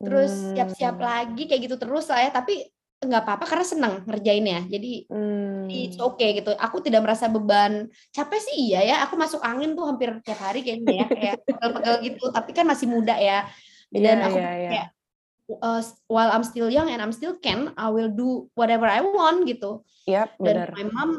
terus 0.00 0.32
siap-siap 0.52 0.96
hmm. 0.96 1.04
lagi 1.04 1.42
kayak 1.48 1.64
gitu 1.64 1.76
terus 1.80 2.12
lah 2.12 2.28
ya. 2.28 2.30
Tapi 2.32 2.68
nggak 3.00 3.22
apa-apa 3.24 3.44
karena 3.48 3.66
senang 3.66 3.94
ngerjainnya. 4.04 4.68
Jadi 4.68 5.08
hmm. 5.08 5.72
it's 5.72 5.96
okay 5.96 6.36
gitu. 6.36 6.52
Aku 6.52 6.84
tidak 6.84 7.00
merasa 7.00 7.32
beban. 7.32 7.88
Capek 8.12 8.40
sih 8.44 8.68
iya 8.68 8.84
ya 8.84 8.96
aku 9.08 9.16
masuk 9.16 9.40
angin 9.40 9.72
tuh 9.72 9.88
hampir 9.88 10.12
tiap 10.20 10.40
hari 10.40 10.60
kayaknya 10.60 11.04
ya 11.04 11.06
kayak 11.08 11.36
pegel-pegel 11.48 11.96
gitu. 12.04 12.24
Tapi 12.28 12.50
kan 12.52 12.68
masih 12.68 12.86
muda 12.92 13.16
ya. 13.16 13.48
Dan 13.88 14.20
yeah, 14.20 14.28
aku 14.28 14.38
yeah, 14.38 14.54
yeah. 14.54 14.70
kayak 14.70 14.88
uh, 15.58 15.82
while 16.06 16.30
I'm 16.30 16.44
still 16.44 16.68
young 16.68 16.92
and 16.92 17.00
I'm 17.02 17.16
still 17.16 17.34
can 17.40 17.72
I 17.74 17.88
will 17.90 18.12
do 18.12 18.52
whatever 18.52 18.86
I 18.86 19.00
want 19.00 19.48
gitu. 19.48 19.82
Yep, 20.06 20.38
dan 20.40 20.54
bener. 20.66 20.68
my 20.76 20.84
mom 20.90 21.10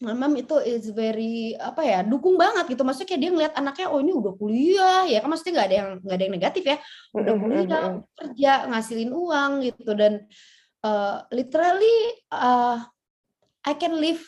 my 0.00 0.14
mom 0.16 0.32
itu 0.36 0.56
is 0.64 0.88
very 0.96 1.52
apa 1.60 1.84
ya 1.84 2.00
dukung 2.04 2.36
banget 2.36 2.76
gitu. 2.76 2.84
Maksudnya 2.84 3.08
kayak 3.08 3.20
dia 3.20 3.30
ngeliat 3.32 3.54
anaknya 3.56 3.86
oh 3.88 4.00
ini 4.00 4.12
udah 4.12 4.32
kuliah 4.36 5.02
ya 5.08 5.18
kan? 5.24 5.28
Maksudnya 5.32 5.52
nggak 5.56 5.68
ada 5.68 5.76
yang 5.76 5.90
nggak 6.00 6.16
ada 6.16 6.24
yang 6.24 6.34
negatif 6.34 6.64
ya. 6.64 6.76
Udah 7.16 7.34
kuliah 7.36 7.84
kerja 8.16 8.52
ngasilin 8.68 9.12
uang 9.12 9.50
gitu. 9.64 9.90
Dan 9.96 10.12
uh, 10.84 11.24
literally 11.32 11.96
uh, 12.32 12.80
I 13.64 13.72
can 13.76 13.96
live 14.00 14.20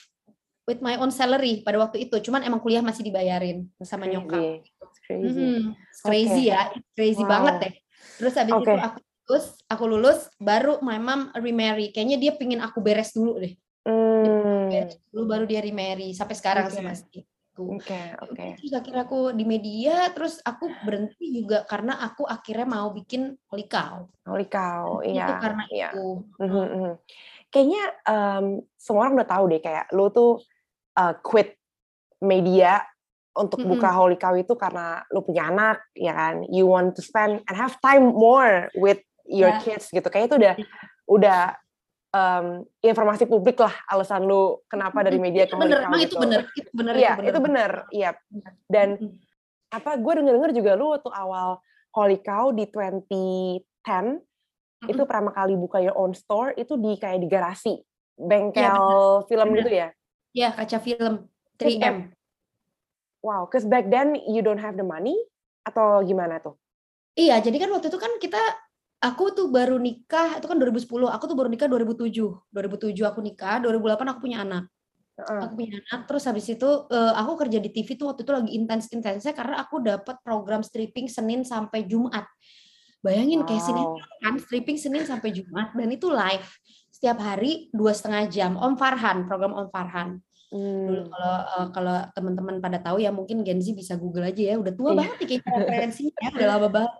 with 0.68 0.78
my 0.78 0.94
own 1.00 1.10
salary 1.10 1.64
pada 1.66 1.80
waktu 1.80 2.06
itu. 2.08 2.16
Cuman 2.22 2.44
emang 2.46 2.62
kuliah 2.62 2.84
masih 2.84 3.02
dibayarin 3.02 3.66
sama 3.82 4.06
crazy. 4.06 4.14
nyokap. 4.14 4.42
Crazy, 5.02 5.34
hmm, 5.34 5.62
crazy 6.06 6.44
okay. 6.46 6.54
ya, 6.54 6.62
crazy 6.94 7.24
wow. 7.26 7.30
banget 7.38 7.54
deh. 7.58 7.74
Terus 8.22 8.34
habis 8.38 8.54
okay. 8.54 8.62
itu 8.62 8.72
aku 8.78 8.98
lulus, 9.02 9.46
aku 9.66 9.84
lulus, 9.88 10.20
baru 10.38 10.78
my 10.78 10.98
mom 11.02 11.20
remarry. 11.34 11.90
Kayaknya 11.90 12.18
dia 12.22 12.32
pingin 12.38 12.60
aku 12.62 12.78
beres 12.78 13.10
dulu 13.10 13.42
deh. 13.42 13.58
Hmm. 13.82 14.70
Beres 14.70 15.00
dulu 15.10 15.24
baru 15.26 15.44
dia 15.48 15.58
remarry 15.58 16.14
sampai 16.14 16.36
sekarang 16.38 16.70
okay. 16.70 16.78
sih 16.78 16.82
masih. 16.84 17.22
Oke, 17.52 17.84
okay, 17.84 18.06
oke. 18.16 18.32
Okay. 18.32 18.50
Terus 18.56 18.72
akhirnya 18.72 19.04
aku 19.04 19.20
di 19.36 19.44
media, 19.44 20.08
terus 20.16 20.40
aku 20.40 20.72
berhenti 20.88 21.36
juga 21.36 21.68
karena 21.68 22.00
aku 22.00 22.24
akhirnya 22.24 22.64
mau 22.64 22.88
bikin 22.96 23.36
holikau. 23.52 24.08
Holikau, 24.24 25.04
iya. 25.04 25.28
Itu 25.28 25.34
karena 25.36 25.64
iya. 25.68 25.88
itu. 25.92 26.08
Mm-hmm. 26.40 26.90
Kayaknya 27.52 27.84
um, 28.08 28.46
semua 28.80 29.00
orang 29.04 29.20
udah 29.20 29.28
tahu 29.28 29.44
deh 29.52 29.60
kayak 29.60 29.84
lo 29.92 30.08
tuh 30.08 30.40
uh, 30.96 31.12
quit 31.20 31.60
media 32.24 32.80
untuk 33.36 33.60
mm-hmm. 33.60 33.76
buka 33.76 33.90
holikau 34.00 34.32
itu 34.40 34.56
karena 34.56 35.04
lo 35.12 35.20
punya 35.20 35.52
anak, 35.52 35.84
ya 35.92 36.16
kan? 36.16 36.48
You 36.48 36.72
want 36.72 36.96
to 36.96 37.04
spend 37.04 37.44
and 37.44 37.56
have 37.60 37.76
time 37.84 38.16
more 38.16 38.72
with 38.80 39.04
your 39.28 39.52
yeah. 39.52 39.60
kids 39.60 39.92
gitu. 39.92 40.08
Kayaknya 40.08 40.24
itu 40.24 40.36
udah 40.40 40.54
iya. 40.56 40.66
udah 41.04 41.40
um, 42.12 42.62
informasi 42.84 43.24
publik 43.26 43.58
lah 43.58 43.72
alasan 43.88 44.28
lu 44.28 44.60
kenapa 44.68 45.02
dari 45.02 45.18
media 45.18 45.48
ke 45.48 45.56
bener, 45.56 45.88
emang 45.88 46.00
itu 46.00 46.14
bener, 46.16 46.40
itu 46.54 46.70
bener, 46.70 46.94
iya, 46.94 47.12
itu 47.18 47.40
bener, 47.40 47.70
iya. 47.90 48.10
Dan 48.68 49.18
apa, 49.72 49.96
gue 49.96 50.12
denger 50.20 50.34
denger 50.36 50.52
juga 50.52 50.72
lu 50.76 50.92
waktu 50.92 51.10
awal 51.10 51.58
Holy 51.96 52.20
Cow 52.20 52.52
di 52.52 52.68
2010 52.68 53.64
mm-hmm. 53.80 54.92
itu 54.92 55.02
pertama 55.08 55.32
kali 55.32 55.56
buka 55.56 55.80
your 55.80 55.96
own 55.96 56.12
store 56.12 56.52
itu 56.56 56.76
di 56.76 56.96
kayak 57.00 57.24
di 57.24 57.28
garasi 57.28 57.74
bengkel 58.16 58.60
ya, 58.60 59.24
film 59.28 59.48
bener. 59.52 59.58
gitu 59.64 59.70
ya? 59.72 59.88
Iya 60.32 60.48
kaca 60.56 60.78
film 60.80 61.14
3M. 61.60 61.96
Wow, 63.22 63.46
cause 63.46 63.64
back 63.64 63.86
then 63.88 64.18
you 64.28 64.42
don't 64.42 64.60
have 64.60 64.74
the 64.74 64.84
money 64.84 65.14
atau 65.62 66.02
gimana 66.02 66.42
tuh? 66.42 66.58
Iya, 67.14 67.38
jadi 67.44 67.60
kan 67.60 67.70
waktu 67.70 67.92
itu 67.92 68.00
kan 68.00 68.12
kita 68.18 68.40
aku 69.02 69.34
tuh 69.34 69.50
baru 69.50 69.76
nikah 69.82 70.38
itu 70.38 70.46
kan 70.46 70.56
2010 70.56 70.86
aku 70.86 71.24
tuh 71.26 71.36
baru 71.36 71.50
nikah 71.50 71.66
2007 71.66 72.14
2007 72.54 72.94
aku 73.02 73.20
nikah 73.20 73.58
2008 73.58 74.12
aku 74.14 74.20
punya 74.22 74.46
anak 74.46 74.64
Heeh. 75.12 75.40
Aku 75.44 75.60
punya 75.60 75.76
anak, 75.76 76.08
terus 76.08 76.24
habis 76.24 76.48
itu 76.48 76.64
uh, 76.64 77.12
aku 77.20 77.44
kerja 77.44 77.60
di 77.60 77.68
TV 77.68 78.00
tuh 78.00 78.08
waktu 78.08 78.24
itu 78.24 78.32
lagi 78.32 78.50
intens-intensnya 78.56 79.36
karena 79.36 79.60
aku 79.60 79.84
dapat 79.84 80.16
program 80.24 80.64
stripping 80.64 81.04
Senin 81.04 81.44
sampai 81.44 81.84
Jumat. 81.84 82.24
Bayangin 83.04 83.44
kayak 83.44 83.60
Senin 83.60 83.84
Wow. 83.92 84.00
kan 84.24 84.34
stripping 84.40 84.80
Senin 84.80 85.04
sampai 85.04 85.36
Jumat 85.36 85.76
dan 85.76 85.88
itu 85.92 86.08
live 86.08 86.48
setiap 86.88 87.20
hari 87.20 87.68
dua 87.76 87.92
setengah 87.92 88.24
jam. 88.32 88.56
Om 88.56 88.72
Farhan, 88.80 89.28
program 89.28 89.52
Om 89.52 89.68
Farhan. 89.68 90.16
Dulu 90.52 91.00
Hmm. 91.02 91.08
kalau 91.08 91.36
uh, 91.48 91.66
kalau 91.72 91.96
teman-teman 92.12 92.56
pada 92.60 92.76
tahu 92.76 93.00
ya 93.00 93.08
mungkin 93.08 93.40
Gen 93.40 93.64
Z 93.64 93.72
bisa 93.72 93.96
Google 93.96 94.28
aja 94.28 94.52
ya, 94.52 94.60
udah 94.60 94.72
tua 94.76 94.92
Iya. 94.92 94.98
banget 95.00 95.16
nih 95.16 95.26
kayaknya 95.32 95.52
referensinya, 95.64 96.12
ya, 96.20 96.28
udah 96.36 96.48
lama 96.52 96.68
banget. 96.68 96.92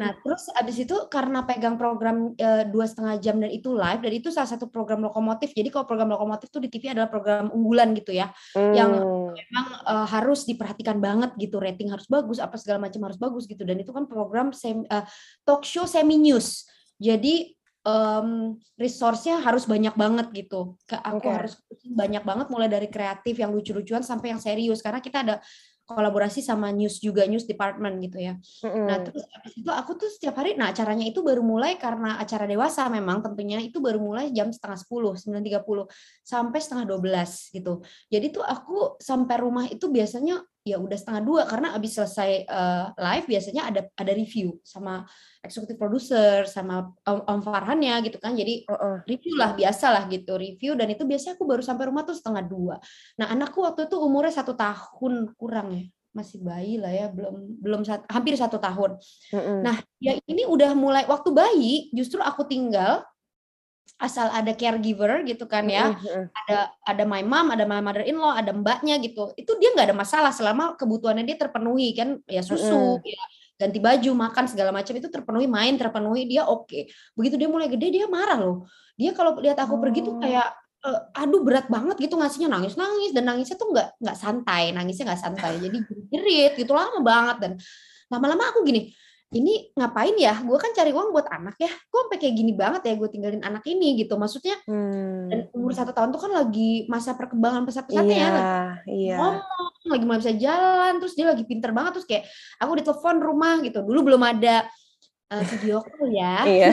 Nah 0.00 0.10
terus 0.24 0.44
abis 0.56 0.76
itu 0.80 0.96
karena 1.12 1.38
pegang 1.44 1.76
program 1.76 2.32
uh, 2.32 2.64
dua 2.64 2.88
setengah 2.88 3.20
jam 3.20 3.36
dan 3.36 3.52
itu 3.52 3.76
live 3.76 4.00
dan 4.00 4.12
itu 4.16 4.28
salah 4.32 4.48
satu 4.48 4.72
program 4.72 5.04
lokomotif. 5.04 5.52
Jadi 5.52 5.68
kalau 5.68 5.84
program 5.84 6.08
lokomotif 6.08 6.48
tuh 6.48 6.64
di 6.64 6.72
TV 6.72 6.96
adalah 6.96 7.12
program 7.12 7.52
unggulan 7.52 7.92
gitu 7.92 8.16
ya, 8.16 8.32
yang 8.56 8.90
Hmm. 8.96 9.36
memang 9.36 9.66
uh, 9.84 10.06
harus 10.08 10.48
diperhatikan 10.48 10.96
banget 10.96 11.36
gitu, 11.36 11.60
rating 11.60 11.92
harus 11.92 12.08
bagus, 12.08 12.40
apa 12.40 12.56
segala 12.56 12.88
macam 12.88 13.04
harus 13.04 13.20
bagus 13.20 13.44
gitu. 13.44 13.68
Dan 13.68 13.84
itu 13.84 13.92
kan 13.92 14.08
program 14.08 14.56
sem- 14.56 14.88
uh, 14.88 15.04
talk 15.44 15.68
show 15.68 15.84
semi 15.84 16.16
news. 16.16 16.64
Jadi 16.96 17.52
em, 17.84 18.56
resource-nya 18.80 19.44
harus 19.44 19.68
banyak 19.68 19.94
banget 19.94 20.26
gitu. 20.32 20.80
Ke 20.88 20.96
aku 20.96 21.28
Oke. 21.28 21.36
harus 21.36 21.54
banyak 21.84 22.24
banget 22.24 22.46
mulai 22.48 22.66
dari 22.66 22.88
kreatif 22.88 23.36
yang 23.36 23.52
lucu-lucuan 23.52 24.00
sampai 24.00 24.32
yang 24.32 24.40
serius 24.40 24.80
karena 24.80 25.04
kita 25.04 25.20
ada 25.20 25.36
kolaborasi 25.84 26.40
sama 26.40 26.72
news 26.72 26.96
juga 26.96 27.28
news 27.28 27.44
department 27.44 28.00
gitu 28.00 28.16
ya. 28.16 28.40
Mm-mm. 28.64 28.88
Nah, 28.88 29.04
terus 29.04 29.20
habis 29.28 29.52
itu 29.52 29.68
aku 29.68 30.00
tuh 30.00 30.08
setiap 30.08 30.40
hari, 30.40 30.56
nah 30.56 30.72
acaranya 30.72 31.04
itu 31.04 31.20
baru 31.20 31.44
mulai 31.44 31.76
karena 31.76 32.16
acara 32.16 32.48
dewasa 32.48 32.88
memang 32.88 33.20
tentunya 33.20 33.60
itu 33.60 33.84
baru 33.84 34.00
mulai 34.00 34.32
jam 34.32 34.48
setengah 34.48 34.80
10, 34.80 35.20
9.30 35.20 35.84
sampai 36.24 36.58
setengah 36.64 36.84
12 36.88 37.52
gitu. 37.52 37.84
Jadi 38.08 38.26
tuh 38.32 38.40
aku 38.40 38.96
sampai 38.96 39.36
rumah 39.36 39.68
itu 39.68 39.92
biasanya 39.92 40.40
ya 40.64 40.80
udah 40.80 40.96
setengah 40.96 41.22
dua 41.22 41.42
karena 41.44 41.76
abis 41.76 42.00
selesai 42.00 42.48
eh, 42.48 42.86
live 42.96 43.26
biasanya 43.28 43.68
ada 43.68 43.80
ada 44.00 44.12
review 44.16 44.56
sama 44.64 45.04
eksekutif 45.44 45.76
produser 45.76 46.48
sama 46.48 46.88
Om, 47.04 47.20
Om 47.28 47.40
Farhannya 47.44 48.00
gitu 48.08 48.16
kan. 48.16 48.32
Jadi 48.32 48.64
Heeh. 48.64 48.96
review 49.04 49.36
lah 49.36 49.52
biasa 49.52 49.92
lah 49.92 50.08
gitu 50.08 50.40
review 50.40 50.72
dan 50.72 50.88
itu 50.88 51.04
biasanya 51.04 51.36
aku 51.36 51.44
baru 51.44 51.60
sampai 51.60 51.84
rumah 51.92 52.02
tuh 52.08 52.16
setengah 52.16 52.44
dua 52.48 52.76
nah 53.20 53.28
anakku 53.28 53.60
waktu 53.60 53.86
itu 53.86 54.00
umurnya 54.00 54.32
satu 54.40 54.56
tahun 54.56 55.36
kurang 55.36 55.68
ya 55.76 55.84
masih 56.14 56.40
bayi 56.46 56.78
lah 56.78 56.94
ya 56.94 57.06
belum 57.10 57.58
belum 57.58 57.80
sat- 57.82 58.06
hampir 58.06 58.38
satu 58.38 58.56
tahun 58.62 58.96
Mm-mm. 59.34 59.60
nah 59.66 59.76
ya 59.98 60.14
ini 60.30 60.46
udah 60.46 60.72
mulai 60.72 61.04
waktu 61.10 61.28
bayi 61.34 61.74
justru 61.90 62.22
aku 62.22 62.46
tinggal 62.46 63.02
asal 63.94 64.26
ada 64.28 64.52
caregiver 64.52 65.22
gitu 65.24 65.46
kan 65.46 65.64
ya. 65.70 65.94
Ada 66.44 66.74
ada 66.82 67.04
my 67.06 67.22
mom 67.22 67.54
ada 67.54 67.64
my 67.64 67.78
mother 67.78 68.02
in 68.04 68.18
law 68.18 68.34
ada 68.34 68.50
mbaknya 68.50 68.98
gitu. 68.98 69.32
Itu 69.38 69.56
dia 69.62 69.70
nggak 69.72 69.92
ada 69.92 69.96
masalah 69.96 70.32
selama 70.34 70.74
kebutuhannya 70.74 71.24
dia 71.24 71.38
terpenuhi 71.38 71.94
kan. 71.94 72.18
Ya 72.26 72.42
susu 72.42 72.98
ya 73.06 73.22
ganti 73.54 73.78
baju 73.78 74.10
makan 74.18 74.50
segala 74.50 74.74
macam 74.74 74.98
itu 74.98 75.06
terpenuhi 75.06 75.46
main 75.46 75.78
terpenuhi 75.78 76.26
dia 76.26 76.42
oke. 76.44 76.90
Begitu 77.14 77.38
dia 77.38 77.48
mulai 77.48 77.70
gede 77.70 77.86
dia 77.94 78.06
marah 78.10 78.38
loh. 78.42 78.66
Dia 78.98 79.14
kalau 79.14 79.38
lihat 79.38 79.58
aku 79.62 79.78
pergi 79.78 80.02
tuh 80.02 80.18
Oh. 80.18 80.22
kayak 80.22 80.48
eh, 80.84 81.00
aduh 81.22 81.40
berat 81.46 81.70
banget 81.70 81.96
gitu 82.02 82.18
ngasihnya. 82.18 82.50
Nangis 82.50 82.74
nangis 82.74 83.14
dan 83.14 83.30
nangisnya 83.30 83.54
tuh 83.54 83.70
nggak 83.70 83.88
nggak 84.02 84.16
santai. 84.18 84.74
Nangisnya 84.74 85.14
nggak 85.14 85.22
santai. 85.22 85.52
Jadi 85.62 85.78
jerit 86.10 86.52
gitu 86.58 86.74
lama 86.74 86.98
banget. 86.98 87.36
Dan 87.40 87.52
lama-lama 88.10 88.52
aku 88.52 88.66
gini 88.66 88.90
ini 89.32 89.72
ngapain 89.72 90.14
ya? 90.14 90.36
Gue 90.44 90.58
kan 90.60 90.70
cari 90.70 90.92
uang 90.92 91.10
buat 91.10 91.26
anak 91.26 91.56
ya. 91.56 91.70
Gue 91.88 92.00
sampai 92.06 92.18
kayak 92.20 92.34
gini 92.36 92.52
banget 92.52 92.82
ya 92.86 92.94
gue 92.94 93.08
tinggalin 93.08 93.42
anak 93.42 93.64
ini 93.64 93.96
gitu. 93.98 94.14
Maksudnya 94.14 94.60
Hmm. 94.68 95.26
dan 95.26 95.38
umur 95.56 95.72
satu 95.72 95.90
tahun 95.90 96.12
tuh 96.12 96.20
kan 96.22 96.32
lagi 96.34 96.84
masa 96.86 97.16
perkembangan 97.16 97.64
pesat-pesatnya 97.64 98.14
ya 98.14 98.20
Iya, 98.20 98.30
lagi 98.30 98.92
iya. 98.92 99.16
ngomong 99.18 99.90
lagi 99.90 100.04
mulai 100.04 100.20
bisa 100.20 100.34
jalan 100.34 100.92
terus 101.02 101.14
dia 101.14 101.26
lagi 101.28 101.44
pinter 101.44 101.70
banget 101.70 101.92
terus 101.98 102.06
kayak 102.06 102.24
aku 102.60 102.72
ditelepon 102.78 103.16
rumah 103.18 103.54
gitu. 103.60 103.80
Dulu 103.80 104.00
belum 104.06 104.22
ada 104.22 104.66
eh, 105.30 105.42
video 105.50 105.80
call 105.80 106.10
ya. 106.12 106.36
Iya. 106.54 106.68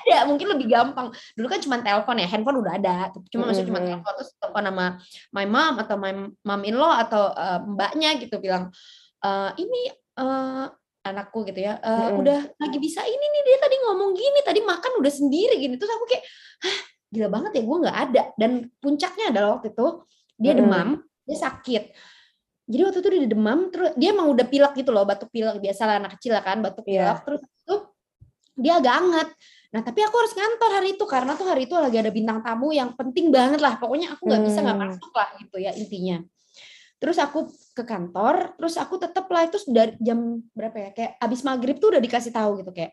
ada 0.00 0.16
mungkin 0.26 0.46
lebih 0.54 0.66
gampang. 0.70 1.10
Dulu 1.34 1.46
kan 1.46 1.58
cuma 1.58 1.82
telepon 1.82 2.18
ya 2.18 2.26
handphone 2.26 2.58
udah 2.62 2.72
ada. 2.78 2.96
Cuma 3.30 3.50
maksudnya 3.50 3.68
cuma 3.70 3.80
telepon 3.82 4.12
terus 4.16 4.30
telepon 4.38 4.62
sama 4.70 4.86
my 5.30 5.46
mom 5.46 5.74
atau 5.78 5.96
my 5.96 6.12
mom 6.40 6.62
in 6.62 6.76
law 6.78 6.94
atau 6.94 7.30
eh, 7.30 7.58
mbaknya 7.64 8.10
gitu 8.22 8.38
bilang 8.38 8.70
"Eh, 9.20 9.50
ini 9.58 9.82
eh, 9.90 10.66
anakku 11.10 11.42
gitu 11.44 11.60
ya 11.60 11.76
eh, 11.76 12.08
Mhm. 12.08 12.18
udah 12.18 12.40
lagi 12.56 12.78
bisa 12.78 13.00
ini 13.02 13.26
nih 13.26 13.42
dia 13.44 13.58
tadi 13.58 13.76
ngomong 13.82 14.10
gini 14.14 14.40
tadi 14.40 14.60
makan 14.62 14.92
udah 14.98 15.12
sendiri 15.12 15.54
gini 15.56 15.74
terus 15.74 15.90
aku 15.90 16.04
kayak 16.06 16.24
Hah, 16.60 16.78
gila 17.08 17.28
banget 17.28 17.52
ya 17.58 17.62
gue 17.62 17.76
nggak 17.82 17.98
ada 18.08 18.22
dan 18.34 18.50
puncaknya 18.78 19.24
adalah 19.30 19.58
waktu 19.58 19.70
itu 19.70 19.86
dia 20.36 20.52
Mhm. 20.54 20.58
demam 20.58 20.88
dia 21.24 21.38
sakit 21.38 21.82
jadi 22.64 22.82
waktu 22.86 22.98
itu 22.98 23.08
dia 23.10 23.28
demam 23.28 23.58
terus 23.68 23.90
dia 23.94 24.08
emang 24.10 24.30
udah 24.30 24.46
pilek 24.46 24.72
gitu 24.74 24.90
loh 24.90 25.02
batuk 25.02 25.28
pilek 25.28 25.58
biasa 25.58 25.82
lah 25.84 25.96
anak 25.98 26.14
kecil 26.16 26.38
kan 26.38 26.58
batuk 26.60 26.86
Iya. 26.86 27.02
pilek 27.02 27.20
terus 27.26 27.40
itu 27.42 27.74
dia 28.54 28.72
agak 28.76 28.94
anget 28.94 29.28
nah 29.70 29.80
tapi 29.80 30.02
aku 30.02 30.14
harus 30.18 30.34
ngantor 30.34 30.70
hari 30.74 30.88
itu 30.94 31.04
karena 31.06 31.32
tuh 31.34 31.46
hari 31.46 31.62
itu 31.64 31.74
lagi 31.74 31.94
ada 31.94 32.10
bintang 32.10 32.42
tamu 32.42 32.70
yang 32.70 32.90
penting 32.92 33.30
banget 33.30 33.58
lah 33.58 33.78
pokoknya 33.78 34.14
aku 34.14 34.26
nggak 34.26 34.42
bisa 34.42 34.58
nggak 34.60 34.76
Hmm. 34.76 34.86
masuk 34.90 35.12
lah 35.14 35.28
gitu 35.38 35.56
ya 35.58 35.70
intinya 35.72 36.18
terus 37.00 37.16
aku 37.16 37.48
ke 37.72 37.82
kantor 37.82 38.54
terus 38.60 38.76
aku 38.76 39.00
tetap 39.00 39.24
lah 39.32 39.48
terus 39.48 39.64
dari 39.64 39.96
jam 40.04 40.44
berapa 40.52 40.76
ya 40.76 40.90
kayak 40.92 41.12
abis 41.16 41.40
maghrib 41.42 41.80
tuh 41.80 41.96
udah 41.96 42.02
dikasih 42.04 42.30
tahu 42.30 42.60
gitu 42.60 42.70
kayak 42.76 42.92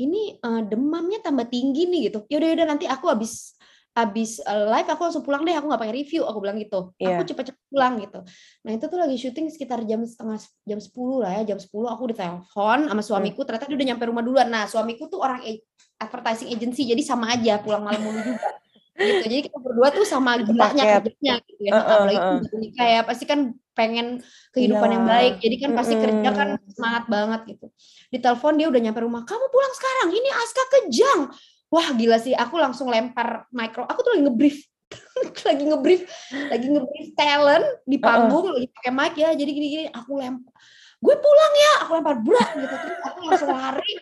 ini 0.00 0.40
eh, 0.40 0.62
demamnya 0.64 1.20
tambah 1.20 1.46
tinggi 1.46 1.84
nih 1.86 2.00
gitu. 2.08 2.24
Yaudah 2.32 2.48
yaudah 2.56 2.66
nanti 2.72 2.88
aku 2.88 3.12
abis 3.12 3.60
abis 3.90 4.38
eh, 4.40 4.64
live 4.70 4.88
aku 4.88 5.02
langsung 5.02 5.24
pulang 5.26 5.42
deh 5.42 5.52
aku 5.52 5.66
nggak 5.68 5.82
pakai 5.82 5.94
review 5.94 6.22
aku 6.24 6.38
bilang 6.40 6.56
gitu. 6.56 6.96
Iya. 6.96 7.20
aku 7.20 7.22
cepet-cepet 7.28 7.64
pulang 7.68 7.94
gitu. 8.00 8.20
Nah 8.64 8.70
itu 8.72 8.84
tuh 8.88 8.98
lagi 8.98 9.16
syuting 9.20 9.46
sekitar 9.52 9.84
jam 9.84 10.00
setengah 10.06 10.38
jam 10.40 10.78
10 10.80 11.20
lah 11.20 11.32
ya 11.42 11.42
jam 11.52 11.58
10 11.60 11.68
aku 11.68 12.02
ditelepon 12.14 12.78
sama 12.88 13.02
suamiku 13.04 13.44
ternyata 13.44 13.68
dia 13.68 13.76
udah 13.76 13.88
nyampe 13.92 14.04
rumah 14.08 14.24
duluan. 14.24 14.48
Nah 14.48 14.64
suamiku 14.64 15.10
tuh 15.10 15.20
orang 15.20 15.44
advertising 16.00 16.48
agency 16.48 16.88
jadi 16.88 17.02
sama 17.04 17.36
aja 17.36 17.60
pulang 17.60 17.84
malam 17.84 18.00
mulu 18.00 18.24
juga 18.24 18.48
gitu. 19.00 19.24
Jadi 19.24 19.36
kita 19.48 19.58
berdua 19.58 19.88
tuh 19.90 20.04
sama 20.04 20.36
gilanya 20.40 21.00
kerjanya 21.00 21.34
gitu 21.48 21.62
ya. 21.64 21.72
Heeh, 21.72 21.84
apalagi 21.88 22.18
heeh. 22.20 22.38
baru 22.44 22.56
nikah 22.60 22.86
ya 22.86 23.00
pasti 23.08 23.24
kan 23.24 23.40
pengen 23.72 24.06
kehidupan 24.52 24.88
yang 24.92 25.04
Iyalah. 25.08 25.16
baik. 25.16 25.34
Jadi 25.40 25.56
kan 25.56 25.70
pasti 25.72 25.94
kerja 25.96 26.30
kan 26.36 26.48
semangat 26.68 27.04
banget 27.08 27.40
gitu. 27.56 27.66
Ditelepon 28.12 28.54
dia 28.60 28.66
udah 28.68 28.80
nyampe 28.80 29.00
rumah 29.00 29.22
kamu 29.24 29.46
pulang 29.48 29.74
sekarang? 29.74 30.08
Ini 30.12 30.28
Aska 30.36 30.64
kejang. 30.68 31.20
Wah 31.70 31.88
gila 31.96 32.18
sih. 32.20 32.36
Aku 32.36 32.60
langsung 32.60 32.92
lempar 32.92 33.48
micro. 33.54 33.88
Aku 33.88 34.04
tuh 34.04 34.12
lagi 34.18 34.24
ngebrief. 34.28 34.58
Lagi 35.46 35.64
ngebrief. 35.70 36.02
Lagi 36.50 36.66
ngebrief 36.66 37.08
talent 37.14 37.66
di 37.86 37.94
panggung 38.02 38.50
lagi 38.50 38.66
pakai 38.74 38.90
mic 38.90 39.14
ya. 39.14 39.30
Jadi 39.32 39.50
gini-gini 39.54 39.84
aku 39.88 40.18
lempar 40.18 40.52
gue 41.00 41.14
pulang 41.16 41.54
ya. 41.54 41.72
Aku 41.86 41.90
lempar 41.96 42.16
berat 42.20 42.50
gitu. 42.58 42.74
Terus 42.74 43.00
aku 43.06 43.18
langsung 43.24 43.50
lari 43.54 43.92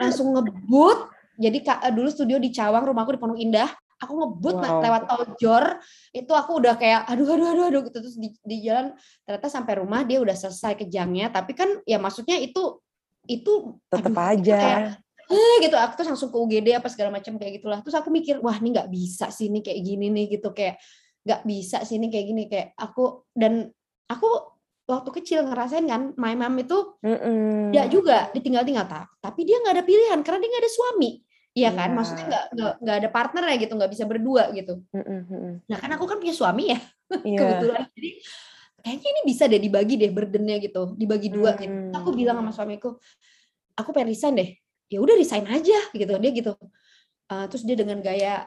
langsung 0.00 0.26
ngebut. 0.32 0.98
Jadi 1.40 1.58
Kak, 1.64 1.88
dulu 1.96 2.08
studio 2.12 2.36
di 2.36 2.52
Cawang 2.52 2.84
rumahku 2.88 3.16
di 3.16 3.20
Pondok 3.20 3.40
Indah 3.40 3.68
aku 4.00 4.12
ngebut 4.16 4.56
Wow. 4.56 4.80
lewat 4.80 5.02
tol 5.06 5.24
Jor 5.36 5.64
itu 6.10 6.32
aku 6.32 6.58
udah 6.64 6.74
kayak 6.80 7.04
aduh 7.06 7.36
aduh 7.36 7.48
aduh 7.52 7.64
aduh 7.68 7.80
gitu. 7.86 7.98
Terus 8.00 8.16
di, 8.16 8.32
di 8.40 8.56
jalan 8.64 8.96
ternyata 9.28 9.48
sampai 9.52 9.78
rumah 9.78 10.02
dia 10.08 10.18
udah 10.24 10.32
selesai 10.32 10.74
kejangnya 10.80 11.28
tapi 11.28 11.52
kan 11.52 11.68
ya 11.84 12.00
maksudnya 12.00 12.40
itu 12.40 12.80
itu 13.28 13.76
aduh, 13.92 14.10
itu 14.10 14.16
aja. 14.16 14.56
kayak, 14.56 14.80
eh 15.28 15.54
gitu. 15.62 15.76
Aku 15.76 15.92
terus 16.00 16.08
langsung 16.10 16.32
ke 16.32 16.38
UGD 16.40 16.68
apa 16.80 16.88
segala 16.88 17.12
macam 17.12 17.36
kayak 17.36 17.60
gitulah. 17.60 17.78
Terus 17.84 17.94
aku 18.00 18.08
mikir 18.08 18.40
wah 18.40 18.56
ini 18.56 18.72
nggak 18.72 18.88
bisa 18.88 19.28
sih 19.28 19.52
ini 19.52 19.60
kayak 19.60 19.80
gini 19.84 20.08
nih 20.08 20.40
gitu. 20.40 20.50
Kayak 20.56 20.80
nggak 21.20 21.42
bisa 21.44 21.84
sih 21.84 22.00
ini 22.00 22.08
kayak 22.08 22.26
gini. 22.26 22.42
Kayak 22.48 22.72
aku 22.80 23.28
dan 23.36 23.68
aku 24.08 24.28
waktu 24.90 25.10
kecil 25.22 25.46
ngerasain 25.46 25.86
kan 25.86 26.10
my 26.18 26.34
mom 26.34 26.58
itu 26.58 26.98
Mm-mm. 26.98 27.70
dia 27.70 27.86
juga 27.86 28.26
ditinggal-tinggal 28.34 28.90
tak 28.90 29.06
tapi 29.22 29.46
dia 29.46 29.62
nggak 29.62 29.78
ada 29.78 29.84
pilihan 29.86 30.18
karena 30.26 30.42
dia 30.42 30.48
nggak 30.50 30.64
ada 30.66 30.72
suami 30.74 31.10
Iya 31.50 31.74
kan, 31.74 31.90
Iya. 31.90 31.96
maksudnya 31.98 32.24
nggak 32.30 32.44
nggak 32.78 32.96
ada 33.02 33.08
partner 33.10 33.44
ya 33.50 33.56
gitu, 33.58 33.72
nggak 33.74 33.90
bisa 33.90 34.04
berdua 34.06 34.54
gitu. 34.54 34.86
Mm-mm. 34.94 35.66
Nah 35.66 35.76
kan 35.82 35.90
aku 35.98 36.06
kan 36.06 36.22
punya 36.22 36.30
suami 36.30 36.70
ya, 36.70 36.78
Iya. 37.26 37.38
kebetulan. 37.42 37.84
Jadi 37.90 38.10
kayaknya 38.80 39.08
ini 39.10 39.22
bisa 39.26 39.44
deh 39.50 39.60
dibagi 39.60 39.94
deh 39.98 40.10
burdennya 40.14 40.56
gitu, 40.62 40.94
dibagi 40.94 41.28
dua 41.28 41.58
gitu. 41.58 41.74
Hmm. 41.74 41.90
Aku 41.98 42.14
bilang 42.14 42.38
sama 42.38 42.54
suamiku, 42.54 42.94
aku 43.74 43.88
pengen 43.90 44.14
resign 44.14 44.34
deh. 44.38 44.50
Ya 44.90 44.98
udah 45.02 45.14
resign 45.18 45.46
aja 45.50 45.78
gitu. 45.90 46.12
Dia 46.22 46.30
gitu. 46.30 46.52
Eh, 47.30 47.44
terus 47.50 47.62
dia 47.66 47.74
dengan 47.74 47.98
gaya 47.98 48.46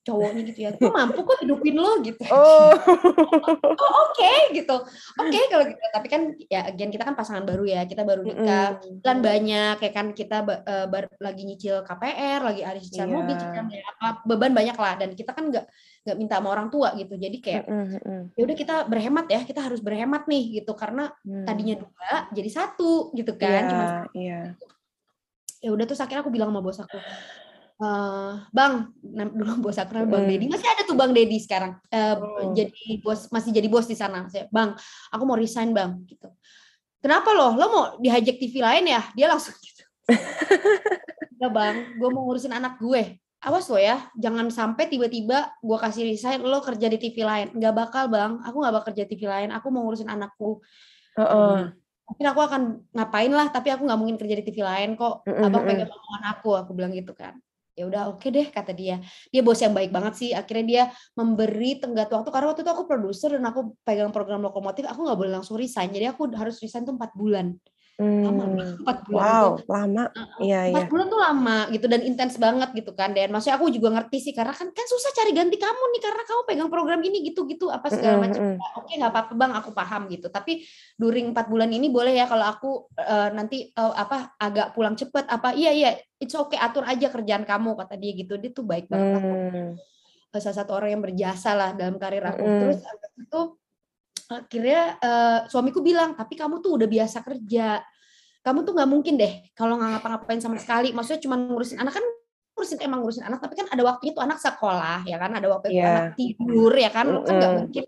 cowoknya 0.00 0.42
gitu 0.48 0.58
ya, 0.64 0.70
gue 0.72 0.88
mampu 0.88 1.20
kok 1.22 1.44
hidupin 1.44 1.76
lo 1.76 2.00
gitu. 2.00 2.24
Oh. 2.32 2.72
oh 3.84 3.92
oke 4.08 4.32
gitu, 4.56 4.76
oke 5.16 5.40
kalau 5.52 5.64
gitu. 5.68 5.84
Tapi 5.92 6.06
kan 6.08 6.20
ya 6.48 6.64
again 6.64 6.88
kita 6.88 7.04
kan 7.04 7.12
pasangan 7.12 7.44
baru 7.44 7.68
ya, 7.68 7.84
kita 7.84 8.02
baru 8.02 8.24
nikah, 8.24 8.80
kan 9.04 9.16
banyak 9.20 9.76
kayak 9.76 9.94
kan 9.94 10.06
kita 10.16 10.40
bar- 10.88 11.12
lagi 11.20 11.44
nyicil 11.44 11.84
KPR, 11.84 12.40
lagi 12.40 12.62
ada 12.64 12.80
cicilan 12.80 13.08
Iya. 13.08 13.16
mobil, 13.20 13.34
cicilan 13.36 13.66
apa 13.68 14.08
beban 14.24 14.52
banyak 14.56 14.76
lah 14.76 14.94
dan 14.96 15.12
kita 15.12 15.36
kan 15.36 15.52
nggak 15.52 15.64
nggak 16.00 16.16
minta 16.16 16.40
sama 16.40 16.48
orang 16.48 16.72
tua 16.72 16.96
gitu. 16.96 17.14
Jadi 17.14 17.36
kayak 17.44 17.68
Mm-mm, 17.68 17.84
mm-mm. 18.00 18.20
ya 18.32 18.42
udah 18.48 18.56
kita 18.56 18.74
berhemat 18.88 19.26
ya, 19.28 19.40
kita 19.44 19.60
harus 19.60 19.84
berhemat 19.84 20.24
nih 20.24 20.64
gitu 20.64 20.72
karena 20.72 21.12
Hmm. 21.20 21.44
tadinya 21.44 21.76
dua 21.76 22.32
jadi 22.32 22.50
satu 22.50 23.12
gitu 23.12 23.36
kan. 23.36 23.62
Iya, 23.62 23.68
Cuma 23.68 23.84
iya. 24.16 24.40
ya 25.60 25.70
udah 25.76 25.84
terus 25.84 26.00
akhirnya 26.00 26.24
aku 26.24 26.32
bilang 26.32 26.48
sama 26.48 26.64
bos 26.64 26.80
aku, 26.80 26.96
eh, 27.80 28.32
bang 28.52 28.72
dulu 29.40 29.52
bos 29.64 29.76
aku 29.80 29.96
namanya 29.96 30.12
bang 30.12 30.22
Mm. 30.22 30.30
Dedi 30.30 30.44
masih 30.52 30.68
ada 30.68 30.82
tuh 30.84 30.96
bang 30.96 31.10
Dedi 31.16 31.36
sekarang. 31.40 31.72
Eh, 31.88 32.14
Oh. 32.20 32.52
jadi 32.52 32.84
bos 33.00 33.20
masih 33.28 33.50
jadi 33.50 33.68
bos 33.68 33.88
di 33.88 33.96
sana. 33.96 34.28
Saya 34.28 34.46
bang 34.48 34.76
aku 35.08 35.22
mau 35.24 35.36
resign 35.36 35.72
bang 35.72 35.96
gitu. 36.04 36.28
Kenapa 37.00 37.32
loh 37.32 37.56
lo 37.56 37.64
mau 37.66 37.84
dihijack 37.96 38.36
TV 38.36 38.60
lain 38.60 38.84
ya? 38.84 39.00
Dia 39.16 39.26
langsung 39.32 39.56
gitu. 39.64 39.84
Enggak 41.36 41.52
bang 41.56 41.74
gue 41.96 42.08
mau 42.12 42.22
ngurusin 42.28 42.52
anak 42.52 42.76
gue. 42.76 43.16
Awas 43.40 43.72
lo 43.72 43.80
ya 43.80 44.04
jangan 44.20 44.52
sampai 44.52 44.84
tiba-tiba 44.84 45.48
gue 45.64 45.78
kasih 45.80 46.04
resign 46.04 46.44
lo 46.44 46.60
kerja 46.60 46.92
di 46.92 47.00
TV 47.00 47.24
lain. 47.24 47.48
Nggak 47.56 47.72
bakal 47.72 48.04
bang. 48.12 48.36
Aku 48.44 48.60
nggak 48.60 48.74
bakal 48.76 48.86
kerja 48.92 49.08
TV 49.08 49.24
lain. 49.24 49.48
Aku 49.56 49.72
mau 49.72 49.80
ngurusin 49.88 50.12
anakku. 50.12 50.60
Heeh. 51.16 51.72
mungkin 52.10 52.26
aku 52.26 52.40
akan 52.42 52.62
ngapain 52.90 53.30
lah 53.30 53.54
tapi 53.54 53.70
aku 53.70 53.86
nggak 53.86 53.94
mungkin 54.02 54.18
kerja 54.18 54.34
di 54.34 54.42
TV 54.42 54.66
lain 54.66 54.98
kok. 54.98 55.22
Abang 55.30 55.62
pegang 55.62 55.86
omongan 55.88 56.22
aku 56.34 56.50
aku 56.58 56.70
bilang 56.74 56.90
gitu 56.90 57.14
kan 57.14 57.38
ya 57.80 57.88
udah 57.88 58.02
oke 58.12 58.28
deh 58.28 58.52
kata 58.52 58.76
dia. 58.76 59.00
Dia 59.32 59.40
bos 59.40 59.56
yang 59.56 59.72
baik 59.72 59.88
banget 59.88 60.14
sih. 60.20 60.30
Akhirnya 60.36 60.64
dia 60.68 60.82
memberi 61.16 61.80
tenggat 61.80 62.12
waktu 62.12 62.28
karena 62.28 62.46
waktu 62.52 62.60
itu 62.60 62.72
aku 62.76 62.84
produser 62.84 63.40
dan 63.40 63.44
aku 63.48 63.72
pegang 63.80 64.12
program 64.12 64.44
lokomotif 64.44 64.84
aku 64.84 65.00
nggak 65.08 65.18
boleh 65.18 65.32
langsung 65.40 65.56
resign. 65.56 65.88
Jadi 65.88 66.06
aku 66.12 66.28
harus 66.36 66.60
resign 66.60 66.84
tuh 66.84 66.94
empat 66.94 67.16
bulan 67.16 67.56
lama 68.00 68.44
Hmm. 68.48 68.80
empat 68.80 68.98
bulan 69.04 69.20
Wow, 69.20 69.46
tuh 69.60 69.68
lama. 69.68 70.04
Iya, 70.40 70.60
iya. 70.64 70.72
empat 70.72 70.86
bulan 70.88 71.06
tuh 71.06 71.20
lama 71.20 71.56
gitu 71.68 71.86
dan 71.86 72.00
intens 72.00 72.34
banget 72.40 72.68
gitu 72.72 72.92
kan 72.96 73.12
dan 73.12 73.28
maksudnya 73.28 73.60
aku 73.60 73.68
juga 73.68 73.88
ngerti 73.92 74.18
sih 74.18 74.32
karena 74.32 74.56
kan 74.56 74.72
kan 74.72 74.86
susah 74.88 75.12
cari 75.12 75.36
ganti 75.36 75.60
kamu 75.60 75.82
nih 75.92 76.00
karena 76.00 76.22
kamu 76.24 76.40
pegang 76.48 76.70
program 76.72 77.00
ini 77.04 77.18
gitu 77.28 77.44
gitu 77.44 77.68
apa 77.68 77.92
segala 77.92 78.24
macam 78.24 78.40
mm-mm. 78.40 78.78
oke 78.80 78.92
nggak 78.96 79.12
apa-apa 79.12 79.32
bang 79.36 79.52
aku 79.52 79.70
paham 79.70 80.02
gitu 80.08 80.26
tapi 80.32 80.64
during 80.96 81.36
empat 81.36 81.46
bulan 81.46 81.68
ini 81.68 81.92
boleh 81.92 82.16
ya 82.16 82.24
kalau 82.24 82.48
aku 82.48 82.70
eh, 82.96 83.28
nanti 83.36 83.68
eh, 83.68 83.92
apa 83.94 84.32
agak 84.40 84.72
pulang 84.72 84.96
cepet 84.96 85.28
apa 85.28 85.52
iya 85.52 85.70
iya 85.70 85.90
it's 86.16 86.32
okay 86.32 86.56
atur 86.56 86.88
aja 86.88 87.12
kerjaan 87.12 87.44
kamu 87.44 87.76
kata 87.76 88.00
dia 88.00 88.16
gitu 88.16 88.40
dia 88.40 88.48
tuh 88.50 88.64
baik 88.64 88.88
banget 88.88 89.20
aku 89.20 89.28
Hmm. 89.30 89.70
Eh, 90.30 90.38
salah 90.38 90.56
satu 90.62 90.78
orang 90.78 90.94
yang 90.94 91.02
berjasa 91.02 91.52
lah 91.52 91.70
dalam 91.74 91.98
karir 91.98 92.22
aku 92.22 92.40
Mm-mm. 92.40 92.60
terus 92.62 92.80
abis 92.80 93.10
itu 93.18 93.40
akhirnya 94.30 94.82
eh, 94.96 95.38
suamiku 95.50 95.82
bilang 95.82 96.14
tapi 96.14 96.38
kamu 96.38 96.62
tuh 96.62 96.78
udah 96.78 96.86
biasa 96.86 97.18
kerja 97.26 97.82
kamu 98.40 98.64
tuh 98.64 98.72
nggak 98.72 98.88
mungkin 98.88 99.14
deh 99.16 99.32
kalau 99.52 99.76
nggak 99.76 100.00
ngapa-ngapain 100.00 100.40
sama 100.40 100.56
sekali. 100.56 100.90
Maksudnya 100.90 101.20
cuma 101.20 101.36
ngurusin 101.36 101.76
anak 101.76 101.96
kan 101.96 102.04
ngurusin 102.56 102.78
emang 102.80 103.00
ngurusin 103.04 103.24
anak 103.24 103.38
tapi 103.40 103.54
kan 103.56 103.68
ada 103.68 103.82
waktunya 103.84 104.12
tuh 104.12 104.24
anak 104.24 104.38
sekolah 104.38 105.04
ya 105.04 105.16
kan? 105.16 105.30
Ada 105.36 105.46
waktu 105.48 105.66
Iya. 105.70 105.84
anak 105.84 106.04
tidur 106.16 106.72
ya 106.72 106.90
kan? 106.90 107.06
Lo 107.08 107.20
kan 107.22 107.34
nggak 107.36 107.52
mungkin 107.64 107.84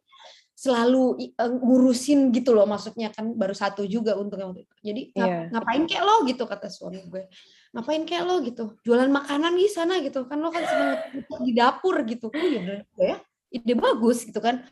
selalu 0.53 1.05
eh, 1.35 1.51
ngurusin 1.51 2.31
gitu 2.31 2.55
loh 2.55 2.65
maksudnya 2.65 3.11
kan 3.11 3.35
baru 3.35 3.51
satu 3.51 3.83
juga 3.83 4.15
untungnya 4.15 4.47
waktu 4.47 4.63
itu. 4.63 4.75
Jadi 4.81 5.03
ngap- 5.13 5.27
Iya. 5.29 5.41
ngapain 5.51 5.83
kayak 5.91 6.05
lo 6.05 6.15
gitu 6.29 6.45
kata 6.47 6.67
suami 6.69 7.03
gue. 7.03 7.27
Ngapain 7.73 8.03
kayak 8.05 8.25
lo 8.29 8.35
gitu? 8.45 8.65
Jualan 8.85 9.11
makanan 9.11 9.57
di 9.57 9.67
sana 9.67 9.99
gitu 9.99 10.23
kan 10.29 10.39
lo 10.39 10.53
kan 10.53 10.63
seneng 10.63 10.91
di 11.43 11.53
dapur 11.53 11.99
gitu. 12.05 12.29
Oh 12.31 12.39
juga 12.39 12.85
ya 13.01 13.17
ide 13.53 13.75
bagus 13.75 14.25
gitu 14.25 14.39
kan. 14.39 14.65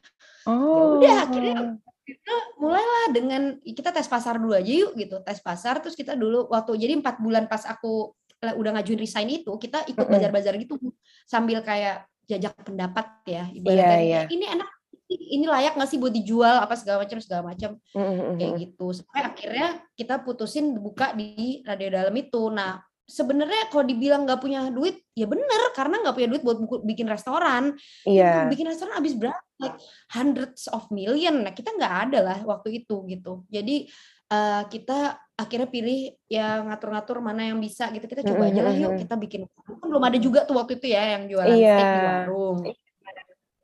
Oh. 0.49 0.97
udah, 0.97 1.29
akhirnya 1.29 1.77
kita 2.11 2.35
mulailah 2.59 3.05
dengan 3.14 3.42
kita 3.62 3.90
tes 3.94 4.09
pasar 4.11 4.40
dulu 4.40 4.57
aja 4.57 4.73
yuk 4.73 4.92
gitu. 4.99 5.23
Tes 5.23 5.38
pasar 5.38 5.79
terus 5.79 5.94
kita 5.94 6.18
dulu 6.18 6.51
waktu 6.51 6.75
jadi 6.75 6.99
empat 6.99 7.23
bulan 7.23 7.46
pas 7.46 7.62
aku 7.68 8.14
udah 8.40 8.70
ngajuin 8.73 8.96
resign 8.96 9.29
itu 9.29 9.53
kita 9.61 9.85
ikut 9.85 10.09
bazar-bazar 10.09 10.57
gitu 10.57 10.81
sambil 11.29 11.61
kayak 11.61 12.09
jajak 12.25 12.57
pendapat 12.64 13.05
ya 13.29 13.44
Iya, 13.53 13.59
ibaratnya 13.59 14.01
iya. 14.01 14.23
ini 14.33 14.46
enak 14.49 14.68
ini 15.11 15.46
layak 15.51 15.75
nggak 15.75 15.90
sih 15.90 15.99
buat 15.99 16.14
dijual? 16.14 16.62
apa 16.62 16.79
segala 16.79 17.03
macam 17.03 17.18
segala 17.18 17.42
macam. 17.51 17.75
Mm-mm, 17.99 18.38
kayak 18.38 18.53
mm-mm. 18.55 18.62
gitu. 18.62 18.87
Sampai 18.94 19.23
akhirnya 19.27 19.66
kita 19.99 20.23
putusin 20.23 20.70
buka 20.79 21.11
di 21.18 21.61
radio 21.66 21.90
dalam 21.90 22.14
itu. 22.14 22.46
Nah 22.46 22.79
sebenarnya 23.11 23.66
kalau 23.68 23.83
dibilang 23.83 24.23
nggak 24.23 24.38
punya 24.38 24.70
duit 24.70 25.03
ya 25.12 25.27
bener 25.27 25.75
karena 25.75 25.99
nggak 25.99 26.14
punya 26.14 26.29
duit 26.31 26.42
buat 26.46 26.59
buku- 26.62 26.83
bikin 26.87 27.11
restoran. 27.11 27.75
Iya. 28.07 28.46
bikin 28.46 28.70
restoran 28.70 28.94
habis 28.94 29.18
berapa? 29.18 29.35
Like 29.59 29.77
hundreds 30.09 30.70
of 30.70 30.87
million. 30.88 31.42
Nah 31.42 31.51
kita 31.51 31.75
nggak 31.75 31.94
ada 32.07 32.18
lah 32.23 32.38
waktu 32.46 32.81
itu 32.81 33.03
gitu. 33.05 33.42
Jadi 33.51 33.90
eh, 34.31 34.62
kita 34.70 35.18
akhirnya 35.35 35.66
pilih 35.66 35.99
ya 36.25 36.62
ngatur-ngatur 36.62 37.18
mana 37.18 37.51
yang 37.51 37.59
bisa 37.59 37.90
gitu. 37.90 38.07
Kita 38.07 38.23
coba 38.23 38.46
aja 38.46 38.62
lah 38.62 38.73
yuk 38.73 38.94
kita 38.96 39.18
bikin. 39.18 39.44
Kan 39.51 39.83
belum 39.83 40.05
ada 40.07 40.16
juga 40.16 40.46
tuh 40.46 40.55
waktu 40.55 40.79
itu 40.79 40.87
ya 40.88 41.18
yang 41.18 41.27
jualan 41.27 41.51
Iya. 41.51 41.75
steak 41.75 41.90
di 41.90 42.01
warung. 42.07 42.59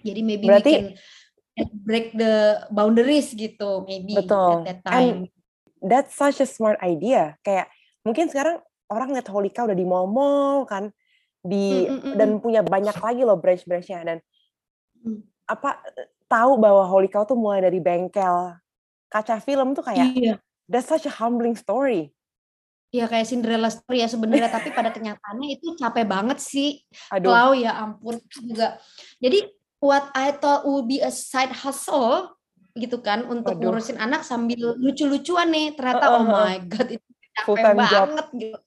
Jadi 0.03 0.21
maybe 0.21 0.47
Berarti- 0.47 0.75
we 0.75 0.83
can 1.57 1.71
break 1.81 2.07
the 2.13 2.35
boundaries 2.69 3.31
gitu. 3.31 3.87
Maybe 3.87 4.13
Betul. 4.13 4.67
at 4.67 4.67
that 4.67 4.81
time. 4.83 5.31
That's 5.79 6.13
such 6.13 6.43
a 6.43 6.49
smart 6.49 6.77
idea. 6.81 7.39
Kayak 7.41 7.71
mungkin 8.03 8.27
sekarang 8.27 8.66
orang 8.91 9.09
lihat 9.15 9.27
Holika 9.31 9.67
udah 9.67 9.77
di 9.77 9.87
mall-mall 9.87 10.67
kan 10.67 10.91
di 11.43 11.87
Mm, 11.87 11.99
mm, 12.03 12.15
dan 12.19 12.29
punya 12.43 12.61
banyak 12.67 12.97
lagi 12.99 13.23
loh 13.23 13.39
branch-branchnya 13.39 14.01
dan 14.03 14.19
Mm. 15.03 15.23
apa 15.47 15.79
tahu 16.27 16.59
bahwa 16.59 16.83
Holika 16.91 17.23
tuh 17.23 17.39
mulai 17.39 17.63
dari 17.63 17.79
bengkel 17.79 18.59
kaca 19.07 19.39
film 19.39 19.71
tuh 19.79 19.87
kayak 19.87 20.11
iya 20.19 20.35
that's 20.67 20.91
such 20.91 21.07
a 21.07 21.13
humbling 21.13 21.55
story. 21.55 22.11
Iya 22.91 23.07
kayak 23.11 23.27
Cinderella 23.31 23.71
story 23.71 24.03
ya 24.03 24.09
sebenarnya 24.11 24.51
tapi 24.51 24.71
pada 24.75 24.91
kenyataannya 24.91 25.59
itu 25.59 25.75
capek 25.79 26.07
banget 26.07 26.39
sih 26.43 26.83
Aduh. 27.15 27.31
Clau 27.31 27.51
ya 27.55 27.79
ampun 27.79 28.19
juga. 28.31 28.79
Jadi 29.23 29.47
what 29.83 30.11
I 30.15 30.35
thought 30.35 30.67
would 30.67 30.91
be 30.91 30.99
a 31.03 31.11
side 31.15 31.51
hustle 31.55 32.35
gitu 32.75 32.99
kan 33.03 33.27
untuk 33.31 33.59
Waduh. 33.59 33.75
ngurusin 33.75 33.99
anak 34.03 34.27
sambil 34.27 34.75
lucu-lucuan 34.79 35.51
nih 35.55 35.75
ternyata 35.79 36.07
Heeh, 36.09 36.15
oh 36.19 36.23
heeh. 36.27 36.47
my 36.47 36.57
god 36.67 36.89
itu 36.91 37.07
Full 37.47 37.57
capek 37.59 37.63
time 37.63 37.79
job. 37.87 38.07
banget 38.11 38.27
gitu. 38.35 38.59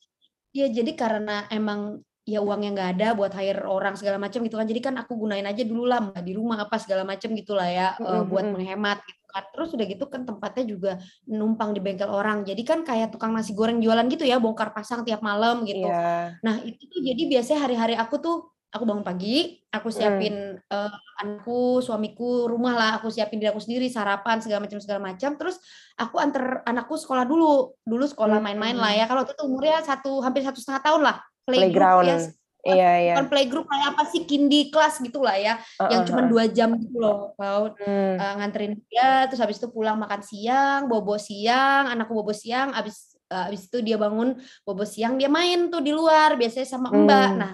Ya 0.53 0.65
jadi 0.65 0.91
karena 0.97 1.45
emang 1.53 2.01
ya 2.29 2.45
uangnya 2.45 2.69
nggak 2.77 2.89
ada 2.97 3.07
buat 3.17 3.33
hire 3.33 3.65
orang 3.65 3.97
segala 3.97 4.21
macam 4.21 4.45
gitu 4.45 4.55
kan. 4.57 4.67
Jadi 4.69 4.81
kan 4.85 4.95
aku 5.01 5.17
gunain 5.17 5.45
aja 5.45 5.65
dulu 5.65 5.89
lah 5.89 6.13
di 6.21 6.37
rumah 6.37 6.61
apa 6.61 6.77
segala 6.77 7.01
macam 7.01 7.33
gitulah 7.33 7.65
ya 7.65 7.97
eh, 7.97 8.05
Mm-mm, 8.05 8.29
buat 8.29 8.45
menghemat 8.53 9.01
gitu 9.01 9.23
kan. 9.33 9.43
Terus 9.49 9.69
udah 9.73 9.85
gitu 9.89 10.05
kan 10.05 10.21
tempatnya 10.29 10.63
juga 10.69 10.91
numpang 11.25 11.73
di 11.73 11.81
bengkel 11.81 12.09
orang. 12.09 12.45
Jadi 12.45 12.61
kan 12.61 12.85
kayak 12.85 13.13
tukang 13.13 13.33
nasi 13.33 13.57
goreng 13.57 13.81
jualan 13.81 14.05
gitu 14.09 14.25
ya, 14.29 14.37
bongkar 14.37 14.69
pasang 14.73 15.01
tiap 15.01 15.25
malam 15.25 15.65
gitu. 15.65 15.89
Iya. 15.89 16.37
Nah, 16.45 16.61
itu 16.61 16.81
tuh 16.85 17.01
jadi 17.01 17.21
biasanya 17.25 17.59
hari-hari 17.65 17.95
aku 17.97 18.15
tuh 18.21 18.35
aku 18.69 18.83
bangun 18.85 19.01
pagi, 19.01 19.57
aku 19.73 19.89
siapin 19.89 20.57
eh, 20.61 20.91
anakku, 21.21 21.81
suamiku, 21.81 22.45
rumah 22.45 22.73
lah, 22.77 22.91
aku 23.01 23.09
siapin 23.09 23.41
diri 23.41 23.49
aku 23.49 23.61
sendiri, 23.61 23.89
sarapan 23.89 24.39
segala 24.39 24.65
macam 24.65 24.77
segala 24.77 24.99
macam. 25.01 25.33
Terus 25.35 25.57
aku 25.97 26.15
anter 26.21 26.61
anakku 26.63 26.95
sekolah 26.95 27.25
dulu, 27.25 27.73
dulu 27.81 28.05
sekolah 28.05 28.37
Hmm. 28.37 28.45
main-main 28.45 28.77
lah 28.77 28.93
ya. 28.93 29.05
Kalau 29.09 29.25
itu 29.25 29.33
umurnya 29.41 29.81
satu 29.81 30.21
hampir 30.21 30.45
satu 30.45 30.61
setengah 30.61 30.83
tahun 30.85 31.01
lah, 31.01 31.17
playgroup 31.43 31.73
Playground. 31.73 32.05
ya, 32.05 32.17
Iya, 32.59 32.91
iya. 32.99 33.13
bukan 33.15 33.27
playgroup 33.31 33.65
kayak 33.71 33.87
apa 33.95 34.03
sih, 34.11 34.21
kindy 34.27 34.67
class 34.69 34.99
gitu 34.99 35.23
lah 35.23 35.39
ya, 35.39 35.55
yang 35.89 36.03
Heeh, 36.03 36.07
cuma 36.11 36.21
dua 36.27 36.43
jam 36.51 36.75
gitu 36.77 36.97
loh. 36.99 37.33
Kalau 37.39 37.73
Hmm. 37.79 38.15
eh, 38.19 38.33
nganterin 38.37 38.73
dia, 38.85 39.25
terus 39.31 39.39
habis 39.41 39.57
itu 39.57 39.71
pulang 39.71 39.97
makan 39.97 40.21
siang, 40.21 40.85
bobo 40.85 41.15
siang, 41.17 41.87
anakku 41.89 42.13
bobo 42.13 42.35
siang, 42.35 42.75
habis 42.75 43.15
eh, 43.31 43.43
habis 43.49 43.65
itu 43.65 43.79
dia 43.81 43.95
bangun 43.97 44.37
bobo 44.61 44.83
siang, 44.85 45.15
dia 45.17 45.31
main 45.31 45.71
tuh 45.73 45.79
di 45.81 45.89
luar, 45.95 46.35
biasanya 46.35 46.67
sama 46.67 46.91
mbak. 46.91 47.29
Hmm. 47.31 47.39
Nah, 47.39 47.51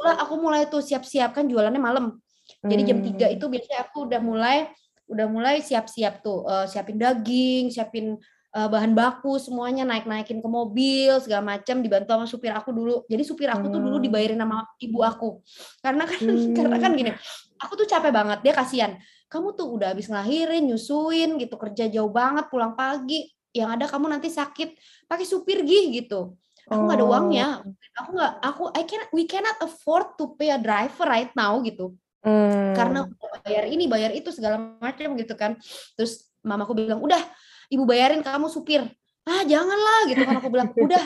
itulah 0.00 0.16
aku 0.16 0.34
mulai 0.40 0.64
tuh 0.64 0.80
siap-siap 0.80 1.36
kan 1.36 1.44
jualannya 1.44 1.76
malam. 1.76 2.16
Jadi 2.64 2.82
jam 2.88 2.98
3 3.04 3.28
Hmm. 3.28 3.36
itu 3.36 3.44
biasanya 3.46 3.80
aku 3.84 4.08
udah 4.08 4.20
mulai 4.24 4.56
udah 5.10 5.26
mulai 5.28 5.60
siap-siap 5.60 6.24
tuh, 6.24 6.48
eh, 6.48 6.66
siapin 6.66 6.96
daging, 6.96 7.68
siapin 7.68 8.16
eh, 8.50 8.66
bahan 8.66 8.98
baku 8.98 9.38
semuanya 9.38 9.86
naik-naikin 9.86 10.42
ke 10.42 10.48
mobil 10.50 11.14
segala 11.22 11.54
macam 11.54 11.78
dibantu 11.84 12.10
sama 12.10 12.26
supir 12.26 12.50
aku 12.50 12.74
dulu. 12.74 13.06
Jadi 13.06 13.22
supir 13.22 13.46
aku 13.46 13.70
tuh 13.70 13.78
dulu 13.78 14.00
Hmm. 14.00 14.06
dibayarin 14.08 14.40
sama 14.40 14.66
ibu 14.80 14.98
aku. 15.04 15.38
Karena 15.78 16.02
kan 16.08 16.18
Hmm. 16.18 16.26
karena 16.58 16.76
kan 16.82 16.90
gini, 16.96 17.12
aku 17.60 17.72
tuh 17.78 17.86
capek 17.86 18.10
banget, 18.10 18.38
dia 18.42 18.50
kasihan. 18.50 18.92
Kamu 19.30 19.54
tuh 19.54 19.70
udah 19.70 19.94
habis 19.94 20.10
ngelahirin, 20.10 20.66
nyusuin 20.66 21.38
gitu, 21.38 21.54
kerja 21.54 21.86
jauh 21.86 22.10
banget, 22.10 22.50
pulang 22.50 22.74
pagi. 22.74 23.30
Yang 23.54 23.70
ada 23.78 23.84
kamu 23.86 24.06
nanti 24.10 24.26
sakit, 24.26 24.74
pakai 25.06 25.26
supir 25.26 25.62
gih 25.62 25.90
gitu. 26.02 26.34
Aku 26.68 26.80
nggak 26.84 26.98
ada 27.00 27.06
Oh. 27.06 27.10
uangnya. 27.14 27.46
Aku 27.96 28.10
nggak, 28.12 28.32
aku 28.42 28.62
I 28.76 28.82
can 28.84 29.02
we 29.16 29.24
cannot 29.24 29.56
afford 29.60 30.18
to 30.20 30.36
pay 30.36 30.52
a 30.52 30.60
driver 30.60 31.08
right 31.08 31.32
now 31.32 31.56
gitu 31.62 31.96
Hmm. 32.20 32.76
karena 32.76 33.08
bayar 33.48 33.64
ini 33.64 33.88
bayar 33.88 34.12
itu 34.12 34.28
segala 34.28 34.76
macam 34.76 35.16
gitu 35.16 35.32
kan 35.32 35.56
terus 35.96 36.28
mamaku 36.44 36.76
bilang 36.76 37.00
udah 37.00 37.16
ibu 37.72 37.88
bayarin 37.88 38.20
kamu 38.20 38.44
supir 38.52 38.84
ah 39.24 39.40
janganlah 39.40 40.04
gitu 40.04 40.28
kan 40.28 40.36
aku 40.36 40.52
bilang 40.52 40.68
udah 40.76 41.00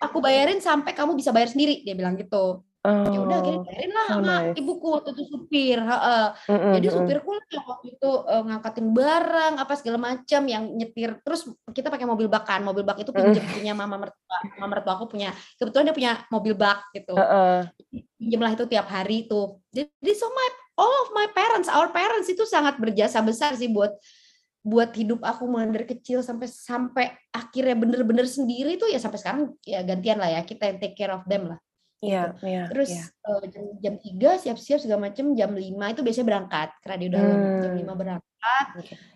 aku 0.00 0.24
bayarin 0.24 0.64
sampai 0.64 0.96
kamu 0.96 1.20
bisa 1.20 1.36
bayar 1.36 1.52
sendiri 1.52 1.84
dia 1.84 1.92
bilang 1.92 2.16
gitu 2.16 2.64
ya 2.84 3.18
udah 3.24 3.36
akhirnya 3.40 3.60
Oh. 3.60 3.64
bayarin 3.64 3.92
lah 3.96 4.06
so 4.06 4.12
sama 4.12 4.34
nice. 4.44 4.54
ibuku 4.60 4.86
waktu 4.92 5.08
itu 5.16 5.22
supir 5.32 5.78
heeh. 5.80 6.24
Mm-mm, 6.52 6.72
jadi 6.76 6.86
mm-mm. 6.92 6.98
supirku 7.00 7.30
lah 7.32 7.44
yang 7.48 7.64
waktu 7.64 7.86
itu 7.96 8.10
eh, 8.28 8.42
ngangkatin 8.44 8.86
barang 8.92 9.54
apa 9.56 9.72
segala 9.80 9.98
macam 9.98 10.42
yang 10.44 10.64
nyetir 10.76 11.10
terus 11.24 11.40
kita 11.72 11.88
pakai 11.88 12.04
mobil 12.04 12.28
bak 12.28 12.44
kan 12.44 12.60
mobil 12.60 12.84
bak 12.84 13.00
itu 13.00 13.08
pinjam 13.08 13.40
punya 13.40 13.72
mama 13.72 13.96
mertua 13.96 14.36
mama 14.60 14.66
mertua 14.76 14.92
aku 15.00 15.16
punya 15.16 15.32
kebetulan 15.56 15.88
dia 15.88 15.96
punya 15.96 16.12
mobil 16.28 16.52
bak 16.52 16.84
gitu 16.92 17.16
Heeh. 17.16 17.58
pinjam 18.20 18.40
lah 18.44 18.52
itu 18.52 18.64
tiap 18.68 18.86
hari 18.92 19.24
tuh. 19.32 19.64
Jadi 19.72 20.12
so 20.12 20.28
my 20.28 20.48
all 20.76 20.94
of 21.06 21.14
my 21.14 21.30
parents, 21.32 21.70
our 21.70 21.88
parents 21.88 22.26
itu 22.28 22.42
sangat 22.44 22.76
berjasa 22.76 23.22
besar 23.24 23.56
sih 23.56 23.70
buat 23.72 23.94
buat 24.64 24.96
hidup 24.96 25.20
aku 25.20 25.44
mulai 25.44 25.68
dari 25.68 25.84
kecil 25.84 26.24
sampai 26.24 26.48
sampai 26.48 27.06
akhirnya 27.32 27.76
bener-bener 27.76 28.24
sendiri 28.24 28.80
tuh 28.80 28.88
ya 28.88 28.96
sampai 28.96 29.20
sekarang 29.20 29.42
ya 29.60 29.84
gantian 29.84 30.16
lah 30.16 30.32
ya 30.32 30.40
kita 30.40 30.72
yang 30.72 30.78
take 30.80 30.96
care 30.96 31.12
of 31.12 31.20
them 31.28 31.52
lah. 31.52 31.58
Iya, 32.04 32.22
gitu. 32.36 32.44
iya, 32.44 32.64
Terus 32.68 32.90
iya. 32.92 33.04
uh, 33.24 33.42
jam 33.48 33.64
jam 33.80 33.94
3 33.96 34.42
siap-siap 34.44 34.78
segala 34.84 35.00
macam, 35.10 35.24
jam 35.32 35.50
5 35.56 35.64
itu 35.64 36.00
biasanya 36.04 36.26
berangkat 36.28 36.68
ke 36.80 36.86
Radio 36.86 37.08
Dalam. 37.12 37.38
Jam 37.64 37.72
5 37.72 37.82
Hmm. 37.84 37.96
berangkat, 37.96 38.66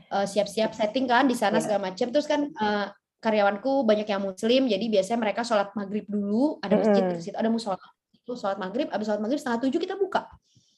uh, 0.09 0.27
siap-siap 0.27 0.70
setting 0.72 1.05
kan 1.05 1.29
di 1.29 1.37
sana 1.37 1.61
Iya. 1.61 1.64
segala 1.68 1.81
macam. 1.92 2.07
Terus 2.09 2.27
kan 2.27 2.40
uh, 2.48 2.87
karyawanku 3.18 3.83
banyak 3.85 4.07
yang 4.09 4.22
muslim, 4.22 4.70
jadi 4.70 4.85
biasanya 4.88 5.18
mereka 5.20 5.42
sholat 5.42 5.74
maghrib 5.74 6.07
dulu, 6.07 6.62
ada 6.62 6.79
masjid 6.79 7.03
Mm-mm. 7.03 7.18
di 7.18 7.22
situ, 7.22 7.37
ada 7.37 7.51
musola. 7.51 7.83
Itu 8.14 8.38
sholat 8.38 8.57
maghrib, 8.62 8.88
abis 8.94 9.05
sholat 9.11 9.20
maghrib 9.20 9.38
setengah 9.42 9.61
tujuh 9.66 9.81
kita 9.83 9.98
buka. 9.98 10.24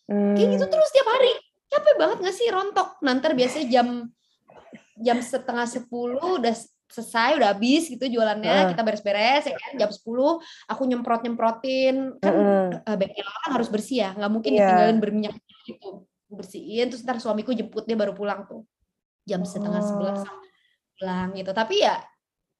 Hmm. 0.08 0.34
Kayak 0.34 0.58
gitu 0.58 0.64
terus 0.66 0.90
tiap 0.90 1.06
hari. 1.06 1.32
Capek 1.70 1.94
banget 2.02 2.16
gak 2.26 2.34
sih 2.34 2.48
rontok? 2.50 2.98
Nanti 3.06 3.30
biasanya 3.30 3.66
jam 3.70 3.88
jam 5.00 5.18
setengah 5.22 5.70
sepuluh 5.70 6.42
udah 6.42 6.50
selesai, 6.90 7.38
udah 7.38 7.48
habis 7.54 7.86
gitu 7.86 8.04
jualannya. 8.04 8.50
Heeh. 8.50 8.68
Kita 8.74 8.82
beres-beres 8.82 9.46
ya 9.46 9.54
kan. 9.54 9.72
Jam 9.78 9.90
10 9.90 10.42
aku 10.66 10.82
nyemprot-nyemprotin. 10.84 12.18
Kan 12.18 12.32
Mm-mm. 12.34 12.66
eh, 12.82 12.96
bengkel 12.98 13.24
kan 13.24 13.50
harus 13.54 13.70
bersih 13.70 14.02
ya. 14.04 14.10
Nggak 14.18 14.30
mungkin 14.30 14.50
Iya. 14.52 14.58
ditinggalin 14.60 14.98
berminyak 14.98 15.34
gitu. 15.64 16.04
Bersihin 16.26 16.90
terus 16.90 17.02
ntar 17.02 17.18
suamiku 17.18 17.54
jemput 17.54 17.86
dia 17.86 17.94
baru 17.94 18.12
pulang 18.12 18.44
tuh. 18.44 18.66
Jam 19.24 19.46
setengah 19.46 19.80
sebelas 19.80 20.18
Oh. 20.20 20.26
sampai 20.26 20.48
pulang 20.98 21.28
gitu. 21.38 21.50
Tapi 21.54 21.74
ya 21.80 21.94
uh, 21.96 22.02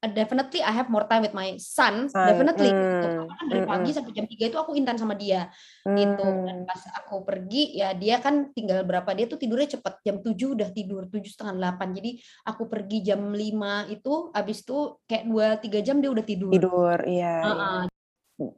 definitely 0.08 0.64
I 0.64 0.72
have 0.72 0.88
more 0.88 1.04
time 1.04 1.28
with 1.28 1.36
my 1.36 1.60
son, 1.60 2.08
Son, 2.08 2.24
definitely 2.24 2.72
gitu. 2.72 3.04
mm, 3.04 3.16
Karena 3.20 3.34
kan 3.36 3.46
dari 3.52 3.62
pagi 3.68 3.80
mm-mm. 3.84 3.96
sampai 4.00 4.12
jam 4.16 4.24
3 4.24 4.48
itu 4.48 4.56
aku 4.56 4.72
intan 4.72 4.96
sama 4.96 5.12
dia 5.12 5.52
gitu 5.84 6.24
dan 6.24 6.56
Hmm. 6.60 6.68
pas 6.68 6.80
aku 6.96 7.20
pergi 7.20 7.76
ya 7.76 7.92
dia 7.92 8.16
kan 8.16 8.48
tinggal 8.56 8.80
berapa 8.88 9.12
dia 9.12 9.28
tuh 9.28 9.36
tidurnya 9.36 9.76
cepet 9.76 9.94
jam 10.00 10.16
7 10.24 10.56
udah 10.56 10.68
tidur 10.72 11.04
tujuh 11.04 11.28
setengah 11.28 11.54
delapan 11.60 11.88
jadi 11.92 12.10
aku 12.48 12.62
pergi 12.72 12.98
jam 13.04 13.20
5 13.28 13.92
itu 13.92 14.32
abis 14.32 14.58
itu 14.64 14.78
kayak 15.04 15.24
dua 15.28 15.46
tiga 15.60 15.78
jam 15.84 16.00
dia 16.00 16.08
udah 16.08 16.24
tidur 16.24 16.50
Tidur, 16.50 16.96
iya. 17.04 17.36
iya. 17.44 17.44
Heeh. 17.44 17.80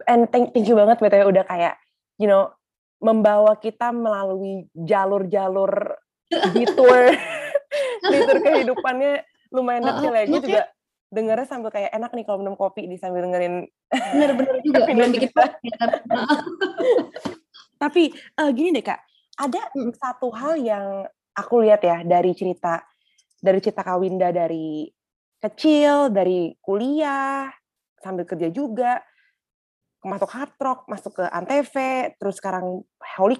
And 0.07 0.31
thank, 0.31 0.55
thank 0.55 0.70
you 0.70 0.78
banget 0.78 1.02
BTW 1.02 1.26
udah 1.26 1.42
kayak, 1.42 1.74
you 2.14 2.31
know, 2.31 2.55
membawa 3.02 3.59
kita 3.59 3.90
melalui 3.90 4.70
jalur-jalur 4.78 5.98
detour, 6.55 7.11
detour 8.14 8.38
kehidupannya 8.46 9.26
lumayan 9.50 9.83
detail 9.90 10.14
ya. 10.14 10.24
Gue 10.31 10.40
juga 10.46 10.62
dengernya 11.12 11.44
sambil 11.44 11.68
kayak 11.68 11.92
enak 11.92 12.11
nih 12.16 12.25
kalau 12.25 12.40
minum 12.40 12.57
kopi 12.57 12.88
di 12.88 12.96
sambil 12.96 13.29
dengerin. 13.29 13.68
bener-bener 13.92 14.57
juga 14.64 14.88
belum 14.96 15.12
bikin. 15.12 15.29
Tapi 17.83 18.03
eh, 18.16 18.51
gini 18.57 18.72
deh 18.72 18.85
kak, 18.85 19.01
Ada 19.37 19.72
Mm. 19.77 19.92
satu 19.96 20.29
hal 20.33 20.57
yang 20.61 21.05
aku 21.37 21.64
lihat 21.64 21.85
ya 21.85 22.05
dari 22.05 22.33
cerita 22.37 22.85
dari 23.42 23.59
cerita 23.61 23.83
Kawinda 23.83 24.31
dari 24.33 24.87
kecil, 25.42 26.14
dari 26.14 26.55
kuliah, 26.62 27.51
sambil 27.98 28.22
kerja 28.22 28.46
juga, 28.55 29.03
masuk 30.07 30.31
hard 30.31 30.55
rock, 30.62 30.87
masuk 30.87 31.18
ke 31.18 31.25
Antv, 31.27 31.75
terus 32.22 32.38
sekarang 32.38 32.87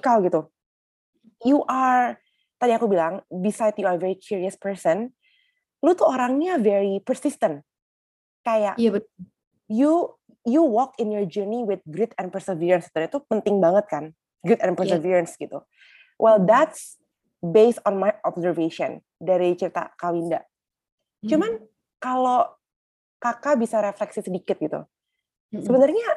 Cow 0.03 0.19
gitu. 0.27 0.51
You 1.47 1.63
are, 1.71 2.19
tadi 2.59 2.75
aku 2.75 2.91
bilang, 2.91 3.23
beside 3.31 3.79
you 3.79 3.87
are 3.87 3.95
a 3.95 4.03
very 4.03 4.19
curious 4.19 4.59
person, 4.59 5.15
lu 5.83 5.92
tuh 5.99 6.07
orangnya 6.07 6.62
very 6.62 7.03
persistent. 7.03 7.66
Kayak 8.47 8.79
iya 8.79 8.90
betul 8.95 9.11
you 9.73 10.12
you 10.45 10.61
walk 10.61 10.99
in 11.01 11.09
your 11.09 11.25
journey 11.25 11.64
with 11.64 11.81
grit 11.88 12.12
and 12.21 12.29
perseverance. 12.29 12.92
Itu 12.92 13.25
penting 13.25 13.62
banget 13.62 13.88
kan, 13.88 14.05
grit 14.45 14.61
and 14.61 14.77
perseverance 14.77 15.38
gitu. 15.40 15.64
Well, 16.21 16.42
Hmm. 16.42 16.47
that's 16.51 17.01
based 17.40 17.81
on 17.88 17.97
my 17.97 18.12
observation 18.27 19.01
dari 19.16 19.57
cerita 19.57 19.90
Kawinda. 19.97 20.45
Cuman 21.25 21.62
kalau 22.03 22.53
kakak 23.23 23.62
bisa 23.62 23.79
refleksi 23.79 24.27
sedikit 24.27 24.59
gitu, 24.59 24.83
Mm-mm. 25.55 25.62
sebenarnya 25.62 26.09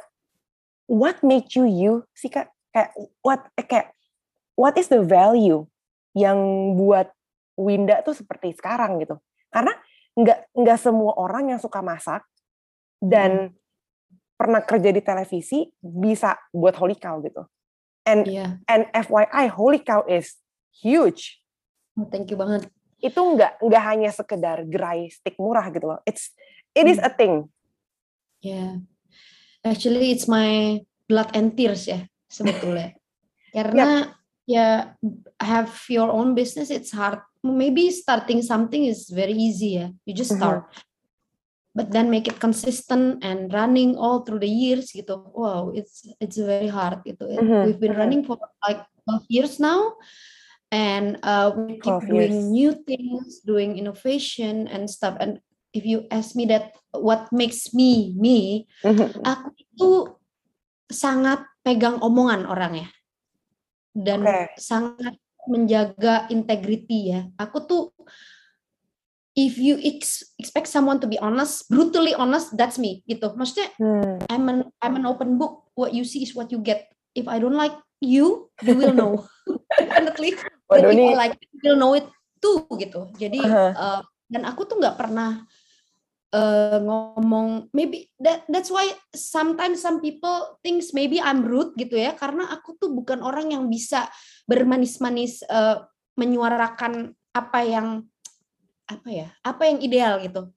what 0.89 1.21
make 1.21 1.53
you 1.53 1.69
you 1.69 1.93
sih 2.17 2.33
kak? 2.33 2.49
Kayak 2.73 2.91
what 3.21 3.41
eh, 3.55 3.65
kayak 3.65 3.93
what 4.57 4.73
is 4.81 4.89
the 4.89 5.05
value 5.05 5.69
yang 6.17 6.73
buat 6.73 7.13
Winda 7.55 8.01
tuh 8.01 8.17
seperti 8.17 8.57
sekarang 8.57 8.97
gitu? 8.99 9.21
Karena 9.55 9.71
nggak 10.19 10.39
nggak 10.51 10.79
semua 10.83 11.15
orang 11.15 11.55
yang 11.55 11.59
suka 11.63 11.79
masak 11.79 12.27
dan 12.99 13.55
pernah 14.35 14.59
kerja 14.59 14.91
di 14.91 14.99
televisi 14.99 15.71
bisa 15.79 16.35
buat 16.51 16.75
Holy 16.75 16.99
Cow 16.99 17.23
gitu. 17.23 17.47
And 18.03 18.27
Iya, 18.27 18.59
and 18.67 18.91
FYI 18.91 19.47
Holy 19.47 19.79
Cow 19.79 20.03
is 20.11 20.35
huge. 20.75 21.39
Oh, 21.95 22.03
thank 22.11 22.27
you 22.27 22.35
banget. 22.35 22.67
Itu 22.99 23.23
nggak 23.23 23.63
nggak 23.63 23.83
hanya 23.87 24.11
sekedar 24.11 24.67
gerai 24.67 25.07
stick 25.07 25.39
murah 25.39 25.71
gitu 25.71 25.95
loh. 25.95 25.99
It's 26.03 26.35
it 26.75 26.91
is 26.91 26.99
a 26.99 27.07
thing. 27.07 27.47
Yeah. 28.43 28.83
Actually 29.63 30.11
it's 30.11 30.27
my 30.27 30.83
blood 31.07 31.31
and 31.31 31.55
tears 31.55 31.87
ya 31.87 32.03
sebetulnya. 32.27 32.91
Karena 33.55 34.19
ya 34.45 34.93
have 35.41 35.73
your 35.89 36.09
own 36.09 36.33
business 36.37 36.69
it's 36.69 36.93
hard. 36.93 37.19
Maybe 37.45 37.93
starting 37.93 38.41
something 38.41 38.85
is 38.89 39.09
very 39.13 39.33
easy 39.37 39.77
ya. 39.77 39.87
You 40.05 40.13
just 40.17 40.33
Mhm. 40.33 40.39
start. 40.41 40.61
But 41.75 41.91
then 41.91 42.07
make 42.07 42.31
it 42.31 42.39
consistent 42.39 43.19
and 43.19 43.51
running 43.51 43.99
all 43.99 44.23
through 44.23 44.39
the 44.39 44.49
years 44.49 44.95
gitu. 44.95 45.19
Wow, 45.35 45.75
it's 45.75 46.07
it's 46.23 46.39
very 46.39 46.71
hard 46.71 47.03
gitu. 47.03 47.27
Mhm, 47.27 47.67
We've 47.67 47.81
been 47.83 47.93
mhm. 47.93 48.01
running 48.01 48.21
for 48.23 48.39
like 48.63 48.79
12 49.03 49.27
years 49.27 49.53
now. 49.59 49.99
And 50.73 51.19
uh, 51.21 51.51
we 51.53 51.77
keep 51.77 52.01
12 52.01 52.09
doing 52.09 52.33
years. 52.33 52.49
new 52.49 52.71
things, 52.87 53.43
doing 53.45 53.77
innovation 53.77 54.65
and 54.71 54.87
stuff. 54.89 55.19
And 55.19 55.43
if 55.75 55.85
you 55.85 56.07
ask 56.09 56.33
me 56.33 56.47
that 56.49 56.73
what 56.95 57.29
makes 57.35 57.75
me 57.75 58.15
me, 58.17 58.65
aku 59.21 59.51
itu 59.59 59.89
sangat 60.89 61.43
pegang 61.61 61.99
omongan 62.01 62.47
orangnya 62.49 62.87
dan 63.95 64.27
Oke. 64.27 64.59
sangat 64.59 65.15
menjaga 65.47 66.27
integrity 66.27 67.15
ya. 67.15 67.31
Aku 67.39 67.63
tuh 67.63 67.95
if 69.35 69.55
you 69.55 69.79
ex- 69.79 70.35
expect 70.35 70.67
someone 70.67 70.99
to 70.99 71.07
be 71.07 71.15
honest, 71.19 71.67
brutally 71.71 72.11
honest, 72.11 72.51
that's 72.59 72.75
me 72.75 73.01
gitu. 73.07 73.31
Maksudnya 73.39 73.71
Hmm. 73.79 74.19
I'm 74.27 74.45
an 74.51 74.59
I'm 74.83 74.99
an 74.99 75.07
open 75.07 75.39
book. 75.39 75.71
What 75.79 75.95
you 75.95 76.03
see 76.03 76.27
is 76.27 76.35
what 76.35 76.51
you 76.51 76.59
get. 76.59 76.91
If 77.15 77.31
I 77.31 77.39
don't 77.39 77.55
like 77.55 77.75
you, 78.03 78.51
you 78.59 78.75
will 78.75 78.91
know. 78.91 79.23
Definitely. 79.79 80.35
Waduh 80.67 80.91
if 80.91 81.15
I 81.15 81.15
like 81.15 81.35
you, 81.39 81.47
you'll 81.63 81.79
know 81.79 81.95
it 81.95 82.07
too 82.43 82.67
gitu. 82.75 83.15
Jadi 83.15 83.47
Aha. 83.47 83.71
uh, 83.71 84.01
dan 84.27 84.43
aku 84.49 84.65
tuh 84.67 84.81
nggak 84.81 84.97
pernah 84.97 85.45
uh, 86.35 86.79
ngomong 86.83 87.71
maybe 87.71 88.11
that 88.19 88.43
that's 88.51 88.67
why 88.67 88.83
sometimes 89.15 89.79
some 89.79 90.03
people 90.03 90.59
thinks 90.59 90.91
maybe 90.91 91.23
I'm 91.23 91.47
rude 91.47 91.73
gitu 91.79 91.95
ya 91.95 92.13
karena 92.19 92.51
aku 92.51 92.75
tuh 92.75 92.91
bukan 92.91 93.23
orang 93.23 93.55
yang 93.55 93.71
bisa 93.71 94.11
bermanis-manis 94.45 95.47
uh, 95.47 95.87
menyuarakan 96.19 97.15
apa 97.31 97.59
yang 97.63 97.87
apa 98.85 99.09
ya 99.09 99.27
apa 99.41 99.63
yang 99.65 99.79
ideal 99.81 100.19
gitu. 100.21 100.51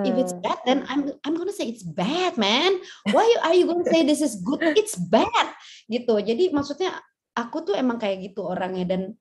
If 0.00 0.16
it's 0.16 0.32
Hmm. 0.32 0.40
bad 0.40 0.60
then 0.64 0.80
I'm 0.88 1.12
I'm 1.20 1.36
gonna 1.36 1.52
say 1.52 1.68
it's 1.68 1.84
bad 1.84 2.40
man. 2.40 2.80
Why 3.12 3.28
are 3.44 3.52
you 3.52 3.68
gonna 3.68 3.84
say 3.84 4.04
this 4.08 4.24
is 4.24 4.40
good? 4.40 4.60
It's 4.72 4.96
bad 4.96 5.52
gitu. 5.84 6.16
Jadi 6.16 6.48
maksudnya 6.48 6.96
aku 7.36 7.68
tuh 7.68 7.74
emang 7.76 8.00
kayak 8.00 8.32
gitu 8.32 8.40
orangnya 8.48 8.96
dan 8.96 9.12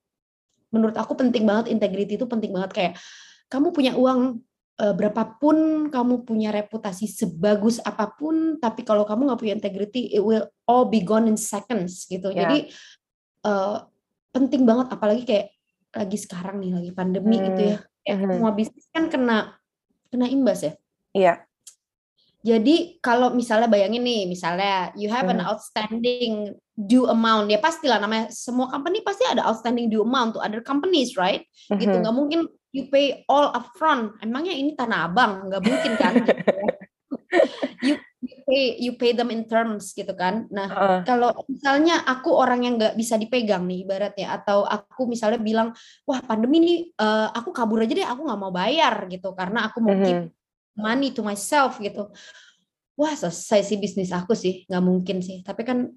menurut 0.71 0.95
aku 0.95 1.19
penting 1.19 1.43
banget 1.43 1.75
integrity 1.75 2.15
itu 2.15 2.23
penting 2.23 2.55
banget. 2.55 2.71
Kayak 2.71 2.93
kamu 3.51 3.75
punya 3.75 3.91
uang 3.99 4.39
berapapun 4.79 5.57
kamu 5.91 6.23
punya 6.23 6.55
reputasi 6.55 7.03
sebagus 7.05 7.83
apa 7.83 8.15
pun 8.15 8.55
tapi 8.57 8.87
kalau 8.87 9.03
kamu 9.03 9.27
nggak 9.27 9.39
punya 9.39 9.55
integrity 9.55 10.07
it 10.07 10.23
will 10.23 10.47
all 10.63 10.87
be 10.87 11.03
gone 11.03 11.27
in 11.27 11.35
seconds 11.35 12.07
gitu 12.07 12.31
Ya. 12.31 12.47
jadi 12.47 12.57
eh, 13.43 13.77
penting 14.31 14.63
banget 14.63 14.87
apalagi 14.93 15.23
kayak 15.27 15.47
lagi 15.89 16.17
sekarang 16.21 16.61
nih 16.61 16.71
lagi 16.79 16.91
pandemi 16.93 17.37
gitu 17.43 17.61
ya 17.65 17.77
kayak 18.05 18.17
Mhm. 18.23 18.31
semua 18.39 18.51
bisnis 18.53 18.85
kan 18.93 19.03
kena 19.09 19.37
kena 20.07 20.25
imbas 20.29 20.59
ya 20.63 20.73
Iya. 21.11 21.33
Jadi 22.39 22.75
kalau 23.03 23.35
misalnya 23.35 23.67
bayangin 23.67 23.99
nih, 23.99 24.23
misalnya 24.23 24.95
you 24.95 25.11
have 25.11 25.27
an 25.27 25.43
Mhm. 25.43 25.49
outstanding 25.51 26.33
due 26.73 27.03
amount, 27.11 27.51
ya 27.51 27.59
pastilah 27.59 27.99
namanya 27.99 28.31
semua 28.31 28.71
company 28.71 29.03
pasti 29.03 29.27
ada 29.27 29.43
outstanding 29.43 29.91
due 29.91 30.07
amount 30.07 30.35
to 30.35 30.39
other 30.39 30.63
companies, 30.63 31.19
right? 31.19 31.43
Gitu 31.67 31.91
Mhm. 31.91 31.99
nggak 31.99 32.15
mungkin 32.15 32.39
you 32.71 32.87
pay 32.87 33.27
all 33.27 33.51
upfront. 33.51 34.15
Emangnya 34.23 34.55
ini 34.55 34.71
tanah 34.71 35.11
abang, 35.11 35.51
nggak 35.51 35.63
mungkin 35.67 35.93
kan? 35.99 36.13
you, 37.83 37.99
you 38.23 38.35
pay 38.47 38.63
you 38.79 38.91
pay 38.95 39.11
them 39.11 39.31
in 39.35 39.43
terms 39.43 39.91
gitu 39.91 40.15
kan. 40.15 40.47
Nah 40.47 40.67
kalau 41.03 41.35
misalnya 41.51 42.07
aku 42.07 42.31
orang 42.31 42.63
yang 42.63 42.75
nggak 42.79 42.95
bisa 42.95 43.19
dipegang 43.19 43.67
nih 43.67 43.83
ibaratnya 43.83 44.39
atau 44.39 44.63
aku 44.63 45.11
misalnya 45.11 45.39
bilang 45.43 45.75
wah 46.07 46.19
pandemi 46.23 46.63
nih 46.63 46.79
eh, 46.95 47.27
aku 47.35 47.51
kabur 47.51 47.83
aja 47.83 47.93
deh 47.95 48.07
aku 48.07 48.21
nggak 48.23 48.39
mau 48.39 48.53
bayar 48.53 49.07
gitu 49.11 49.35
karena 49.35 49.67
aku 49.67 49.83
mau 49.83 49.97
keep 49.99 50.19
Mhm. 50.23 50.38
Money 50.79 51.11
to 51.11 51.21
myself 51.21 51.77
gitu. 51.83 52.07
Wah 52.95 53.13
selesai 53.15 53.63
sih 53.63 53.77
bisnis 53.79 54.11
aku 54.15 54.35
sih, 54.35 54.63
nggak 54.67 54.83
mungkin 54.83 55.19
sih. 55.19 55.43
Tapi 55.43 55.61
kan 55.67 55.91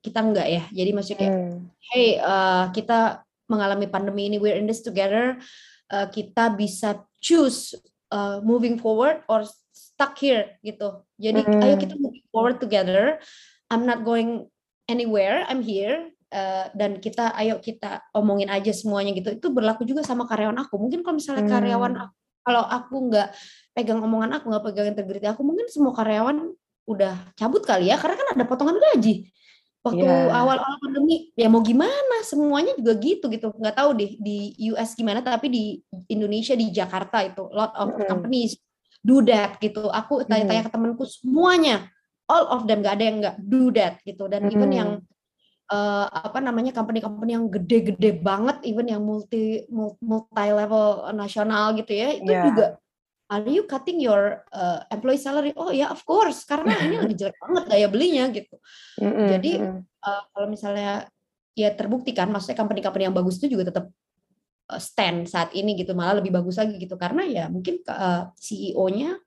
kita 0.00 0.20
nggak 0.24 0.48
ya. 0.48 0.62
Jadi 0.72 0.90
maksudnya 0.96 1.28
Hmm. 1.32 1.68
hey 1.92 2.16
eh, 2.20 2.64
kita 2.72 3.22
mengalami 3.46 3.86
pandemi 3.86 4.26
ini, 4.32 4.36
we're 4.40 4.56
in 4.58 4.66
this 4.66 4.82
together. 4.82 5.38
Eh, 5.92 6.06
kita 6.12 6.52
bisa 6.56 7.04
choose 7.20 7.76
eh, 8.12 8.38
moving 8.40 8.80
forward 8.80 9.22
or 9.28 9.44
stuck 9.72 10.16
here 10.18 10.56
gitu. 10.64 11.04
Jadi 11.20 11.44
ayo 11.60 11.74
Hmm. 11.76 11.82
kita 11.84 11.94
moving 12.00 12.26
forward 12.32 12.56
together. 12.58 13.20
I'm 13.68 13.82
not 13.82 14.06
going 14.06 14.46
anywhere 14.86 15.42
I'm 15.50 15.62
here 15.62 16.14
uh, 16.30 16.70
dan 16.74 17.02
kita 17.02 17.34
ayo 17.42 17.58
kita 17.58 18.02
omongin 18.14 18.50
aja 18.50 18.70
semuanya 18.70 19.10
gitu 19.14 19.34
itu 19.34 19.46
berlaku 19.50 19.82
juga 19.82 20.06
sama 20.06 20.24
karyawan 20.30 20.56
aku 20.62 20.78
mungkin 20.78 21.02
kalau 21.02 21.18
misalnya 21.18 21.44
Hmm. 21.46 21.52
karyawan 21.58 21.94
aku, 22.06 22.14
kalau 22.46 22.62
aku 22.62 22.96
nggak 23.10 23.28
pegang 23.76 24.00
omongan 24.00 24.40
aku 24.40 24.48
nggak 24.48 24.64
pegang 24.64 24.88
integriti 24.88 25.28
aku 25.28 25.44
mungkin 25.44 25.68
semua 25.68 25.92
karyawan 25.92 26.48
udah 26.88 27.14
cabut 27.36 27.60
kali 27.60 27.92
ya 27.92 28.00
karena 28.00 28.16
kan 28.16 28.28
ada 28.32 28.44
potongan 28.48 28.80
gaji 28.80 29.28
waktu 29.84 30.02
Iya. 30.02 30.32
awal-awal 30.32 30.76
pandemi 30.80 31.30
ya 31.36 31.46
mau 31.46 31.60
gimana 31.60 32.16
semuanya 32.24 32.72
juga 32.74 32.96
gitu 32.98 33.28
gitu 33.28 33.52
nggak 33.52 33.76
tahu 33.76 33.90
deh 33.94 34.16
di 34.18 34.36
US 34.72 34.96
gimana 34.96 35.20
tapi 35.20 35.46
di 35.46 35.64
Indonesia 36.08 36.56
di 36.56 36.72
Jakarta 36.72 37.22
itu 37.22 37.46
lot 37.52 37.70
of 37.76 37.94
Mm-mm. 37.94 38.08
companies 38.08 38.56
do 39.04 39.20
that 39.22 39.60
gitu 39.60 39.86
aku 39.86 40.24
tanya-tanya 40.26 40.66
ke 40.66 40.72
temanku 40.72 41.04
semuanya 41.06 41.86
all 42.26 42.50
of 42.50 42.66
them 42.66 42.82
nggak 42.82 42.94
ada 42.98 43.04
yang 43.04 43.16
nggak 43.22 43.36
do 43.38 43.70
that 43.70 44.00
gitu 44.02 44.26
dan 44.26 44.48
even 44.48 44.72
Mm. 44.72 44.78
yang 44.80 44.90
eh, 45.66 46.06
apa 46.10 46.38
namanya 46.38 46.70
company-company 46.70 47.34
yang 47.34 47.46
gede-gede 47.46 48.18
banget 48.18 48.62
even 48.62 48.86
yang 48.86 49.02
multi 49.02 49.66
multi 50.00 50.46
level 50.50 51.10
nasional 51.12 51.74
gitu 51.74 51.90
ya 51.90 52.08
itu 52.14 52.26
Yeah. 52.26 52.46
juga 52.46 52.66
are 53.26 53.46
you 53.46 53.66
cutting 53.66 53.98
your 53.98 54.46
uh, 54.54 54.86
employee 54.90 55.18
salary? 55.20 55.50
Oh 55.58 55.74
ya 55.74 55.90
of 55.90 56.02
course. 56.06 56.46
Karena 56.46 56.78
ini 56.78 56.96
lagi 57.02 57.14
jelek 57.20 57.36
banget 57.42 57.64
daya 57.66 57.88
belinya 57.90 58.24
gitu. 58.30 58.56
Mm-mm, 59.02 59.26
Jadi, 59.26 59.52
uh, 60.06 60.22
kalau 60.30 60.46
misalnya 60.46 61.10
ya 61.56 61.72
terbukti 61.74 62.12
kan 62.12 62.30
maksudnya 62.30 62.58
company-company 62.60 63.08
yang 63.08 63.16
bagus 63.16 63.40
itu 63.42 63.58
juga 63.58 63.74
tetap 63.74 63.90
uh, 64.70 64.80
stand 64.80 65.26
saat 65.26 65.50
ini 65.54 65.74
gitu. 65.74 65.92
Malah 65.98 66.22
lebih 66.22 66.30
bagus 66.30 66.58
lagi 66.60 66.78
gitu. 66.78 66.94
Karena 66.94 67.26
ya 67.26 67.44
mungkin 67.50 67.82
uh, 67.90 68.30
CEO-nya 68.38 69.18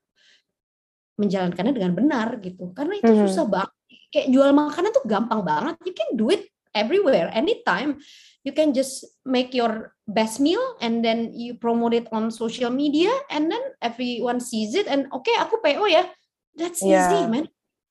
menjalankannya 1.19 1.73
dengan 1.75 1.91
benar 1.91 2.39
gitu. 2.39 2.71
Karena 2.71 2.95
itu 2.95 3.11
Mhm. 3.11 3.27
susah 3.27 3.45
banget. 3.51 3.75
Kayak 4.09 4.27
jual 4.33 4.49
makanan 4.55 4.89
tuh 4.95 5.05
gampang 5.05 5.41
banget. 5.43 5.75
You 5.85 5.93
can 5.93 6.09
do 6.15 6.31
it 6.31 6.47
everywhere 6.71 7.33
anytime 7.33 7.99
you 8.43 8.53
can 8.55 8.71
just 8.73 9.03
make 9.25 9.53
your 9.53 9.93
best 10.07 10.39
meal 10.39 10.61
and 10.79 11.03
then 11.03 11.31
you 11.35 11.53
promote 11.59 11.93
it 11.93 12.07
on 12.11 12.31
social 12.31 12.71
media 12.71 13.11
and 13.29 13.51
then 13.51 13.61
everyone 13.83 14.39
sees 14.39 14.73
it 14.75 14.87
and 14.87 15.07
oke 15.11 15.29
aku 15.39 15.59
PO 15.59 15.85
ya 15.91 16.07
that's 16.55 16.79
easy 16.81 17.27
Yeah. 17.27 17.31
man 17.31 17.45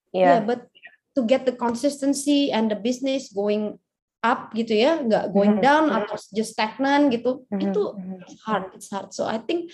Iya. 0.09 0.25
Yeah, 0.25 0.41
but 0.41 0.61
to 1.17 1.21
get 1.29 1.45
the 1.45 1.53
consistency 1.53 2.49
and 2.49 2.73
the 2.73 2.79
business 2.81 3.29
going 3.29 3.77
up 4.25 4.51
gitu 4.57 4.73
ya, 4.73 4.99
nggak 5.05 5.37
going 5.37 5.61
Mhm, 5.61 5.65
down 5.65 5.85
mhm. 5.93 5.97
atau 6.01 6.17
just 6.33 6.57
stagnan 6.57 7.13
gitu, 7.13 7.45
Mhm, 7.53 7.61
itu 7.61 7.83
mhm. 7.93 8.25
it's 8.25 8.37
hard, 8.41 8.65
it's 8.73 8.89
hard. 8.89 9.13
So 9.13 9.29
I 9.29 9.37
think 9.37 9.69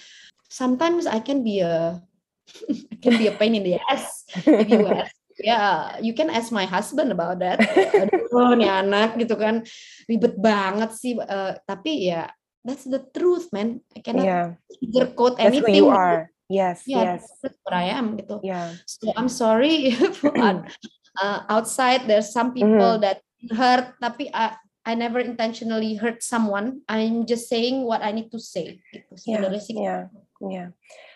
sometimes 0.51 1.07
I 1.07 1.23
can 1.23 1.47
be 1.47 1.63
a 1.63 2.03
I 2.93 2.97
can 2.99 3.15
be 3.15 3.31
a 3.31 3.35
pain 3.39 3.55
in 3.55 3.63
the 3.63 3.79
ass 3.89 4.27
if 4.35 4.67
you 4.69 4.85
ask. 4.91 5.15
Yeah, 5.37 5.99
you 5.99 6.15
can 6.15 6.31
ask 6.31 6.51
my 6.51 6.63
husband 6.63 7.11
about 7.11 7.43
that. 7.43 7.59
Aduh, 7.99 8.55
nih 8.55 8.71
anak 8.71 9.19
gitu 9.19 9.35
kan 9.35 9.67
ribet 10.07 10.39
banget 10.39 10.95
sih. 10.95 11.19
eh, 11.19 11.53
tapi 11.67 12.07
ya 12.07 12.31
that's 12.63 12.87
the 12.87 13.03
truth, 13.11 13.51
man. 13.51 13.83
I 13.93 14.01
cannot 14.01 14.25
Iya. 14.25 14.41
sugarcoat 14.79 15.35
That's 15.37 15.51
who 15.59 15.67
anything. 15.67 15.77
you 15.83 15.91
are. 15.91 16.31
Yes, 16.47 16.85
Yeah, 16.85 17.19
yes. 17.19 17.25
that's 17.41 17.57
what 17.65 17.73
I 17.75 17.91
am 17.91 18.15
gitu. 18.21 18.39
Yeah. 18.45 18.77
So 18.85 19.11
I'm 19.17 19.27
sorry 19.27 19.91
if 19.97 20.21
on- 20.23 20.69
uh, 21.19 21.49
outside 21.49 22.05
there's 22.07 22.31
some 22.31 22.53
people 22.53 23.01
that 23.03 23.25
hurt, 23.51 23.97
tapi 23.99 24.31
I 24.31 24.55
I 24.85 24.93
never 24.93 25.19
intentionally 25.19 25.97
hurt 25.97 26.21
someone. 26.21 26.85
I'm 26.87 27.25
just 27.25 27.49
saying 27.49 27.83
what 27.89 28.05
I 28.05 28.13
need 28.13 28.29
to 28.31 28.39
say. 28.39 28.79
Gitu. 28.93 29.09
Iya, 29.11 29.19
Sebenarnya 29.19 29.63
sih. 29.65 29.75
iya, 29.75 29.99
iya. 30.45 30.65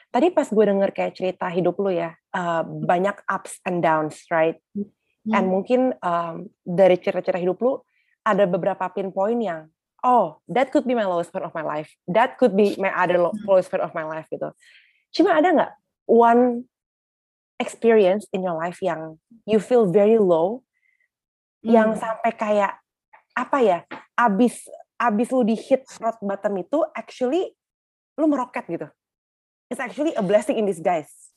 Tadi 0.09 0.33
pas 0.33 0.49
gue 0.49 0.65
denger 0.65 0.91
kayak 0.97 1.13
cerita 1.15 1.47
hidup 1.53 1.77
lu 1.77 1.93
ya, 1.93 2.17
uh, 2.35 2.65
banyak 2.65 3.17
ups 3.29 3.61
and 3.65 3.81
downs, 3.81 4.25
right? 4.33 4.61
Hmm. 4.75 5.35
And 5.35 5.45
mungkin 5.53 5.81
um, 6.01 6.49
dari 6.65 6.97
cerita-cerita 6.97 7.41
hidup 7.41 7.61
lu, 7.61 7.81
ada 8.25 8.49
beberapa 8.49 8.89
pinpoint 8.93 9.41
yang, 9.41 9.69
oh, 10.05 10.41
that 10.49 10.73
could 10.73 10.85
be 10.89 10.97
my 10.97 11.05
lowest 11.05 11.33
point 11.33 11.45
of 11.45 11.53
my 11.53 11.65
life. 11.65 11.93
That 12.09 12.37
could 12.41 12.57
be 12.57 12.77
my 12.77 12.93
other 12.93 13.21
lo- 13.21 13.37
lowest 13.45 13.69
point 13.69 13.85
of 13.85 13.93
my 13.93 14.05
life 14.05 14.29
gitu. 14.33 14.53
Cuma 15.13 15.37
ada 15.37 15.49
nggak 15.53 15.73
one 16.09 16.69
experience 17.59 18.25
in 18.33 18.45
your 18.45 18.55
life 18.55 18.79
yang 18.81 19.19
you 19.45 19.59
feel 19.59 19.89
very 19.89 20.17
low, 20.17 20.63
yang 21.65 21.97
Hmm. 21.97 22.01
sampai 22.01 22.31
kayak 22.37 22.73
apa 23.35 23.59
ya, 23.63 23.79
abis 24.19 24.65
abis 24.99 25.31
lu 25.31 25.47
di 25.47 25.55
hit 25.55 25.87
rock 26.03 26.19
bottom 26.23 26.59
itu, 26.59 26.83
actually 26.95 27.55
lu 28.19 28.27
meroket 28.27 28.67
gitu. 28.67 28.89
It's 29.71 29.79
actually 29.79 30.17
a 30.17 30.25
blessing 30.25 30.57
in 30.59 30.67
disguise. 30.67 31.28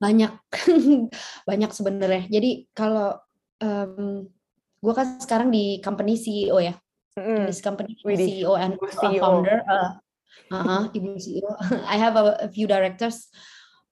Banyak 0.00 0.32
banyak 1.50 1.70
sebenarnya. 1.70 2.24
Jadi 2.32 2.72
kalau 2.72 3.20
um, 3.60 4.24
gue 4.80 4.92
kan 4.96 5.20
sekarang 5.20 5.52
di 5.52 5.78
company 5.84 6.16
CEO 6.16 6.56
ya. 6.58 6.74
In 7.20 7.44
this 7.44 7.60
company 7.60 7.92
CEO 8.00 8.56
and 8.56 8.80
CEO. 8.80 9.20
founder. 9.20 9.60
Uh, 9.68 9.90
uh-huh, 10.48 10.82
ibu 10.96 11.20
CEO. 11.20 11.52
I 11.92 12.00
have 12.00 12.16
a, 12.16 12.40
a 12.40 12.48
few 12.48 12.64
directors. 12.64 13.28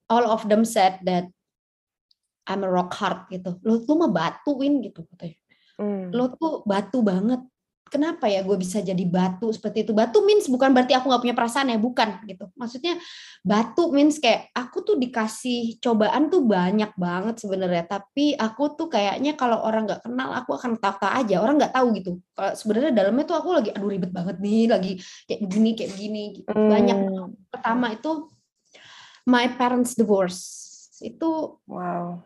All 0.08 0.24
of 0.24 0.48
them 0.48 0.64
said 0.64 1.04
that 1.04 1.28
I'm 2.48 2.64
a 2.64 2.70
rock 2.72 2.96
hard 2.96 3.28
gitu. 3.28 3.60
Lo 3.60 3.84
tuh 3.84 4.00
mah 4.00 4.08
batu 4.08 4.56
Win 4.56 4.80
gitu 4.80 5.04
katanya. 5.12 5.36
Mm. 5.76 6.16
Lo 6.16 6.32
tuh 6.32 6.64
batu 6.64 7.04
banget. 7.04 7.44
Kenapa 7.88 8.28
ya 8.28 8.44
gue 8.44 8.56
bisa 8.60 8.78
jadi 8.84 9.00
batu 9.08 9.48
seperti 9.48 9.82
itu? 9.88 9.96
Batu 9.96 10.20
means 10.22 10.46
bukan 10.46 10.70
berarti 10.76 10.92
aku 10.92 11.08
nggak 11.08 11.22
punya 11.24 11.36
perasaan 11.36 11.72
ya, 11.72 11.78
bukan 11.80 12.20
gitu. 12.28 12.52
Maksudnya 12.54 13.00
batu 13.42 13.88
means 13.90 14.20
kayak 14.20 14.52
aku 14.52 14.84
tuh 14.84 14.96
dikasih 15.00 15.80
cobaan 15.80 16.28
tuh 16.28 16.44
banyak 16.44 16.92
banget 16.94 17.40
sebenarnya. 17.40 17.88
Tapi 17.88 18.36
aku 18.36 18.76
tuh 18.76 18.92
kayaknya 18.92 19.34
kalau 19.34 19.64
orang 19.64 19.88
nggak 19.88 20.04
kenal 20.04 20.30
aku 20.36 20.54
akan 20.54 20.76
taka 20.76 21.16
aja. 21.18 21.40
Orang 21.40 21.56
nggak 21.56 21.72
tahu 21.72 21.86
gitu. 21.96 22.20
Kalau 22.36 22.52
sebenarnya 22.54 22.92
dalamnya 22.92 23.24
tuh 23.24 23.36
aku 23.40 23.48
lagi 23.56 23.70
aduh 23.72 23.88
ribet 23.88 24.12
banget 24.12 24.36
nih, 24.38 24.62
lagi 24.68 24.92
kayak 25.26 25.40
begini 25.48 25.70
kayak 25.74 25.90
begini. 25.96 26.22
Gitu. 26.38 26.48
Banyak. 26.52 26.96
Mm. 27.08 27.28
Pertama 27.50 27.86
itu 27.96 28.10
my 29.24 29.48
parents 29.56 29.92
divorce. 29.96 30.40
Itu 31.00 31.60
Wow. 31.68 32.24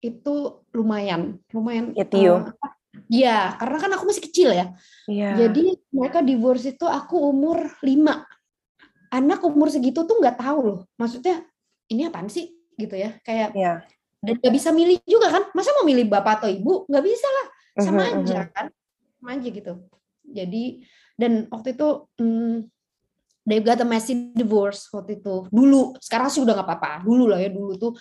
itu 0.00 0.64
lumayan, 0.72 1.36
lumayan. 1.52 1.92
Hit 1.92 2.08
you. 2.16 2.40
eh, 2.40 2.72
Iya, 3.10 3.54
karena 3.54 3.76
kan 3.78 3.90
aku 3.94 4.04
masih 4.10 4.24
kecil 4.26 4.50
ya. 4.50 4.66
Iya. 5.06 5.46
Jadi 5.46 5.78
mereka 5.94 6.22
divorce 6.22 6.74
itu 6.74 6.86
aku 6.86 7.18
umur 7.30 7.70
5. 7.82 8.26
Anak 9.10 9.42
umur 9.42 9.70
segitu 9.70 10.06
tuh 10.06 10.18
nggak 10.18 10.38
tahu 10.38 10.58
loh. 10.62 10.80
Maksudnya 10.98 11.42
ini 11.90 12.06
apaan 12.06 12.30
sih 12.30 12.50
gitu 12.74 12.94
ya. 12.94 13.18
Kayak 13.22 13.54
Iya. 13.54 13.72
dan 14.22 14.34
nggak 14.38 14.54
bisa 14.54 14.70
milih 14.70 14.98
juga 15.06 15.30
kan. 15.30 15.42
Masa 15.54 15.70
mau 15.78 15.86
milih 15.86 16.06
bapak 16.06 16.42
atau 16.42 16.48
ibu? 16.50 16.86
Nggak 16.86 17.04
bisa 17.06 17.26
lah. 17.30 17.46
Sama 17.82 18.02
Mhm, 18.02 18.10
aja 18.22 18.38
mhm. 18.42 18.48
kan. 18.54 18.66
Sama 19.18 19.28
aja 19.38 19.48
gitu. 19.50 19.72
Jadi 20.30 20.64
dan 21.14 21.32
waktu 21.50 21.74
itu 21.74 21.88
hmm, 22.18 22.54
they 23.44 23.58
got 23.64 23.80
a 23.80 23.86
messy 23.88 24.32
divorce 24.36 24.88
waktu 24.92 25.18
itu. 25.20 25.48
Dulu, 25.48 25.96
sekarang 25.98 26.28
sih 26.28 26.40
udah 26.44 26.54
nggak 26.60 26.68
apa-apa. 26.68 26.90
Dulu 27.04 27.24
lah 27.32 27.38
ya, 27.40 27.48
dulu 27.48 27.72
tuh 27.80 27.92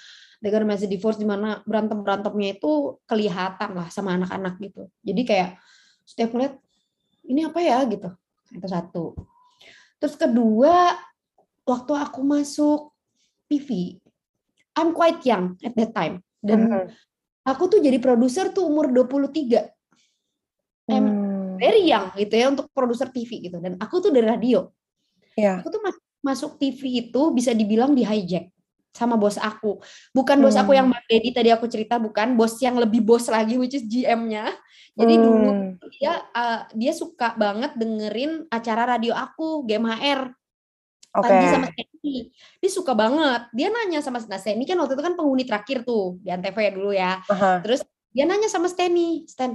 they 0.43 0.51
got 0.51 0.63
a 0.63 0.67
messy 0.67 0.85
divorce 0.85 1.15
di 1.15 1.27
mana 1.27 1.63
berantem-berantemnya 1.63 2.59
itu 2.59 2.99
kelihatan 3.07 3.69
lah 3.75 3.87
sama 3.87 4.15
anak-anak 4.19 4.59
gitu. 4.59 4.91
Jadi 5.03 5.21
kayak 5.23 5.49
setiap 6.03 6.35
ngeliat 6.35 6.53
ini 7.29 7.45
apa 7.47 7.59
ya 7.63 7.85
gitu. 7.87 8.09
Itu 8.51 8.67
satu. 8.67 9.03
Terus 9.99 10.15
kedua, 10.15 10.95
waktu 11.67 11.91
aku 11.93 12.19
masuk 12.23 12.95
TV, 13.51 13.99
I'm 14.79 14.95
quite 14.95 15.21
young 15.27 15.59
at 15.61 15.75
that 15.75 15.91
time. 15.91 16.23
Dan 16.39 16.71
Mhm. 16.71 16.85
aku 17.43 17.67
tuh 17.67 17.79
jadi 17.83 17.99
produser 17.99 18.49
tuh 18.55 18.63
umur 18.65 18.89
23. 18.89 19.67
I'm 20.89 21.05
Hmm. 21.05 21.61
very 21.61 21.85
young 21.85 22.09
gitu 22.17 22.33
ya 22.33 22.49
untuk 22.49 22.71
produser 22.73 23.11
TV 23.13 23.43
gitu. 23.45 23.61
Dan 23.61 23.77
aku 23.77 24.01
tuh 24.01 24.09
dari 24.09 24.25
radio. 24.25 24.71
Iya. 25.39 25.53
Aku 25.63 25.71
tuh 25.71 25.81
mas- 25.81 26.03
masuk 26.19 26.59
TV 26.59 27.07
itu 27.07 27.21
bisa 27.31 27.55
dibilang 27.55 27.95
di 27.95 28.03
hijack 28.03 28.51
sama 28.91 29.15
bos 29.15 29.39
aku. 29.39 29.79
Bukan 30.11 30.37
bos 30.43 30.57
aku 30.59 30.75
Hmm. 30.75 30.79
yang 30.83 30.87
Bang 30.91 31.05
Deddy 31.07 31.31
tadi 31.31 31.49
aku 31.53 31.65
cerita, 31.71 31.95
bukan 31.95 32.35
bos 32.35 32.59
yang 32.59 32.75
lebih 32.75 32.99
bos 33.05 33.31
lagi 33.31 33.55
which 33.55 33.77
is 33.77 33.85
GM-nya. 33.87 34.51
Jadi 34.99 35.15
dulu 35.15 35.49
Hmm. 35.55 35.71
dia 35.95 36.19
uh, 36.35 36.67
dia 36.75 36.91
suka 36.91 37.37
banget 37.39 37.71
dengerin 37.79 38.49
acara 38.51 38.83
radio 38.97 39.15
aku 39.15 39.63
GMHR 39.63 40.27
Oke. 41.15 41.23
pagi 41.23 41.45
sama 41.47 41.67
Steny. 41.71 42.13
Dia 42.59 42.71
suka 42.73 42.91
banget. 42.91 43.41
Dia 43.55 43.67
nanya 43.71 44.03
sama 44.03 44.19
nah 44.27 44.35
Steny 44.35 44.67
kan 44.67 44.75
waktu 44.75 44.99
itu 44.99 45.03
kan 45.05 45.15
penghuni 45.15 45.47
terakhir 45.47 45.87
tuh 45.87 46.19
di 46.19 46.27
Antv 46.29 46.57
ya 46.59 46.71
dulu 46.75 46.91
ya. 46.91 47.11
Aha. 47.31 47.63
Terus 47.63 47.79
dia 48.11 48.25
nanya 48.27 48.49
sama 48.51 48.67
Steny, 48.67 49.23
Stan, 49.29 49.53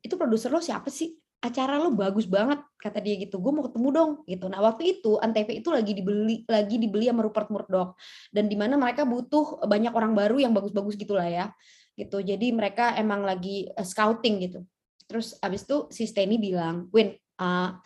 itu 0.00 0.14
produser 0.16 0.48
lo 0.48 0.62
siapa 0.62 0.88
sih? 0.88 1.12
Acara 1.36 1.78
lo 1.78 1.92
bagus 1.94 2.26
banget 2.26 2.58
kata 2.80 2.98
dia 2.98 3.14
gitu. 3.20 3.38
Gue 3.38 3.52
mau 3.52 3.64
ketemu 3.68 3.88
dong 3.92 4.10
gitu. 4.26 4.48
Nah 4.48 4.60
waktu 4.64 4.98
itu 4.98 5.20
Antv 5.20 5.46
itu 5.52 5.68
lagi 5.70 5.92
dibeli 5.92 6.42
lagi 6.48 6.76
dibeli 6.80 7.06
sama 7.06 7.22
Rupert 7.22 7.52
Murdoch 7.52 7.94
dan 8.34 8.48
di 8.50 8.56
mana 8.58 8.74
mereka 8.74 9.06
butuh 9.06 9.62
banyak 9.62 9.92
orang 9.94 10.16
baru 10.16 10.40
yang 10.42 10.56
bagus-bagus 10.56 10.96
gitulah 10.98 11.28
ya. 11.28 11.52
Gitu. 11.94 12.18
Jadi 12.24 12.50
mereka 12.50 12.96
emang 12.98 13.22
lagi 13.22 13.68
uh, 13.72 13.84
scouting 13.84 14.48
gitu. 14.48 14.60
Terus 15.06 15.38
abis 15.38 15.62
itu 15.64 15.76
si 15.94 16.02
Steny 16.04 16.36
bilang, 16.36 16.90
Win, 16.90 17.14
uh, 17.38 17.78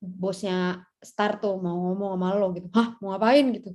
bosnya 0.00 0.82
Star 1.00 1.40
tuh 1.40 1.56
mau 1.56 1.94
ngomong 1.94 2.16
sama 2.16 2.28
lo 2.36 2.48
gitu. 2.52 2.68
Hah, 2.76 2.98
mau 3.00 3.16
ngapain 3.16 3.44
gitu? 3.56 3.72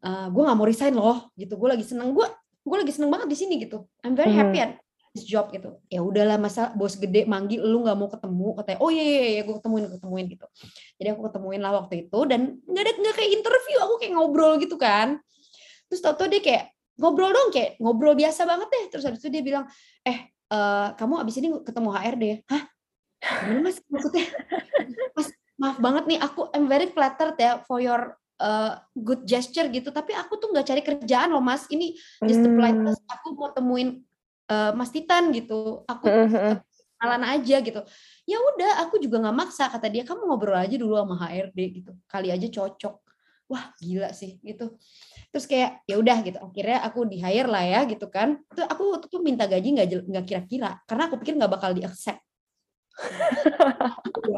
Uh, 0.00 0.28
gue 0.32 0.42
nggak 0.42 0.58
mau 0.58 0.66
resign 0.68 0.92
loh 0.96 1.32
gitu. 1.38 1.54
Gue 1.56 1.68
lagi 1.72 1.84
seneng 1.86 2.12
gue 2.12 2.26
gue 2.60 2.76
lagi 2.76 2.92
seneng 2.92 3.08
banget 3.08 3.28
di 3.30 3.36
sini 3.38 3.54
gitu. 3.62 3.88
I'm 4.04 4.12
very 4.12 4.32
happy 4.36 4.58
at 4.60 4.76
this 4.76 4.89
job 5.18 5.50
gitu. 5.50 5.74
Ya 5.90 6.00
udahlah 6.06 6.38
masa 6.38 6.70
bos 6.78 6.94
gede 6.94 7.26
manggil 7.26 7.58
lu 7.62 7.82
nggak 7.82 7.98
mau 7.98 8.06
ketemu? 8.06 8.48
Katanya 8.62 8.78
oh 8.78 8.90
iya 8.94 9.02
iya, 9.02 9.22
iya 9.38 9.42
gue 9.42 9.54
ketemuin 9.58 9.82
gue 9.90 9.94
ketemuin 9.98 10.26
gitu. 10.30 10.46
Jadi 11.02 11.08
aku 11.10 11.22
ketemuin 11.26 11.60
lah 11.60 11.72
waktu 11.82 11.94
itu 12.06 12.18
dan 12.30 12.40
nggak 12.62 12.82
ada 12.86 12.92
nggak 12.94 13.14
kayak 13.18 13.30
interview 13.34 13.76
aku 13.82 13.94
kayak 13.98 14.12
ngobrol 14.14 14.52
gitu 14.62 14.76
kan. 14.78 15.18
Terus 15.90 16.00
tau 16.02 16.14
tau 16.14 16.30
dia 16.30 16.38
kayak 16.38 16.70
ngobrol 16.94 17.34
dong 17.34 17.50
kayak 17.50 17.80
ngobrol 17.82 18.14
biasa 18.14 18.46
banget 18.46 18.68
deh. 18.70 18.84
Terus 18.94 19.04
habis 19.10 19.18
itu 19.18 19.28
dia 19.34 19.42
bilang 19.42 19.64
eh 20.06 20.30
uh, 20.54 20.94
kamu 20.94 21.14
abis 21.26 21.34
ini 21.42 21.48
ketemu 21.66 21.88
HRD 21.90 22.24
hah? 22.46 22.62
Gimana 23.20 23.60
mas? 23.66 23.78
Maksudnya 23.90 24.26
mas 25.18 25.28
maaf 25.60 25.76
banget 25.82 26.04
nih 26.06 26.18
aku 26.22 26.54
I'm 26.54 26.70
very 26.70 26.86
flattered 26.86 27.36
ya 27.36 27.60
for 27.66 27.82
your 27.82 28.14
uh, 28.38 28.78
good 28.96 29.26
gesture 29.26 29.66
gitu. 29.68 29.90
Tapi 29.90 30.14
aku 30.14 30.38
tuh 30.38 30.54
nggak 30.54 30.66
cari 30.70 30.82
kerjaan 30.86 31.34
loh 31.34 31.44
mas. 31.44 31.66
Ini 31.66 31.98
just 32.24 32.40
the 32.46 32.50
hmm. 32.50 32.94
aku 33.10 33.26
mau 33.34 33.50
temuin 33.50 34.06
uh, 34.50 34.72
Mas 34.74 34.90
Titan 34.90 35.30
gitu. 35.30 35.86
Aku 35.86 36.04
kenalan 36.98 37.24
aja 37.38 37.56
gitu. 37.62 37.80
Ya 38.28 38.36
udah 38.36 38.84
aku 38.84 38.98
juga 38.98 39.22
nggak 39.22 39.36
maksa. 39.36 39.70
Kata 39.70 39.86
dia 39.86 40.02
kamu 40.02 40.26
ngobrol 40.26 40.58
aja 40.58 40.76
dulu 40.76 40.98
sama 40.98 41.16
HRD 41.16 41.58
gitu. 41.80 41.92
Kali 42.10 42.28
aja 42.34 42.46
cocok. 42.50 42.94
Wah 43.50 43.74
gila 43.82 44.10
sih 44.14 44.38
gitu. 44.42 44.78
Terus 45.30 45.46
kayak 45.46 45.82
ya 45.86 45.98
udah 45.98 46.16
gitu. 46.22 46.38
Akhirnya 46.38 46.78
aku 46.86 47.06
di 47.06 47.18
hire 47.18 47.50
lah 47.50 47.64
ya 47.64 47.80
gitu 47.86 48.06
kan. 48.10 48.42
Tuh 48.50 48.66
aku 48.66 48.98
tuh 49.06 49.22
minta 49.22 49.46
gaji 49.46 49.74
nggak 49.74 49.86
nggak 50.06 50.24
kira-kira. 50.26 50.78
Karena 50.86 51.10
aku 51.10 51.18
pikir 51.18 51.34
nggak 51.38 51.50
bakal 51.50 51.70
di 51.74 51.82
accept 51.82 52.29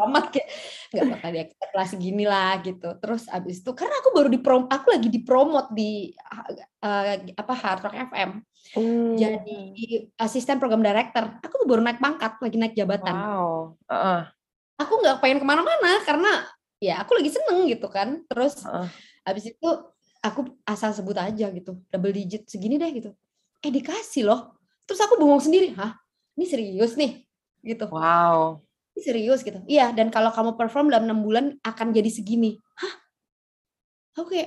amat 0.03 0.35
kayak 0.35 0.49
nggak 0.93 1.07
bakal 1.17 1.31
dia 1.31 1.45
kelas 1.51 1.91
gini 1.99 2.25
lah 2.27 2.59
gitu. 2.63 2.89
Terus 2.99 3.23
abis 3.31 3.63
itu 3.63 3.71
karena 3.75 3.95
aku 4.03 4.11
baru 4.15 4.29
prom 4.41 4.63
aku 4.69 4.87
lagi 4.93 5.09
dipromot 5.09 5.71
di 5.75 6.13
uh, 6.83 7.15
apa 7.37 7.55
Hard 7.55 7.81
Rock 7.87 7.97
FM 8.13 8.31
hmm. 8.77 9.15
jadi 9.19 9.59
asisten 10.19 10.59
program 10.59 10.83
director. 10.83 11.39
Aku 11.43 11.55
tuh 11.63 11.69
baru 11.69 11.83
naik 11.83 11.99
pangkat 12.03 12.39
lagi 12.39 12.57
naik 12.59 12.75
jabatan. 12.77 13.15
Wow. 13.15 13.79
Uh 13.87 13.95
-uh. 13.95 14.21
aku 14.79 14.93
nggak 14.99 15.19
pengen 15.23 15.39
ke 15.43 15.47
mana-mana 15.47 16.03
karena 16.03 16.33
ya 16.83 16.99
aku 17.03 17.15
lagi 17.19 17.31
seneng 17.31 17.67
gitu 17.71 17.87
kan. 17.91 18.23
Terus 18.27 18.63
uh 18.67 18.85
-uh. 18.85 18.87
abis 19.27 19.55
itu 19.55 19.69
aku 20.23 20.47
asal 20.67 20.95
sebut 20.95 21.19
aja 21.19 21.51
gitu 21.51 21.83
double 21.91 22.15
digit 22.15 22.47
segini 22.47 22.79
deh 22.79 22.91
gitu. 22.91 23.11
Eh 23.63 23.71
dikasih 23.71 24.27
loh. 24.27 24.59
Terus 24.87 24.99
aku 25.03 25.19
bengong 25.19 25.43
sendiri 25.43 25.75
hah? 25.79 25.95
Ini 26.33 26.45
serius 26.49 26.97
nih 26.99 27.32
gitu. 27.63 27.87
Wow. 27.89 28.61
Serius 28.99 29.41
gitu. 29.41 29.63
Iya, 29.65 29.95
dan 29.97 30.13
kalau 30.13 30.29
kamu 30.29 30.59
perform 30.59 30.93
dalam 30.93 31.09
enam 31.09 31.25
bulan 31.25 31.57
akan 31.65 31.97
jadi 31.97 32.11
segini. 32.13 32.61
Hah? 32.77 32.95
Oke. 34.21 34.29
Okay. 34.29 34.47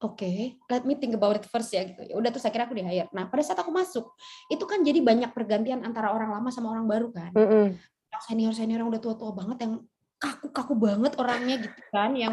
Oke, 0.00 0.24
okay, 0.24 0.38
let 0.72 0.88
me 0.88 0.96
think 0.96 1.12
about 1.12 1.36
it 1.36 1.44
first 1.44 1.76
ya 1.76 1.84
gitu. 1.84 2.00
Ya 2.00 2.16
udah 2.16 2.32
terus 2.32 2.40
akhirnya 2.48 2.64
aku 2.64 2.72
di 2.72 2.80
hire. 2.80 3.12
Nah, 3.12 3.28
pada 3.28 3.44
saat 3.44 3.60
aku 3.60 3.68
masuk, 3.68 4.16
itu 4.48 4.64
kan 4.64 4.80
jadi 4.80 4.96
banyak 4.96 5.28
pergantian 5.36 5.84
antara 5.84 6.08
orang 6.08 6.32
lama 6.32 6.48
sama 6.48 6.72
orang 6.72 6.88
baru 6.88 7.12
kan. 7.12 7.28
Mm 7.36 7.44
-hmm. 7.44 7.66
Yang 8.08 8.22
senior-senior 8.32 8.80
yang 8.80 8.88
udah 8.88 8.96
tua-tua 8.96 9.36
banget 9.36 9.68
yang 9.68 9.84
kaku-kaku 10.16 10.72
banget 10.80 11.12
orangnya 11.20 11.60
gitu 11.60 11.80
kan, 11.92 12.16
yang 12.16 12.32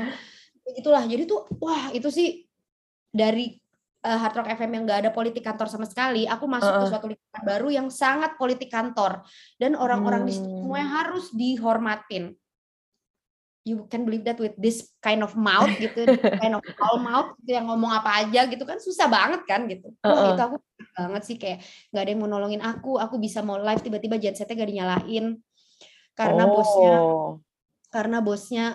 itulah. 0.79 1.03
Jadi 1.03 1.27
tuh 1.27 1.43
wah, 1.59 1.91
itu 1.91 2.07
sih 2.07 2.47
dari 3.11 3.59
uh, 4.07 4.17
Hard 4.17 4.35
Rock 4.39 4.47
FM 4.55 4.71
yang 4.79 4.83
nggak 4.87 4.99
ada 5.03 5.11
politik 5.11 5.43
kantor 5.43 5.67
sama 5.67 5.83
sekali, 5.83 6.23
aku 6.23 6.47
masuk 6.47 6.71
uh. 6.71 6.79
ke 6.79 6.85
suatu 6.87 7.07
lingkungan 7.11 7.43
baru 7.43 7.67
yang 7.67 7.87
sangat 7.91 8.39
politik 8.39 8.71
kantor 8.71 9.27
dan 9.59 9.75
orang-orang 9.75 10.23
hmm. 10.23 10.29
di 10.31 10.33
situ 10.39 10.47
semuanya 10.47 10.89
harus 11.03 11.25
dihormatin. 11.35 12.31
You 13.67 13.83
can 13.91 14.07
believe 14.07 14.23
that 14.23 14.39
with 14.39 14.55
this 14.55 14.95
kind 15.03 15.19
of 15.19 15.35
mouth 15.35 15.67
gitu, 15.75 16.07
kind 16.41 16.55
of 16.55 16.63
all 16.79 17.03
mouth 17.03 17.35
gitu 17.43 17.59
yang 17.59 17.67
ngomong 17.67 17.91
apa 17.91 18.23
aja 18.23 18.47
gitu 18.47 18.63
kan 18.63 18.79
susah 18.79 19.11
banget 19.11 19.43
kan 19.43 19.67
gitu. 19.67 19.91
Uh 19.99 20.07
-uh. 20.07 20.27
itu 20.31 20.41
aku 20.47 20.57
banget 20.95 21.23
sih 21.27 21.35
kayak 21.35 21.59
nggak 21.91 22.01
ada 22.07 22.09
yang 22.15 22.19
mau 22.23 22.31
nolongin 22.31 22.63
aku, 22.63 22.95
aku 22.95 23.19
bisa 23.19 23.43
mau 23.43 23.59
live 23.59 23.83
tiba-tiba 23.83 24.15
gensetnya 24.15 24.55
gak 24.55 24.71
dinyalain 24.71 25.25
karena 26.17 26.43
oh. 26.49 26.51
bosnya 26.57 26.95
karena 27.93 28.17
bosnya 28.25 28.65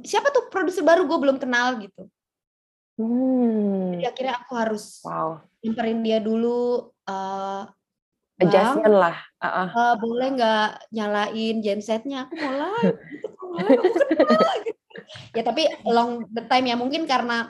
siapa 0.00 0.32
tuh 0.32 0.48
produser 0.48 0.80
baru 0.80 1.04
gue 1.04 1.18
belum 1.20 1.36
kenal 1.36 1.76
gitu 1.84 2.08
Hmm. 2.96 3.92
Jadi 3.96 4.04
akhirnya 4.08 4.34
aku 4.40 4.52
harus 4.56 5.04
wow. 5.04 5.40
nyamperin 5.60 6.00
dia 6.00 6.18
dulu. 6.20 6.90
Uh, 7.04 7.68
Adjustment 8.36 8.92
bang, 8.92 8.96
lah. 9.00 9.16
Uh 9.40 9.46
-uh. 9.48 9.68
Uh, 9.72 9.94
boleh 10.00 10.28
nggak 10.36 10.68
nyalain 10.92 11.56
gensetnya? 11.64 12.28
Aku 12.28 12.34
mau 12.36 12.52
live. 12.52 12.98
Gitu, 15.36 15.38
ya 15.38 15.42
tapi 15.44 15.62
long 15.86 16.26
the 16.32 16.42
time 16.44 16.66
ya 16.66 16.76
mungkin 16.76 17.06
karena 17.06 17.48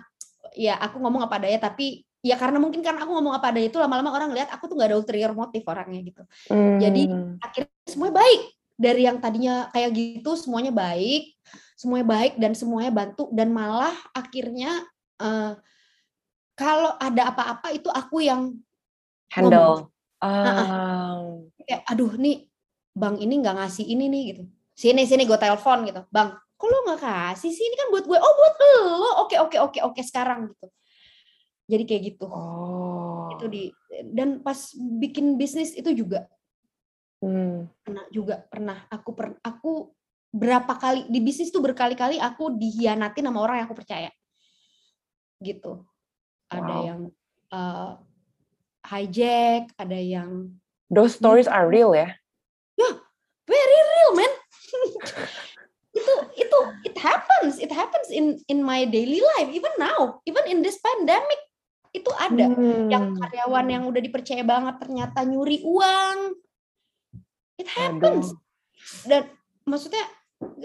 ya 0.52 0.76
aku 0.76 1.00
ngomong 1.00 1.24
apa 1.24 1.40
adanya 1.40 1.70
tapi 1.70 2.04
ya 2.20 2.34
karena 2.36 2.58
mungkin 2.58 2.82
karena 2.82 3.06
aku 3.06 3.12
ngomong 3.16 3.34
apa 3.38 3.54
adanya 3.54 3.70
itu 3.70 3.78
lama-lama 3.78 4.10
orang 4.12 4.30
lihat 4.34 4.50
aku 4.50 4.66
tuh 4.66 4.74
nggak 4.76 4.90
ada 4.92 4.98
ulterior 4.98 5.32
motif 5.32 5.62
orangnya 5.66 6.00
gitu. 6.04 6.22
Hmm. 6.50 6.78
Jadi 6.82 7.06
akhirnya 7.38 7.86
semuanya 7.86 8.14
baik 8.18 8.42
dari 8.76 9.02
yang 9.08 9.18
tadinya 9.18 9.54
kayak 9.72 9.90
gitu 9.96 10.30
semuanya 10.36 10.72
baik, 10.74 11.32
semuanya 11.78 12.06
baik 12.06 12.32
dan 12.36 12.52
semuanya 12.52 12.92
bantu 12.92 13.30
dan 13.32 13.48
malah 13.50 13.94
akhirnya 14.12 14.84
uh, 15.20 15.52
kalau 16.56 16.92
ada 16.96 17.32
apa-apa 17.32 17.72
itu 17.76 17.88
aku 17.92 18.24
yang 18.24 18.56
handle. 19.32 19.92
Uh. 20.20 21.44
Kayak 21.60 21.82
aduh 21.90 22.12
nih 22.16 22.48
bang 22.96 23.16
ini 23.20 23.34
nggak 23.44 23.56
ngasih 23.60 23.84
ini 23.84 24.04
nih 24.08 24.22
gitu. 24.32 24.42
Sini 24.76 25.04
sini 25.08 25.28
gue 25.28 25.38
telepon 25.40 25.84
gitu. 25.88 26.04
Bang, 26.08 26.36
kok 26.56 26.68
lo 26.68 26.84
nggak 26.88 27.00
kasih 27.00 27.52
sih? 27.52 27.64
Ini 27.64 27.76
kan 27.76 27.88
buat 27.92 28.04
gue. 28.04 28.18
Oh 28.18 28.32
buat 28.36 28.54
lo. 28.60 28.74
Oke 29.28 29.36
oke 29.40 29.56
oke 29.60 29.78
oke 29.92 30.00
sekarang 30.04 30.52
gitu. 30.52 30.66
Jadi 31.66 31.82
kayak 31.84 32.02
gitu. 32.14 32.26
Oh. 32.28 33.32
Itu 33.36 33.48
di 33.48 33.68
dan 34.12 34.40
pas 34.44 34.72
bikin 34.76 35.40
bisnis 35.40 35.72
itu 35.72 35.92
juga 35.92 36.28
hmm. 37.22 37.82
pernah 37.82 38.04
juga 38.12 38.34
pernah 38.48 38.78
aku 38.92 39.10
per, 39.16 39.26
aku 39.40 39.72
berapa 40.30 40.72
kali 40.76 41.08
di 41.08 41.20
bisnis 41.22 41.48
tuh 41.48 41.64
berkali-kali 41.64 42.20
aku 42.20 42.52
dihianati 42.52 43.24
sama 43.24 43.40
orang 43.40 43.62
yang 43.62 43.66
aku 43.70 43.78
percaya 43.78 44.10
gitu. 45.42 45.84
Ada 46.48 46.74
yang 46.86 47.00
uh, 47.50 47.98
hijack, 48.86 49.74
ada 49.76 49.98
yang 49.98 50.54
Those 50.86 51.18
stories 51.18 51.50
are 51.50 51.66
real 51.66 51.90
ya? 51.98 52.14
Ya, 52.78 52.86
yeah, 52.86 52.94
very 53.50 53.78
real, 53.90 54.10
man. 54.14 54.32
itu 55.98 56.14
itu 56.38 56.58
it 56.86 56.96
happens, 57.00 57.58
it 57.58 57.72
happens 57.74 58.06
in 58.14 58.38
in 58.46 58.62
my 58.62 58.86
daily 58.86 59.18
life 59.34 59.50
even 59.50 59.72
now, 59.82 60.22
even 60.28 60.46
in 60.46 60.62
this 60.62 60.78
pandemic 60.78 61.40
itu 61.90 62.12
ada 62.14 62.52
hmm. 62.52 62.92
yang 62.92 63.16
karyawan 63.18 63.66
yang 63.66 63.82
udah 63.88 63.98
dipercaya 63.98 64.46
banget 64.46 64.78
ternyata 64.78 65.26
nyuri 65.26 65.64
uang. 65.66 66.38
It 67.58 67.66
happens. 67.72 68.30
Aduh. 68.30 69.08
Dan 69.08 69.22
maksudnya 69.66 70.04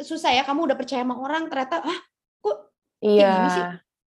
susah 0.03 0.35
ya 0.35 0.43
kamu 0.45 0.69
udah 0.69 0.77
percaya 0.77 1.01
sama 1.01 1.17
orang 1.17 1.47
ternyata 1.47 1.79
ah 1.81 1.99
kok 2.43 2.57
iya. 2.99 3.31
gini 3.31 3.49
sih 3.49 3.65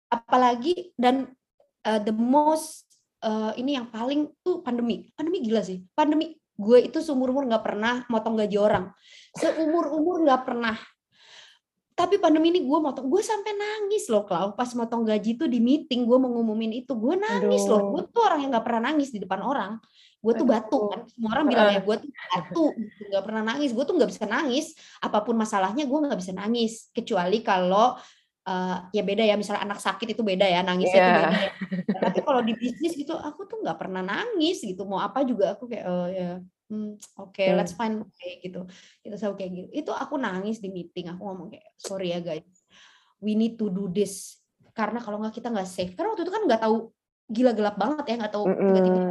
apalagi 0.08 0.96
dan 0.96 1.28
uh, 1.84 2.00
the 2.04 2.16
most 2.16 2.88
uh, 3.24 3.54
ini 3.56 3.80
yang 3.80 3.88
paling 3.90 4.32
tuh 4.44 4.62
pandemi. 4.62 5.10
Pandemi 5.16 5.44
gila 5.44 5.64
sih. 5.64 5.84
Pandemi. 5.96 6.36
Gue 6.58 6.90
itu 6.90 7.06
seumur 7.06 7.30
umur 7.30 7.46
nggak 7.46 7.64
pernah 7.64 8.02
motong 8.10 8.34
gaji 8.34 8.58
orang. 8.58 8.90
Seumur 9.38 9.94
umur 9.94 10.26
nggak 10.26 10.42
pernah. 10.42 10.74
Tapi 11.98 12.22
pandemi 12.22 12.50
ini 12.54 12.66
gue 12.66 12.80
motong. 12.82 13.10
Gue 13.10 13.22
sampai 13.26 13.58
nangis 13.58 14.06
loh 14.10 14.26
Klau 14.26 14.54
pas 14.54 14.70
motong 14.78 15.02
gaji 15.06 15.38
itu 15.38 15.46
di 15.50 15.62
meeting 15.62 16.06
gue 16.06 16.18
mengumumin 16.18 16.74
itu. 16.82 16.98
Gue 16.98 17.14
nangis 17.18 17.66
Aduh. 17.66 17.78
loh 17.78 17.82
gue 17.94 18.02
tuh 18.10 18.22
orang 18.26 18.40
yang 18.42 18.50
nggak 18.58 18.66
pernah 18.66 18.82
nangis 18.90 19.10
di 19.14 19.22
depan 19.22 19.42
orang. 19.46 19.78
Gue 20.18 20.34
tuh 20.34 20.46
batu 20.50 20.78
kan. 20.90 21.06
Semua 21.10 21.30
orang 21.38 21.46
bilang 21.46 21.70
ya 21.74 21.82
gue 21.82 21.96
tuh 22.02 22.10
batu 22.10 22.66
nggak 23.06 23.24
pernah 23.26 23.44
nangis. 23.54 23.70
Gue 23.74 23.86
tuh 23.86 23.96
nggak 23.98 24.10
bisa 24.10 24.26
nangis. 24.26 24.66
Apa 24.98 25.22
pun 25.22 25.38
masalahnya 25.38 25.86
gue 25.86 26.00
nggak 26.10 26.20
bisa 26.22 26.34
nangis. 26.34 26.90
Kecuali 26.90 27.46
kalau 27.46 27.98
uh, 28.48 28.88
ya 28.96 29.04
beda 29.04 29.24
ya 29.28 29.36
misalnya 29.36 29.68
anak 29.68 29.84
sakit 29.84 30.16
itu 30.16 30.24
beda 30.24 30.48
ya 30.48 30.64
nangisnya 30.64 30.96
yeah. 30.96 31.04
itu 31.04 31.12
beda 31.20 31.32
ya. 31.36 31.52
tapi 32.08 32.20
kalau 32.24 32.42
di 32.42 32.54
bisnis 32.56 32.96
gitu 32.96 33.14
aku 33.14 33.46
tuh 33.46 33.60
nggak 33.60 33.78
pernah 33.78 34.02
nangis 34.02 34.64
gitu 34.64 34.88
mau 34.88 35.04
apa 35.04 35.28
juga 35.28 35.54
aku 35.60 35.68
kayak 35.68 35.86
oh 35.86 36.08
ya 36.08 36.40
hmm, 36.72 36.96
oke 37.20 37.36
okay, 37.36 37.52
hmm. 37.52 37.58
let's 37.60 37.76
find 37.76 38.00
okay, 38.08 38.40
gitu 38.40 38.64
kita 39.04 39.20
selalu 39.20 39.36
kayak 39.44 39.52
gitu 39.52 39.68
itu 39.76 39.92
aku 39.92 40.16
nangis 40.16 40.64
di 40.64 40.72
meeting 40.72 41.12
aku 41.12 41.22
ngomong 41.28 41.48
kayak 41.52 41.68
sorry 41.76 42.16
ya 42.16 42.24
guys 42.24 42.48
we 43.20 43.36
need 43.36 43.60
to 43.60 43.68
do 43.68 43.92
this 43.92 44.40
karena 44.72 45.04
kalau 45.04 45.20
nggak 45.20 45.36
kita 45.36 45.52
nggak 45.52 45.68
safe 45.68 45.94
karena 45.98 46.16
waktu 46.16 46.24
itu 46.24 46.34
kan 46.34 46.44
nggak 46.48 46.62
tahu 46.64 46.94
gila 47.28 47.52
gelap 47.52 47.76
banget 47.76 48.06
ya 48.08 48.16
nggak 48.24 48.34
tahu 48.34 48.46
tiba-tiba 48.48 49.02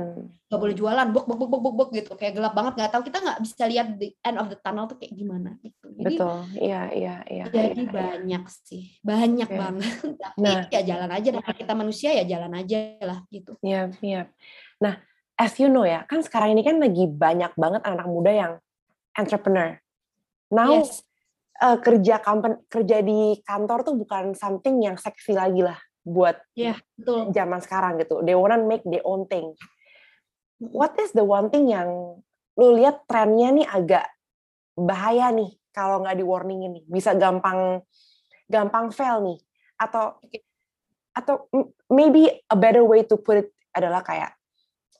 nggak 0.47 0.61
boleh 0.63 0.77
jualan 0.79 1.07
bok 1.11 1.27
bok 1.27 1.39
bok 1.43 1.51
bok 1.59 1.75
bok 1.75 1.91
gitu. 1.91 2.15
Kayak 2.15 2.39
gelap 2.39 2.55
banget 2.55 2.73
nggak 2.79 2.91
tahu 2.95 3.03
kita 3.05 3.19
nggak 3.19 3.39
bisa 3.43 3.65
lihat 3.67 3.87
the 3.99 4.15
end 4.23 4.39
of 4.39 4.47
the 4.47 4.59
tunnel 4.63 4.87
tuh 4.87 4.97
kayak 4.97 5.13
gimana 5.13 5.59
gitu. 5.61 5.87
Jadi 5.91 6.17
betul. 6.17 6.39
Iya 6.55 6.83
iya 6.95 7.15
iya 7.27 7.45
jadi 7.51 7.83
iya, 7.83 7.91
banyak 7.93 8.45
iya. 8.47 8.63
sih 8.65 8.85
banyak 9.03 9.51
iya. 9.51 9.59
banget. 9.59 9.95
Tapi 10.23 10.39
nah. 10.41 10.63
ya 10.71 10.81
jalan 10.87 11.11
aja 11.11 11.29
dan 11.35 11.43
kita 11.51 11.73
manusia 11.75 12.11
ya 12.15 12.25
jalan 12.25 12.53
aja 12.55 12.79
lah 13.03 13.19
gitu. 13.29 13.53
Iya 13.61 13.91
iya. 14.01 14.23
Nah 14.79 14.95
as 15.37 15.53
you 15.59 15.69
know 15.69 15.85
ya 15.85 16.07
kan 16.07 16.23
sekarang 16.23 16.55
ini 16.55 16.63
kan 16.63 16.79
lagi 16.79 17.05
banyak 17.05 17.53
banget 17.59 17.83
anak 17.83 18.07
muda 18.07 18.31
yang 18.33 18.53
entrepreneur. 19.19 19.77
Now 20.55 20.79
yes. 20.79 21.03
uh, 21.59 21.77
kerja 21.83 22.23
kampen 22.23 22.63
kerja 22.71 23.03
di 23.03 23.43
kantor 23.43 23.83
tuh 23.83 23.99
bukan 23.99 24.33
something 24.39 24.79
yang 24.79 24.95
seksi 24.95 25.35
lagi 25.35 25.67
lah 25.67 25.77
buat 26.07 26.39
yeah, 26.55 26.79
betul. 26.95 27.35
zaman 27.35 27.59
sekarang 27.59 27.99
gitu. 27.99 28.23
They 28.23 28.39
wanna 28.39 28.63
make 28.63 28.87
their 28.87 29.03
own 29.03 29.27
thing. 29.27 29.59
what 30.61 30.97
is 31.01 31.13
the 31.13 31.25
one 31.25 31.53
thing 31.53 31.69
yang 31.69 32.21
lu 32.57 32.69
lihat 32.73 33.05
trennya 33.05 33.53
nih 33.53 33.67
agak 33.69 34.07
bahaya 34.77 35.29
nih 35.33 35.53
kalau 35.73 36.01
nggak 36.01 36.17
di 36.17 36.25
warning 36.25 36.65
ini 36.65 36.81
bisa 36.89 37.13
gampang 37.13 37.85
gampang 38.49 38.89
fail 38.89 39.21
nih 39.21 39.39
atau 39.77 40.17
atau 41.13 41.49
maybe 41.93 42.29
a 42.49 42.57
better 42.57 42.85
way 42.85 43.05
to 43.05 43.21
put 43.21 43.45
it 43.45 43.49
adalah 43.77 44.01
kayak 44.01 44.33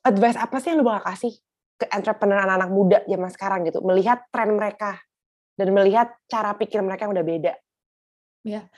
advice 0.05 0.37
apa 0.37 0.61
sih 0.61 0.73
yang 0.73 0.85
lu 0.85 0.89
bakal 0.89 1.13
kasih 1.13 1.33
ke 1.77 1.89
entrepreneur 1.93 2.45
anak-anak 2.45 2.71
muda 2.73 2.99
zaman 3.09 3.31
sekarang 3.33 3.61
gitu 3.69 3.81
melihat 3.85 4.25
tren 4.29 4.53
mereka 4.53 5.01
dan 5.57 5.73
melihat 5.73 6.13
cara 6.29 6.53
pikir 6.57 6.85
mereka 6.85 7.09
yang 7.09 7.17
udah 7.17 7.27
beda 7.27 7.53
ya 8.45 8.69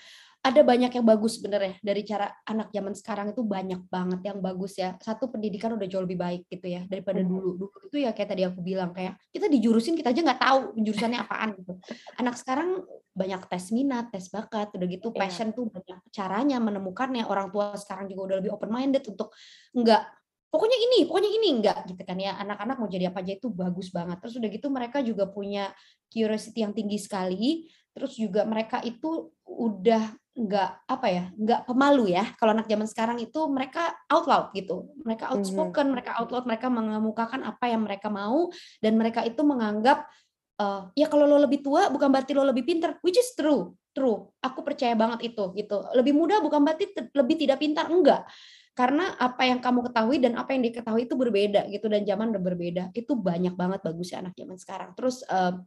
ada 0.49 0.61
banyak 0.65 0.93
yang 0.97 1.07
bagus 1.07 1.37
sebenarnya 1.37 1.77
dari 1.85 2.03
cara 2.03 2.33
anak 2.49 2.73
zaman 2.73 2.97
sekarang 2.97 3.37
itu 3.37 3.45
banyak 3.45 3.85
banget 3.93 4.21
yang 4.33 4.39
bagus 4.41 4.81
ya 4.81 4.97
satu 4.99 5.29
pendidikan 5.29 5.77
udah 5.77 5.85
jauh 5.85 6.03
lebih 6.03 6.17
baik 6.17 6.43
gitu 6.49 6.67
ya 6.67 6.89
daripada 6.89 7.21
hmm. 7.21 7.29
dulu 7.29 7.49
dulu 7.61 7.77
itu 7.93 8.03
ya 8.03 8.17
kayak 8.17 8.29
tadi 8.33 8.43
aku 8.49 8.61
bilang 8.65 8.91
kayak 8.97 9.21
kita 9.29 9.47
dijurusin 9.47 9.95
kita 9.95 10.11
aja 10.11 10.21
nggak 10.25 10.41
tahu 10.41 10.61
jurusannya 10.81 11.19
apaan 11.21 11.51
gitu 11.61 11.73
anak 12.17 12.35
sekarang 12.41 12.83
banyak 13.13 13.43
tes 13.51 13.65
minat 13.71 14.09
tes 14.09 14.27
bakat 14.33 14.73
udah 14.73 14.89
gitu 14.89 15.13
iya. 15.13 15.19
passion 15.21 15.53
tuh 15.53 15.69
banyak 15.69 15.99
caranya 16.11 16.57
menemukannya 16.59 17.29
orang 17.29 17.53
tua 17.53 17.77
sekarang 17.77 18.09
juga 18.09 18.33
udah 18.33 18.37
lebih 18.41 18.51
open 18.57 18.71
minded 18.73 19.05
untuk 19.05 19.35
nggak 19.77 20.19
pokoknya 20.49 20.79
ini, 20.81 20.99
pokoknya 21.05 21.31
ini 21.31 21.49
enggak 21.61 21.79
gitu 21.89 22.03
kan 22.05 22.17
ya. 22.17 22.37
Anak-anak 22.41 22.77
mau 22.81 22.89
jadi 22.89 23.13
apa 23.13 23.21
aja 23.21 23.37
itu 23.37 23.49
bagus 23.53 23.93
banget. 23.93 24.17
Terus 24.25 24.35
udah 24.41 24.49
gitu 24.49 24.67
mereka 24.73 24.99
juga 25.05 25.29
punya 25.29 25.73
curiosity 26.09 26.65
yang 26.65 26.73
tinggi 26.73 26.99
sekali. 27.01 27.69
Terus 27.93 28.13
juga 28.17 28.43
mereka 28.49 28.79
itu 28.85 29.33
udah 29.45 30.13
enggak 30.39 30.71
apa 30.87 31.07
ya, 31.11 31.25
enggak 31.35 31.67
pemalu 31.67 32.15
ya. 32.15 32.25
Kalau 32.39 32.55
anak 32.55 32.71
zaman 32.71 32.87
sekarang 32.87 33.19
itu 33.19 33.41
mereka 33.51 33.91
out 34.07 34.27
loud 34.31 34.47
gitu. 34.55 34.87
Mereka 35.03 35.35
outspoken, 35.35 35.75
mm-hmm. 35.75 35.93
mereka 35.99 36.11
out 36.23 36.31
loud, 36.31 36.47
mereka 36.47 36.67
mengemukakan 36.71 37.43
apa 37.43 37.65
yang 37.67 37.83
mereka 37.83 38.07
mau 38.07 38.49
dan 38.79 38.95
mereka 38.95 39.27
itu 39.27 39.43
menganggap 39.43 40.07
uh, 40.63 40.95
ya 40.95 41.11
kalau 41.11 41.27
lo 41.27 41.43
lebih 41.43 41.67
tua 41.67 41.91
bukan 41.91 42.07
berarti 42.09 42.33
lo 42.39 42.47
lebih 42.47 42.63
pintar, 42.63 43.03
which 43.03 43.19
is 43.19 43.35
true, 43.35 43.75
true. 43.91 44.31
Aku 44.39 44.63
percaya 44.63 44.95
banget 44.95 45.35
itu 45.35 45.51
gitu. 45.59 45.83
Lebih 45.99 46.15
muda 46.15 46.39
bukan 46.39 46.63
berarti 46.63 46.87
lebih 47.11 47.35
tidak 47.35 47.59
pintar, 47.59 47.91
enggak 47.91 48.23
karena 48.79 49.11
apa 49.19 49.43
yang 49.43 49.59
kamu 49.59 49.91
ketahui 49.91 50.23
dan 50.23 50.39
apa 50.39 50.55
yang 50.55 50.63
diketahui 50.63 51.11
itu 51.11 51.19
berbeda 51.19 51.67
gitu 51.67 51.91
dan 51.91 52.07
zaman 52.07 52.31
udah 52.31 52.39
berbeda 52.47 52.85
itu 52.95 53.11
banyak 53.19 53.59
banget 53.59 53.83
bagusnya 53.83 54.23
anak 54.23 54.39
zaman 54.39 54.55
sekarang 54.55 54.95
terus 54.95 55.27
uh, 55.27 55.59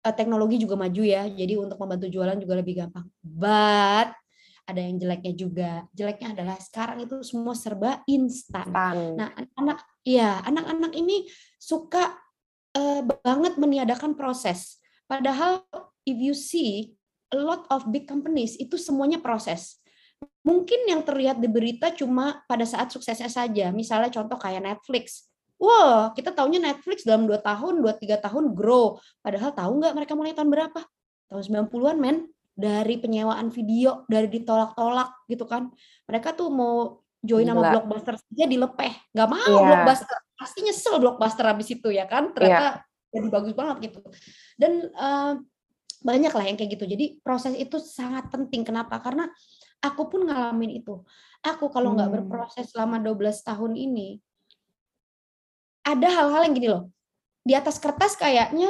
teknologi 0.00 0.56
juga 0.56 0.80
maju 0.80 1.02
ya. 1.04 1.28
Jadi 1.28 1.54
untuk 1.60 1.76
membantu 1.76 2.08
jualan 2.08 2.38
juga 2.40 2.54
lebih 2.56 2.84
gampang. 2.84 3.06
But 3.20 4.16
ada 4.64 4.80
yang 4.80 4.96
jeleknya 5.02 5.32
juga. 5.34 5.70
Jeleknya 5.92 6.28
adalah 6.32 6.56
sekarang 6.62 7.04
itu 7.04 7.20
semua 7.26 7.52
serba 7.58 8.00
instan. 8.06 8.70
Nah 9.18 9.28
anak-anak 9.34 9.78
ya 10.06 10.40
anak-anak 10.46 10.92
ini 10.94 11.26
suka 11.58 12.14
uh, 12.78 13.02
banget 13.26 13.58
meniadakan 13.58 14.14
proses. 14.14 14.78
Padahal 15.10 15.66
if 16.06 16.16
you 16.16 16.32
see 16.32 16.94
a 17.34 17.38
lot 17.38 17.66
of 17.70 17.86
big 17.90 18.06
companies 18.06 18.54
itu 18.58 18.78
semuanya 18.78 19.18
proses. 19.18 19.82
Mungkin 20.44 20.88
yang 20.88 21.04
terlihat 21.04 21.40
di 21.40 21.48
berita 21.48 21.92
cuma 21.92 22.44
pada 22.44 22.64
saat 22.64 22.92
suksesnya 22.92 23.28
saja. 23.28 23.72
Misalnya 23.72 24.12
contoh 24.12 24.36
kayak 24.36 24.64
Netflix. 24.64 25.29
Wah, 25.60 26.16
kita 26.16 26.32
tahunya 26.32 26.56
Netflix 26.56 27.04
dalam 27.04 27.28
2 27.28 27.36
tahun, 27.36 27.84
2-3 27.84 28.16
tahun 28.16 28.44
grow. 28.56 28.96
Padahal 29.20 29.52
tahu 29.52 29.72
nggak 29.76 29.92
mereka 29.92 30.12
mulai 30.16 30.32
tahun 30.32 30.48
berapa? 30.48 30.80
Tahun 31.28 31.42
90-an, 31.68 31.96
men. 32.00 32.26
Dari 32.56 32.96
penyewaan 33.00 33.48
video, 33.52 34.04
dari 34.08 34.28
ditolak-tolak 34.28 35.28
gitu 35.28 35.44
kan. 35.44 35.68
Mereka 36.08 36.32
tuh 36.36 36.48
mau 36.48 37.04
join 37.20 37.44
nama 37.44 37.76
Blockbuster 37.76 38.16
saja 38.16 38.44
dilepeh. 38.48 38.92
Nggak 39.12 39.28
mau 39.28 39.52
yeah. 39.52 39.64
Blockbuster. 39.68 40.18
Pasti 40.36 40.58
nyesel 40.64 40.96
Blockbuster 41.00 41.44
habis 41.44 41.68
itu 41.68 41.88
ya 41.92 42.08
kan. 42.08 42.32
Ternyata 42.32 42.84
yeah. 42.84 43.12
jadi 43.16 43.28
bagus 43.28 43.52
banget 43.52 43.76
gitu. 43.92 44.00
Dan 44.60 44.92
uh, 44.96 45.40
banyak 46.00 46.32
lah 46.32 46.44
yang 46.48 46.56
kayak 46.56 46.76
gitu. 46.76 46.84
Jadi 46.88 47.20
proses 47.20 47.52
itu 47.56 47.80
sangat 47.80 48.28
penting. 48.32 48.64
Kenapa? 48.64 49.00
Karena 49.00 49.28
Aku 49.80 50.12
pun 50.12 50.28
ngalamin 50.28 50.84
itu. 50.84 51.00
Aku 51.40 51.72
kalau 51.72 51.96
nggak 51.96 52.08
hmm. 52.12 52.16
berproses 52.28 52.68
selama 52.68 53.00
12 53.00 53.40
tahun 53.40 53.72
ini, 53.80 54.20
ada 55.96 56.08
hal-hal 56.08 56.42
yang 56.46 56.54
gini 56.54 56.68
loh. 56.70 56.82
Di 57.40 57.56
atas 57.56 57.80
kertas 57.80 58.14
kayaknya 58.14 58.68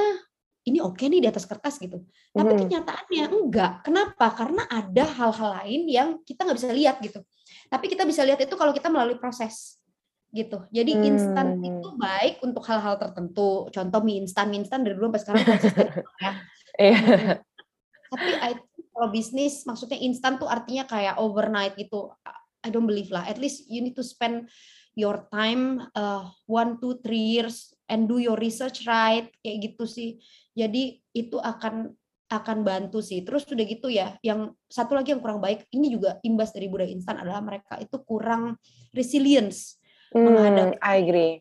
ini 0.68 0.78
oke 0.84 1.00
nih 1.00 1.24
di 1.24 1.28
atas 1.28 1.48
kertas 1.48 1.80
gitu. 1.80 2.04
Tapi 2.30 2.52
hmm. 2.52 2.60
kenyataannya 2.66 3.24
enggak. 3.32 3.72
Kenapa? 3.84 4.26
Karena 4.36 4.62
ada 4.68 5.04
hal-hal 5.04 5.50
lain 5.62 5.82
yang 5.88 6.08
kita 6.22 6.44
nggak 6.44 6.58
bisa 6.58 6.70
lihat 6.70 6.96
gitu. 7.00 7.20
Tapi 7.72 7.86
kita 7.88 8.04
bisa 8.04 8.22
lihat 8.22 8.40
itu 8.42 8.54
kalau 8.54 8.70
kita 8.76 8.92
melalui 8.92 9.16
proses 9.16 9.80
gitu. 10.30 10.62
Jadi 10.70 10.92
hmm. 10.94 11.08
instan 11.10 11.58
itu 11.58 11.88
baik 11.98 12.44
untuk 12.44 12.62
hal-hal 12.68 13.00
tertentu. 13.00 13.66
Contoh 13.72 14.00
mie 14.04 14.22
instan, 14.22 14.52
mie 14.52 14.62
instan 14.62 14.86
dari 14.86 14.94
dulu 14.94 15.10
sampai 15.10 15.22
sekarang 15.22 15.42
konsisten 15.48 15.86
ya. 16.24 16.32
Iya. 16.78 17.00
Tapi 18.10 18.30
I 18.42 18.52
kalau 18.90 19.08
bisnis 19.16 19.64
maksudnya 19.64 19.96
instan 19.96 20.36
tuh 20.36 20.44
artinya 20.44 20.84
kayak 20.84 21.16
overnight 21.16 21.72
gitu. 21.80 22.12
I 22.60 22.68
don't 22.68 22.84
believe 22.84 23.08
lah. 23.08 23.24
At 23.24 23.40
least 23.40 23.64
you 23.72 23.80
need 23.80 23.96
to 23.96 24.04
spend 24.04 24.52
your 24.94 25.26
time 25.30 25.86
uh, 25.94 26.28
one, 26.46 26.78
two, 26.82 26.98
three 27.02 27.38
years 27.38 27.74
and 27.86 28.06
do 28.10 28.18
your 28.18 28.38
research 28.38 28.86
right 28.86 29.30
kayak 29.42 29.72
gitu 29.72 29.84
sih. 29.86 30.10
Jadi 30.54 31.00
itu 31.14 31.36
akan 31.38 31.94
akan 32.30 32.58
bantu 32.62 33.02
sih. 33.02 33.26
Terus 33.26 33.42
udah 33.50 33.66
gitu 33.66 33.90
ya. 33.90 34.14
Yang 34.22 34.54
satu 34.70 34.94
lagi 34.94 35.14
yang 35.14 35.22
kurang 35.22 35.42
baik 35.42 35.66
ini 35.74 35.90
juga 35.90 36.22
imbas 36.22 36.54
dari 36.54 36.70
budaya 36.70 36.90
instan 36.90 37.18
adalah 37.18 37.42
mereka 37.42 37.78
itu 37.82 37.98
kurang 38.06 38.54
resilience 38.94 39.82
hmm, 40.14 40.22
menghadapi. 40.22 40.76
I 40.78 40.96
agree 41.02 41.34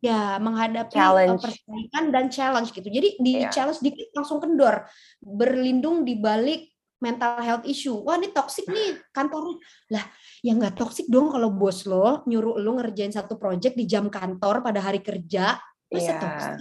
ya 0.00 0.40
menghadapi 0.40 0.92
challenge. 0.96 1.40
persaingan 1.44 2.04
dan 2.12 2.26
challenge 2.32 2.70
gitu. 2.72 2.88
Jadi 2.88 3.08
di 3.20 3.32
yeah. 3.44 3.52
challenge 3.52 3.80
dikit 3.84 4.12
langsung 4.16 4.40
kendor, 4.40 4.88
berlindung 5.20 6.02
di 6.04 6.16
balik 6.16 6.72
mental 7.00 7.40
health 7.40 7.64
issue. 7.66 7.96
Wah 7.96 8.20
ini 8.20 8.30
toxic 8.30 8.68
nih 8.68 9.00
kantornya. 9.10 9.56
Lah 9.90 10.04
ya 10.44 10.52
nggak 10.54 10.76
toxic 10.76 11.08
dong 11.08 11.32
kalau 11.32 11.50
bos 11.50 11.88
lo 11.88 12.22
nyuruh 12.28 12.60
lo 12.60 12.78
ngerjain 12.78 13.10
satu 13.10 13.40
project 13.40 13.74
di 13.74 13.88
jam 13.88 14.12
kantor 14.12 14.60
pada 14.60 14.84
hari 14.84 15.00
kerja. 15.00 15.56
Masa 15.90 16.12
yeah. 16.14 16.20
toxic? 16.20 16.54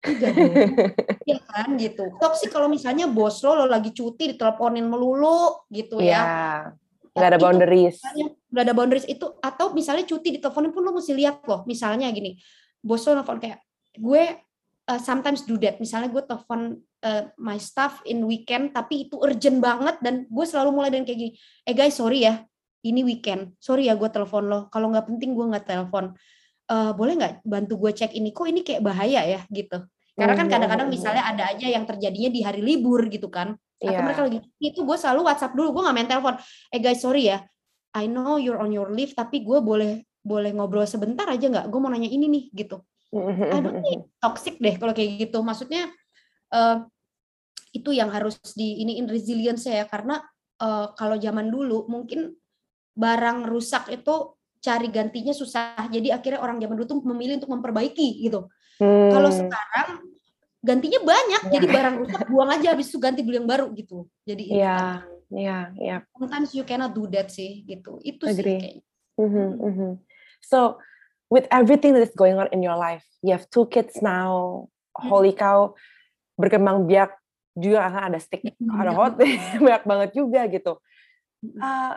Enggak 0.00 0.32
dong. 0.32 0.54
ya 1.30 1.38
kan 1.44 1.68
gitu. 1.76 2.04
Toxic 2.16 2.48
kalau 2.48 2.70
misalnya 2.70 3.10
bos 3.10 3.42
lo 3.44 3.52
lo 3.58 3.66
lagi 3.68 3.90
cuti 3.92 4.32
diteleponin 4.32 4.86
melulu 4.86 5.66
gitu 5.68 6.00
yeah. 6.00 6.08
ya. 6.08 6.22
Iya. 6.22 7.20
Gak 7.20 7.28
ada 7.34 7.38
boundaries. 7.42 7.98
Gak 8.54 8.64
ada 8.64 8.74
boundaries 8.74 9.06
itu 9.10 9.26
atau 9.42 9.74
misalnya 9.74 10.06
cuti 10.06 10.38
diteleponin 10.38 10.70
pun 10.70 10.86
lo 10.86 10.94
mesti 10.94 11.12
lihat 11.12 11.42
loh. 11.44 11.66
Misalnya 11.66 12.06
gini, 12.14 12.38
bos 12.80 13.02
lo 13.04 13.18
nelfon 13.18 13.42
kayak 13.42 13.58
gue 13.98 14.22
uh, 14.86 15.00
sometimes 15.02 15.42
do 15.44 15.58
that. 15.58 15.82
Misalnya 15.82 16.08
gue 16.08 16.22
telepon 16.22 16.78
uh, 17.04 17.28
my 17.40 17.56
staff 17.56 18.00
in 18.08 18.24
weekend 18.24 18.72
tapi 18.72 19.08
itu 19.08 19.16
urgent 19.20 19.60
banget 19.60 19.96
dan 20.04 20.24
gue 20.28 20.46
selalu 20.46 20.70
mulai 20.72 20.90
dengan 20.92 21.06
kayak 21.08 21.18
gini 21.18 21.32
eh 21.64 21.74
guys 21.74 21.96
sorry 21.96 22.24
ya 22.24 22.44
ini 22.80 23.04
weekend 23.04 23.56
sorry 23.60 23.88
ya 23.88 23.94
gue 23.96 24.08
telepon 24.08 24.48
lo 24.48 24.60
kalau 24.72 24.88
nggak 24.88 25.06
penting 25.08 25.36
gue 25.36 25.46
nggak 25.46 25.66
telepon. 25.68 26.16
Uh, 26.70 26.94
boleh 26.94 27.18
nggak 27.18 27.42
bantu 27.42 27.82
gue 27.82 27.90
cek 27.90 28.14
ini? 28.14 28.30
Kok 28.30 28.46
ini 28.46 28.62
kayak 28.62 28.78
bahaya 28.78 29.26
ya? 29.26 29.42
Gitu. 29.50 29.74
Karena 30.14 30.38
kan 30.38 30.46
hmm, 30.46 30.54
kadang-kadang 30.54 30.86
hmm, 30.86 30.94
hmm. 30.94 31.02
misalnya 31.02 31.24
ada 31.26 31.44
aja 31.50 31.66
yang 31.66 31.82
terjadinya 31.82 32.30
di 32.30 32.40
hari 32.46 32.60
libur 32.62 33.10
gitu 33.10 33.26
kan 33.26 33.58
atau 33.80 33.96
yeah. 33.96 34.04
mereka 34.04 34.20
lagi 34.28 34.38
itu 34.60 34.84
gue 34.84 34.96
selalu 35.00 35.24
WhatsApp 35.24 35.56
dulu 35.56 35.80
gue 35.80 35.82
nggak 35.88 35.96
main 35.96 36.08
telepon. 36.08 36.34
Eh 36.68 36.78
guys 36.78 37.00
sorry 37.00 37.32
ya 37.32 37.40
I 37.96 38.06
know 38.06 38.36
you're 38.36 38.60
on 38.60 38.70
your 38.70 38.92
leave 38.92 39.16
tapi 39.16 39.40
gue 39.42 39.58
boleh 39.58 40.04
boleh 40.20 40.52
ngobrol 40.52 40.84
sebentar 40.84 41.24
aja 41.26 41.48
nggak? 41.48 41.66
Gue 41.72 41.80
mau 41.80 41.88
nanya 41.88 42.06
ini 42.12 42.28
nih 42.28 42.44
gitu. 42.52 42.84
Aduh 43.56 43.80
nih 43.80 44.04
toxic 44.20 44.60
deh 44.60 44.76
kalau 44.76 44.92
kayak 44.92 45.26
gitu. 45.26 45.40
Maksudnya 45.40 45.88
uh, 46.54 46.84
itu 47.70 47.90
yang 47.94 48.10
harus 48.10 48.38
di 48.54 48.82
ini 48.82 48.98
in 48.98 49.06
resilience 49.06 49.66
ya 49.66 49.86
karena 49.86 50.18
uh, 50.58 50.90
kalau 50.98 51.14
zaman 51.16 51.48
dulu 51.48 51.86
mungkin 51.86 52.34
barang 52.94 53.46
rusak 53.46 53.88
itu 53.94 54.34
cari 54.60 54.92
gantinya 54.92 55.32
susah 55.32 55.88
jadi 55.88 56.20
akhirnya 56.20 56.42
orang 56.42 56.60
zaman 56.60 56.76
dulu 56.76 56.86
tuh 56.86 57.00
memilih 57.06 57.40
untuk 57.40 57.52
memperbaiki 57.56 58.26
gitu 58.26 58.50
hmm. 58.82 59.10
kalau 59.14 59.30
sekarang 59.32 59.88
gantinya 60.60 61.00
banyak 61.00 61.42
yeah. 61.48 61.52
jadi 61.56 61.66
barang 61.70 61.96
rusak 62.04 62.22
buang 62.28 62.50
aja 62.52 62.76
habis 62.76 62.92
itu 62.92 62.98
ganti 63.00 63.24
beli 63.24 63.40
yang 63.40 63.48
baru 63.48 63.72
gitu 63.72 64.04
jadi 64.28 64.44
iya 64.44 64.60
yeah. 64.60 64.68
iya 64.68 65.40
yeah, 65.40 65.62
iya 65.80 65.88
yeah. 65.96 66.00
sometimes 66.12 66.52
you 66.52 66.64
cannot 66.68 66.92
do 66.92 67.08
that 67.08 67.32
sih 67.32 67.64
gitu 67.64 67.96
itu 68.04 68.28
Agree. 68.28 68.60
sih 68.60 68.74
mm-hmm, 69.16 69.48
mm-hmm. 69.56 69.92
so 70.44 70.76
with 71.32 71.48
everything 71.48 71.96
that 71.96 72.04
is 72.04 72.12
going 72.12 72.36
on 72.36 72.50
in 72.52 72.60
your 72.60 72.76
life 72.76 73.06
you 73.24 73.32
have 73.32 73.48
two 73.48 73.64
kids 73.72 74.04
now 74.04 74.68
hmm. 74.92 75.08
holy 75.08 75.32
cow 75.32 75.72
berkembang 76.40 76.88
biak 76.88 77.12
juga 77.52 77.84
akan 77.86 78.02
ada 78.10 78.18
stick 78.18 78.42
ada 78.56 78.92
hot 78.96 79.20
banyak 79.60 79.84
banget 79.84 80.10
juga 80.16 80.40
gitu. 80.48 80.72
Uh, 81.60 81.96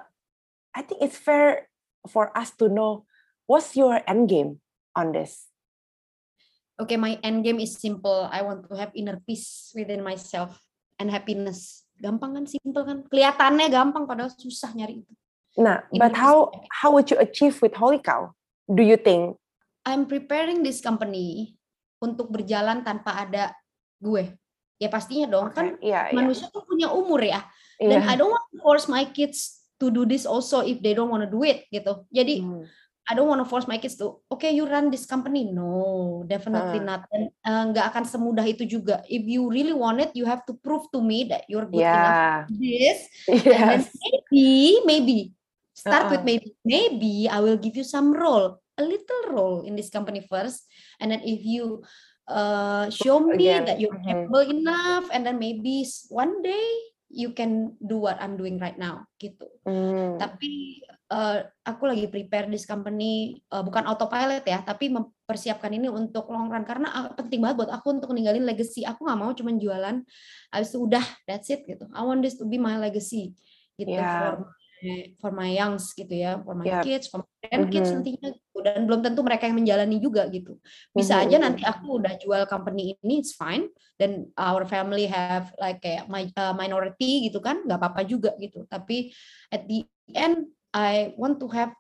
I 0.71 0.81
think 0.83 1.03
it's 1.03 1.19
fair 1.19 1.67
for 2.07 2.31
us 2.35 2.51
to 2.59 2.67
know 2.67 3.07
what's 3.47 3.75
your 3.75 4.01
end 4.07 4.27
game 4.27 4.59
on 4.95 5.15
this? 5.15 5.47
Okay 6.79 6.97
my 6.97 7.21
end 7.21 7.45
game 7.45 7.61
is 7.61 7.77
simple. 7.77 8.27
I 8.27 8.41
want 8.41 8.65
to 8.67 8.73
have 8.75 8.91
inner 8.97 9.21
peace 9.23 9.71
within 9.77 10.01
myself 10.01 10.57
and 10.97 11.13
happiness. 11.13 11.85
Gampang 12.01 12.33
kan? 12.33 12.45
Simple 12.49 12.83
kan? 12.83 12.97
Kelihatannya 13.07 13.69
gampang 13.69 14.09
padahal 14.09 14.33
susah 14.33 14.73
nyari 14.73 15.05
itu. 15.05 15.13
Nah 15.61 15.85
inner 15.93 16.09
but 16.09 16.13
how 16.17 16.49
how 16.73 16.89
would 16.91 17.07
you 17.13 17.19
achieve 17.21 17.61
with 17.61 17.77
holy 17.77 18.01
cow 18.01 18.33
do 18.65 18.81
you 18.81 18.97
think? 18.97 19.37
I'm 19.83 20.07
preparing 20.07 20.63
this 20.63 20.79
company 20.79 21.59
untuk 21.99 22.31
berjalan 22.31 22.83
tanpa 22.83 23.27
ada 23.27 23.51
gue. 24.03 24.35
Ya 24.75 24.91
pastinya 24.91 25.31
dong 25.31 25.47
Oke, 25.47 25.55
kan 25.55 25.67
Iya, 25.79 26.11
iya. 26.11 26.15
manusia 26.19 26.51
tuh 26.51 26.67
punya 26.67 26.91
umur 26.91 27.23
ya. 27.23 27.39
Iya. 27.79 27.89
Dan 27.89 28.01
I 28.03 28.15
don't 28.19 28.35
want 28.35 28.43
to 28.51 28.59
force 28.59 28.85
my 28.91 29.07
kids 29.07 29.63
to 29.79 29.87
do 29.87 30.03
this 30.03 30.27
also 30.27 30.59
if 30.59 30.83
they 30.83 30.91
don't 30.91 31.07
want 31.07 31.23
to 31.23 31.31
do 31.31 31.39
it 31.47 31.63
gitu. 31.71 32.03
Jadi 32.11 32.43
Hmm. 32.43 32.67
I 33.03 33.19
don't 33.19 33.27
want 33.27 33.43
to 33.43 33.47
force 33.47 33.67
my 33.67 33.75
kids 33.83 33.99
to, 33.99 34.23
okay, 34.31 34.55
you 34.55 34.63
run 34.63 34.87
this 34.87 35.03
company. 35.03 35.51
No, 35.51 36.23
definitely 36.23 36.79
Heeh. 36.79 36.87
not. 36.87 37.03
Dan 37.11 37.27
eh, 37.27 37.63
nggak 37.75 37.91
akan 37.91 38.03
semudah 38.07 38.47
itu 38.47 38.63
juga. 38.63 39.03
If 39.11 39.27
you 39.27 39.51
really 39.51 39.75
want 39.75 39.99
it, 39.99 40.15
you 40.15 40.23
have 40.23 40.47
to 40.47 40.55
prove 40.55 40.87
to 40.95 41.03
me 41.03 41.27
that 41.27 41.43
you're 41.51 41.67
good 41.67 41.83
enough 41.83 42.15
Yeah. 42.15 42.47
do 42.47 42.55
this. 42.63 42.99
And 43.27 43.43
then 43.43 43.79
Yes. 43.83 43.91
maybe, 44.31 44.47
maybe 44.87 45.17
start 45.75 46.15
with 46.15 46.23
Uh-uh. 46.23 46.31
maybe. 46.31 46.47
Maybe 46.63 47.13
I 47.27 47.43
will 47.43 47.59
give 47.59 47.75
you 47.75 47.83
some 47.83 48.15
role, 48.15 48.63
a 48.79 48.83
little 48.87 49.23
role 49.35 49.67
in 49.67 49.75
this 49.75 49.91
company 49.91 50.23
first, 50.23 50.63
and 51.03 51.11
then 51.11 51.19
if 51.27 51.43
you 51.43 51.83
uh, 52.27 52.87
show 52.89 53.19
me 53.19 53.49
Again, 53.49 53.65
that 53.67 53.77
you're 53.79 53.99
capable 54.03 54.43
enough, 54.43 55.07
and 55.11 55.25
then 55.25 55.39
maybe 55.39 55.83
one 56.11 56.41
day 56.41 56.65
you 57.13 57.29
can 57.31 57.77
do 57.77 58.01
what 58.01 58.17
I'm 58.17 58.35
doing 58.35 58.57
right 58.57 58.77
now, 58.77 59.05
gitu. 59.21 59.45
Hmm. 59.67 60.17
Tapi 60.17 60.81
eh, 60.89 61.39
aku 61.61 61.83
lagi 61.85 62.09
prepare 62.09 62.49
this 62.49 62.65
company 62.65 63.37
eh, 63.37 63.63
bukan 63.63 63.85
autopilot 63.85 64.41
ya, 64.43 64.65
tapi 64.65 64.89
mempersiapkan 64.89 65.69
ini 65.69 65.93
untuk 65.93 66.25
long 66.33 66.49
run 66.49 66.65
karena 66.65 66.89
ah, 66.89 67.05
penting 67.13 67.37
banget 67.37 67.65
buat 67.65 67.71
aku 67.71 68.01
untuk 68.01 68.11
ninggalin 68.17 68.43
legacy. 68.43 68.81
Aku 68.81 69.05
nggak 69.05 69.19
mau 69.19 69.31
cuma 69.37 69.53
jualan, 69.53 70.01
habis 70.49 70.69
itu 70.73 70.79
udah 70.81 71.05
that's 71.29 71.53
it 71.53 71.63
gitu. 71.69 71.85
I 71.93 72.01
want 72.01 72.25
this 72.25 72.35
to 72.41 72.45
be 72.49 72.57
my 72.57 72.81
legacy 72.81 73.37
gitu 73.77 73.93
Yeah. 73.93 74.37
for 74.37 74.53
my, 74.85 74.97
for 75.17 75.31
my 75.33 75.49
youngs 75.49 75.93
gitu 75.97 76.13
ya, 76.13 76.41
for 76.41 76.53
my 76.57 76.65
Yep. 76.65 76.83
kids, 76.85 77.05
for 77.09 77.21
my 77.25 77.32
grandkids 77.43 77.91
Mhm. 77.91 77.95
nantinya 77.99 78.27
gitu. 78.31 78.57
Dan 78.63 78.87
belum 78.87 79.01
tentu 79.03 79.19
mereka 79.21 79.43
yang 79.49 79.57
menjalani 79.59 79.97
juga 79.99 80.23
gitu. 80.31 80.55
Bisa 80.95 81.19
Mhm, 81.19 81.23
aja 81.27 81.37
nanti 81.43 81.61
aku 81.67 81.99
udah 81.99 82.13
jual 82.15 82.43
company 82.47 82.95
ini 83.03 83.19
it's 83.19 83.35
fine 83.35 83.67
dan 83.99 84.31
our 84.39 84.63
family 84.63 85.05
have 85.11 85.51
like 85.59 85.83
kayak 85.83 86.07
my, 86.07 86.23
uh, 86.39 86.55
minority 86.55 87.27
gitu 87.27 87.43
kan, 87.43 87.59
nggak 87.67 87.75
apa-apa 87.79 88.01
juga 88.07 88.31
gitu. 88.39 88.63
Tapi 88.71 89.11
at 89.51 89.67
the 89.67 89.83
end 90.15 90.47
I 90.71 91.11
want 91.19 91.37
to 91.43 91.47
have 91.51 91.75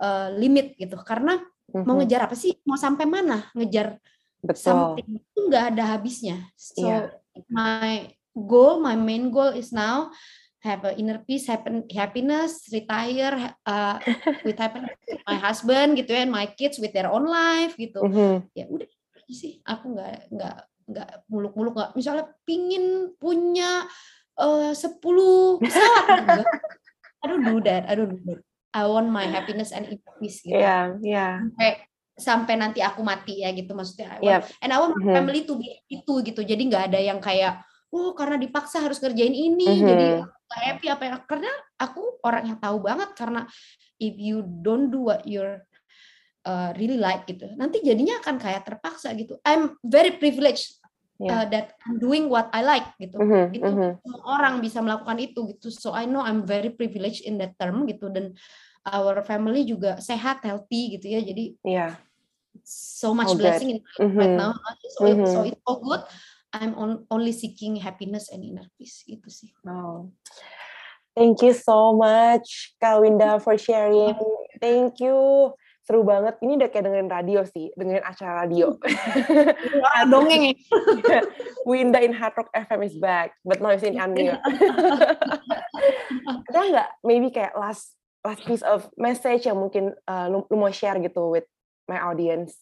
a 0.00 0.32
limit 0.32 0.74
gitu 0.80 0.96
karena 1.04 1.38
mau 1.84 1.94
Mhm. 1.94 1.98
ngejar 2.02 2.20
apa 2.26 2.34
sih 2.34 2.56
mau 2.66 2.74
sampai 2.74 3.06
mana 3.06 3.46
ngejar 3.54 3.98
Betul. 4.42 4.58
something 4.98 5.08
itu 5.22 5.38
nggak 5.46 5.64
ada 5.74 5.84
habisnya 5.96 6.50
so 6.58 6.82
Iya. 6.82 7.14
my 7.48 8.10
goal 8.34 8.82
my 8.82 8.98
main 8.98 9.30
goal 9.30 9.54
is 9.54 9.70
now 9.70 10.10
have 10.64 10.80
a 10.88 10.96
inner 10.96 11.20
peace 11.20 11.44
happen, 11.44 11.84
happiness 11.92 12.64
retire 12.72 13.52
uh, 13.68 14.00
with 14.42 14.56
happiness 14.56 14.96
with 15.04 15.20
my 15.28 15.36
husband 15.36 15.92
gitu 16.00 16.16
ya 16.16 16.24
and 16.24 16.32
my 16.32 16.48
kids 16.56 16.80
with 16.80 16.96
their 16.96 17.12
own 17.12 17.28
life 17.28 17.76
gitu 17.76 18.00
Mhm. 18.00 18.48
ya 18.56 18.64
udah 18.72 18.88
sih 19.28 19.60
aku 19.60 19.92
nggak 19.92 20.32
nggak 20.32 20.56
nggak 20.88 21.10
muluk-muluk 21.28 21.72
nggak 21.76 21.90
misalnya 21.96 22.24
pingin 22.44 23.12
punya 23.16 23.84
eh, 24.36 24.72
10 24.72 25.00
pesawat 25.60 26.04
gitu 26.16 26.32
nggak. 26.32 26.48
I 27.20 27.24
don't 27.28 27.44
do 27.44 27.56
that 27.60 27.82
I 27.88 27.92
don't 27.96 28.12
do 28.12 28.20
that 28.24 28.40
I 28.74 28.84
want 28.88 29.08
my 29.08 29.28
happiness 29.28 29.68
and 29.70 29.84
inner 29.86 30.12
peace 30.16 30.40
gitu 30.40 30.56
Iya, 30.60 30.96
iya. 31.00 31.26
sampai 31.44 31.68
sampai 32.14 32.54
nanti 32.56 32.80
aku 32.80 33.00
mati 33.02 33.42
ya 33.44 33.52
gitu 33.52 33.72
maksudnya 33.74 34.16
I 34.16 34.20
want, 34.20 34.28
Yep. 34.28 34.42
and 34.64 34.70
I 34.72 34.78
want 34.80 34.92
my 34.96 35.02
Mhm. 35.04 35.12
family 35.12 35.40
to 35.44 35.54
be 35.56 35.68
itu 35.88 36.12
gitu 36.24 36.40
jadi 36.40 36.62
nggak 36.62 36.84
ada 36.92 37.00
yang 37.00 37.18
kayak 37.20 37.60
oh 37.92 38.14
karena 38.16 38.40
dipaksa 38.40 38.80
harus 38.80 38.96
kerjain 38.96 39.34
ini 39.34 39.66
Mhm. 39.82 39.88
jadi 39.90 40.06
aku 40.24 40.52
happy 40.54 40.86
apa 40.88 41.02
ya 41.04 41.16
karena 41.26 41.50
aku 41.76 42.02
orang 42.22 42.44
yang 42.54 42.58
tahu 42.62 42.78
banget 42.80 43.10
karena 43.18 43.44
if 44.00 44.14
you 44.16 44.40
don't 44.62 44.88
do 44.88 45.04
what 45.10 45.26
you're 45.28 45.60
uh, 46.46 46.70
really 46.78 46.96
like 47.00 47.24
gitu 47.26 47.50
nanti 47.58 47.80
jadinya 47.82 48.20
akan 48.22 48.36
kayak 48.40 48.62
terpaksa 48.64 49.12
gitu 49.18 49.36
I'm 49.44 49.76
very 49.82 50.14
privileged 50.16 50.78
uh, 50.80 50.86
Yeah. 51.24 51.46
that 51.48 51.66
I'm 51.86 51.96
doing 51.96 52.26
what 52.28 52.50
I 52.52 52.60
like 52.60 52.96
gitu 53.00 53.16
Mhm, 53.22 53.44
itu 53.56 53.64
mhm. 53.70 53.90
semua 54.02 54.20
orang 54.36 54.58
bisa 54.60 54.82
melakukan 54.84 55.16
itu 55.22 55.40
gitu 55.56 55.72
so 55.72 55.94
I 55.94 56.04
know 56.04 56.20
I'm 56.20 56.42
very 56.44 56.68
privileged 56.74 57.24
in 57.24 57.38
that 57.40 57.56
term 57.56 57.86
gitu 57.88 58.10
dan 58.12 58.34
our 58.84 59.24
family 59.24 59.64
juga 59.64 59.96
sehat 60.02 60.44
healthy 60.44 61.00
gitu 61.00 61.08
ya 61.14 61.24
jadi 61.24 61.44
Iya. 61.64 61.86
so 62.60 63.16
much 63.16 63.32
All 63.32 63.38
good. 63.38 63.46
blessing 63.48 63.68
in 63.72 63.78
my 63.80 63.94
life 63.96 64.14
right 64.20 64.36
now 64.36 64.52
so, 64.92 65.00
it- 65.08 65.24
so 65.32 65.38
it's 65.48 65.60
all 65.64 65.80
good 65.80 66.02
I'm 66.54 66.72
on, 66.78 66.90
only 67.10 67.34
seeking 67.34 67.82
happiness 67.82 68.30
and 68.30 68.46
inner 68.46 68.70
peace 68.78 69.02
gitu 69.02 69.26
sih 69.26 69.50
Oh. 69.66 70.14
Thank 71.14 71.46
you 71.46 71.54
so 71.54 71.94
much, 71.94 72.74
Kak 72.82 72.98
Winda, 72.98 73.38
for 73.38 73.54
sharing. 73.54 74.18
Thank 74.58 74.98
you. 74.98 75.50
Seru 75.86 76.02
banget. 76.02 76.42
Ini 76.42 76.58
udah 76.58 76.68
kayak 76.74 76.90
dengerin 76.90 77.12
radio 77.12 77.40
sih, 77.46 77.70
dengerin 77.78 78.02
acara 78.02 78.42
radio. 78.42 78.74
dongeng 80.10 80.50
ya 80.50 80.54
Winda 81.70 82.02
in 82.02 82.16
Hard 82.16 82.34
Rock 82.34 82.50
FM 82.50 82.80
is 82.82 82.98
back, 82.98 83.36
but 83.46 83.62
now 83.62 83.70
it's 83.70 83.86
in 83.86 83.94
Unmute. 83.94 84.34
Ada 86.50 86.60
nggak 86.72 86.88
maybe 87.06 87.30
kayak 87.30 87.54
last 87.54 87.94
last 88.24 88.42
piece 88.48 88.64
of 88.64 88.88
message 88.96 89.44
yang 89.46 89.60
mungkin 89.60 89.92
uh, 90.08 90.26
lu, 90.32 90.48
lu 90.48 90.56
mau 90.56 90.72
share 90.72 90.96
gitu 90.98 91.30
with 91.30 91.46
my 91.86 92.00
audience? 92.00 92.58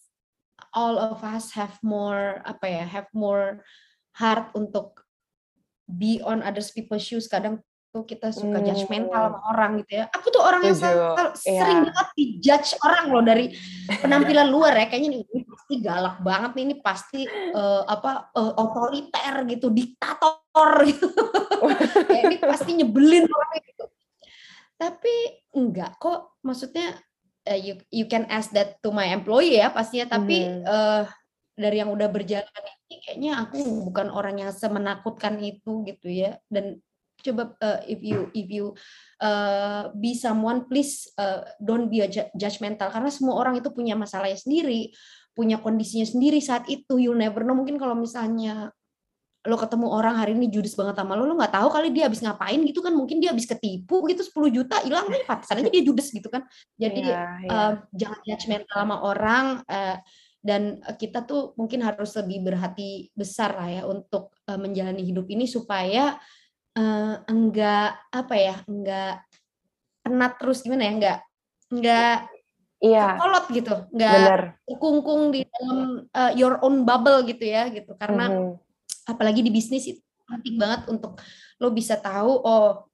All 0.73 0.97
of 0.97 1.21
us 1.21 1.53
have 1.53 1.77
more 1.81 2.41
apa 2.43 2.65
ya 2.65 2.83
have 2.85 3.07
more 3.13 3.61
heart 4.13 4.49
untuk 4.53 5.01
be 5.85 6.17
on 6.21 6.41
others 6.41 6.69
people's 6.69 7.01
shoes 7.01 7.25
kadang 7.25 7.61
tuh 7.89 8.01
kita 8.03 8.33
suka 8.33 8.57
Hmm. 8.57 8.65
judgmental 8.65 9.13
sama 9.29 9.39
orang 9.53 9.71
gitu 9.85 10.01
ya 10.01 10.09
aku 10.09 10.33
tuh 10.33 10.41
orang 10.41 10.65
yang 10.65 10.73
Setuju. 10.73 11.13
sel- 11.13 11.37
sering 11.37 11.77
Iya. 11.77 11.85
banget 11.85 12.07
dijudge 12.17 12.69
orang 12.81 13.05
loh 13.13 13.21
dari 13.21 13.45
penampilan 14.01 14.49
luar 14.49 14.73
ya 14.73 14.85
kayaknya 14.89 15.09
ini 15.21 15.45
pasti 15.45 15.73
galak 15.77 16.17
banget 16.19 16.51
nih 16.57 16.63
ini 16.65 16.75
pasti 16.81 17.21
eh, 17.29 17.83
apa 17.85 18.33
eh, 18.33 18.53
otoriter 18.57 19.35
gitu 19.45 19.67
diktator 19.69 20.71
gitu 20.89 21.05
kayak 22.09 22.23
ini 22.27 22.37
pasti 22.41 22.71
nyebelin 22.73 23.29
orang 23.29 23.61
gitu 23.61 23.85
tapi 24.73 25.13
enggak 25.53 25.93
kok 26.01 26.41
maksudnya 26.41 26.97
eh, 27.45 27.59
you 27.59 27.73
you 27.91 28.05
can 28.07 28.27
ask 28.31 28.51
that 28.55 28.79
to 28.83 28.89
my 28.91 29.07
employee 29.11 29.59
ya 29.59 29.71
pastinya. 29.71 30.17
Tapi 30.19 30.37
Mhm. 30.47 30.63
eh, 30.65 31.03
dari 31.53 31.77
yang 31.79 31.93
udah 31.93 32.09
berjalan 32.09 32.49
ini 32.89 32.95
kayaknya 33.03 33.31
aku 33.45 33.61
bukan 33.87 34.09
orang 34.09 34.41
yang 34.41 34.51
semenakutkan 34.51 35.37
itu 35.43 35.85
gitu 35.85 36.07
ya. 36.09 36.39
Dan 36.49 36.81
coba 37.23 37.55
eh, 37.63 37.95
if 37.95 37.99
you 38.03 38.27
if 38.35 38.47
you 38.49 38.65
eh, 39.21 39.83
be 39.95 40.11
someone 40.17 40.65
please 40.67 41.07
eh, 41.19 41.43
don't 41.61 41.87
be 41.91 42.01
a 42.03 42.07
ju- 42.09 42.31
judgmental. 42.35 42.89
Karena 42.91 43.11
semua 43.13 43.37
orang 43.39 43.59
itu 43.59 43.69
punya 43.71 43.93
masalahnya 43.95 44.39
sendiri 44.39 44.91
punya 45.33 45.57
kondisinya 45.57 46.05
sendiri 46.05 46.37
saat 46.37 46.69
itu. 46.69 47.01
You'll 47.01 47.17
never 47.17 47.41
know. 47.41 47.57
Mungkin 47.57 47.81
kalau 47.81 47.97
misalnya 47.97 48.69
lo 49.43 49.59
ketemu 49.59 49.91
orang 49.91 50.15
hari 50.15 50.31
ini 50.39 50.47
judes 50.47 50.71
banget 50.71 50.95
sama 50.95 51.19
lo 51.19 51.27
lo 51.27 51.35
nggak 51.35 51.51
tahu 51.51 51.67
kali 51.67 51.91
dia 51.91 52.07
habis 52.07 52.23
ngapain 52.23 52.63
gitu 52.63 52.79
kan 52.79 52.95
mungkin 52.95 53.19
dia 53.19 53.35
habis 53.35 53.43
ketipu 53.43 53.99
gitu 54.07 54.23
10 54.23 54.47
juta 54.55 54.79
hilang 54.79 55.11
nih 55.11 55.27
pantesan 55.27 55.59
aja 55.59 55.67
dia 55.67 55.83
judes 55.83 56.07
gitu 56.09 56.31
kan 56.31 56.47
jadi 56.79 57.03
Iya, 57.03 57.23
iya. 57.43 57.51
eh, 57.51 57.71
jangan 57.91 58.19
judgmental 58.23 58.77
sama 58.87 58.97
orang 59.03 59.45
eh, 59.67 59.97
dan 60.39 60.61
kita 60.95 61.27
tuh 61.27 61.51
mungkin 61.59 61.83
harus 61.83 62.15
lebih 62.15 62.39
berhati 62.47 63.11
besar 63.11 63.51
lah 63.55 63.67
ya 63.67 63.83
untuk 63.83 64.31
eh, 64.47 64.55
menjalani 64.55 65.03
hidup 65.03 65.27
ini 65.27 65.43
supaya 65.43 66.15
eh, 66.73 67.15
enggak 67.27 67.99
apa 68.15 68.35
ya 68.39 68.55
enggak 68.63 69.27
penat 69.99 70.39
terus 70.39 70.63
gimana 70.63 70.87
ya 70.87 70.91
enggak 70.95 71.19
enggak 71.67 72.17
Iya, 72.83 73.15
kolot 73.15 73.45
gitu 73.51 73.75
enggak 73.91 74.11
bener. 74.19 74.41
kungkung 74.79 75.31
di 75.31 75.43
dalam 75.47 76.03
eh, 76.07 76.31
your 76.35 76.63
own 76.63 76.83
bubble 76.83 77.27
gitu 77.27 77.43
ya 77.43 77.67
gitu 77.67 77.91
karena 77.99 78.27
Mhm. 78.31 78.55
Apalagi 79.07 79.43
di 79.43 79.51
bisnis 79.51 79.83
itu 79.87 80.01
penting 80.23 80.55
banget 80.55 80.87
untuk 80.87 81.19
lo 81.59 81.67
bisa 81.69 81.99
tahu 81.99 82.31
oh 82.41 82.87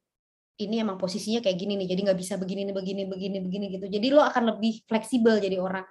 ini 0.59 0.83
emang 0.83 0.99
posisinya 0.99 1.39
kayak 1.39 1.55
gini 1.55 1.79
nih 1.79 1.87
jadi 1.95 2.11
nggak 2.11 2.19
bisa 2.19 2.35
begini 2.35 2.67
nih 2.67 2.75
begini 2.75 3.01
begini 3.07 3.37
begini 3.39 3.65
gitu 3.79 3.85
jadi 3.87 4.07
lo 4.11 4.21
akan 4.27 4.55
lebih 4.57 4.83
fleksibel 4.85 5.37
jadi 5.39 5.57
orang 5.61 5.85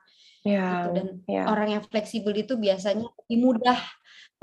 Iya, 0.46 0.64
gitu 0.86 0.88
dan 0.94 1.06
iya. 1.26 1.42
orang 1.50 1.68
yang 1.76 1.82
fleksibel 1.82 2.30
itu 2.30 2.54
biasanya 2.54 3.10
lebih 3.10 3.38
mudah 3.42 3.78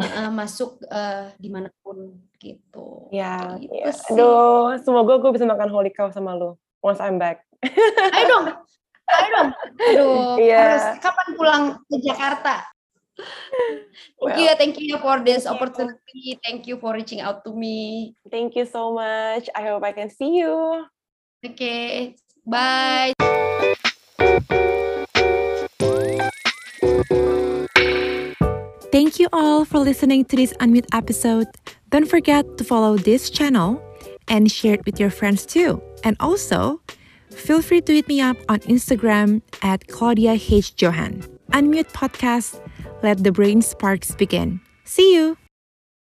uh, 0.04 0.28
masuk 0.28 0.76
uh, 0.92 1.32
di 1.40 1.48
mana 1.48 1.72
pun 1.80 2.20
gitu 2.36 3.08
Iya, 3.16 3.56
Gitu 3.64 3.72
iya. 3.72 3.96
sih. 3.96 4.12
Aduh, 4.12 4.76
semoga 4.84 5.16
gue 5.24 5.32
bisa 5.32 5.48
makan 5.48 5.72
holy 5.72 5.96
cow 5.96 6.12
sama 6.12 6.36
lu 6.36 6.60
once 6.84 7.00
I'm 7.00 7.16
back. 7.16 7.48
ayo 8.12 8.26
dong 8.28 8.46
ayo 9.08 9.28
dong 9.34 9.50
aduh 9.80 10.36
Iya. 10.36 10.60
harus 10.60 10.86
kapan 11.00 11.28
pulang 11.40 11.64
ke 11.88 11.96
Jakarta 12.04 12.54
Thank 14.22 14.38
you, 14.38 14.56
thank 14.58 14.76
you 14.80 14.98
for 14.98 15.20
this 15.24 15.46
opportunity. 15.46 16.40
Thank 16.44 16.68
you 16.68 16.78
for 16.78 16.94
reaching 16.94 17.22
out 17.22 17.44
to 17.46 17.54
me. 17.54 18.16
Thank 18.30 18.56
you 18.56 18.66
so 18.66 18.94
much. 18.94 19.50
I 19.56 19.68
hope 19.68 19.84
I 19.84 19.92
can 19.92 20.10
see 20.10 20.38
you. 20.38 20.86
Okay, 21.46 22.16
bye. 22.46 23.14
Thank 28.92 29.20
you 29.20 29.28
all 29.34 29.66
for 29.66 29.80
listening 29.80 30.24
to 30.26 30.36
this 30.36 30.54
Unmute 30.64 30.88
episode. 30.94 31.48
Don't 31.90 32.08
forget 32.08 32.58
to 32.58 32.64
follow 32.64 32.98
this 32.98 33.30
channel 33.30 33.84
and 34.28 34.50
share 34.50 34.76
it 34.76 34.86
with 34.86 35.00
your 35.00 35.10
friends 35.10 35.46
too. 35.46 35.82
And 36.04 36.16
also, 36.20 36.82
feel 37.30 37.62
free 37.62 37.82
to 37.82 37.94
hit 37.94 38.08
me 38.08 38.22
up 38.22 38.38
on 38.48 38.60
Instagram 38.72 39.42
at 39.62 39.88
Claudia 39.88 40.40
H. 40.40 40.74
Johan. 40.82 41.24
Unmute 41.52 41.92
Podcast. 41.92 42.60
Let 43.06 43.24
the 43.24 43.32
brain 43.32 43.62
sparks 43.62 44.16
begin. 44.16 44.62
See 44.84 45.14
you. 45.14 45.38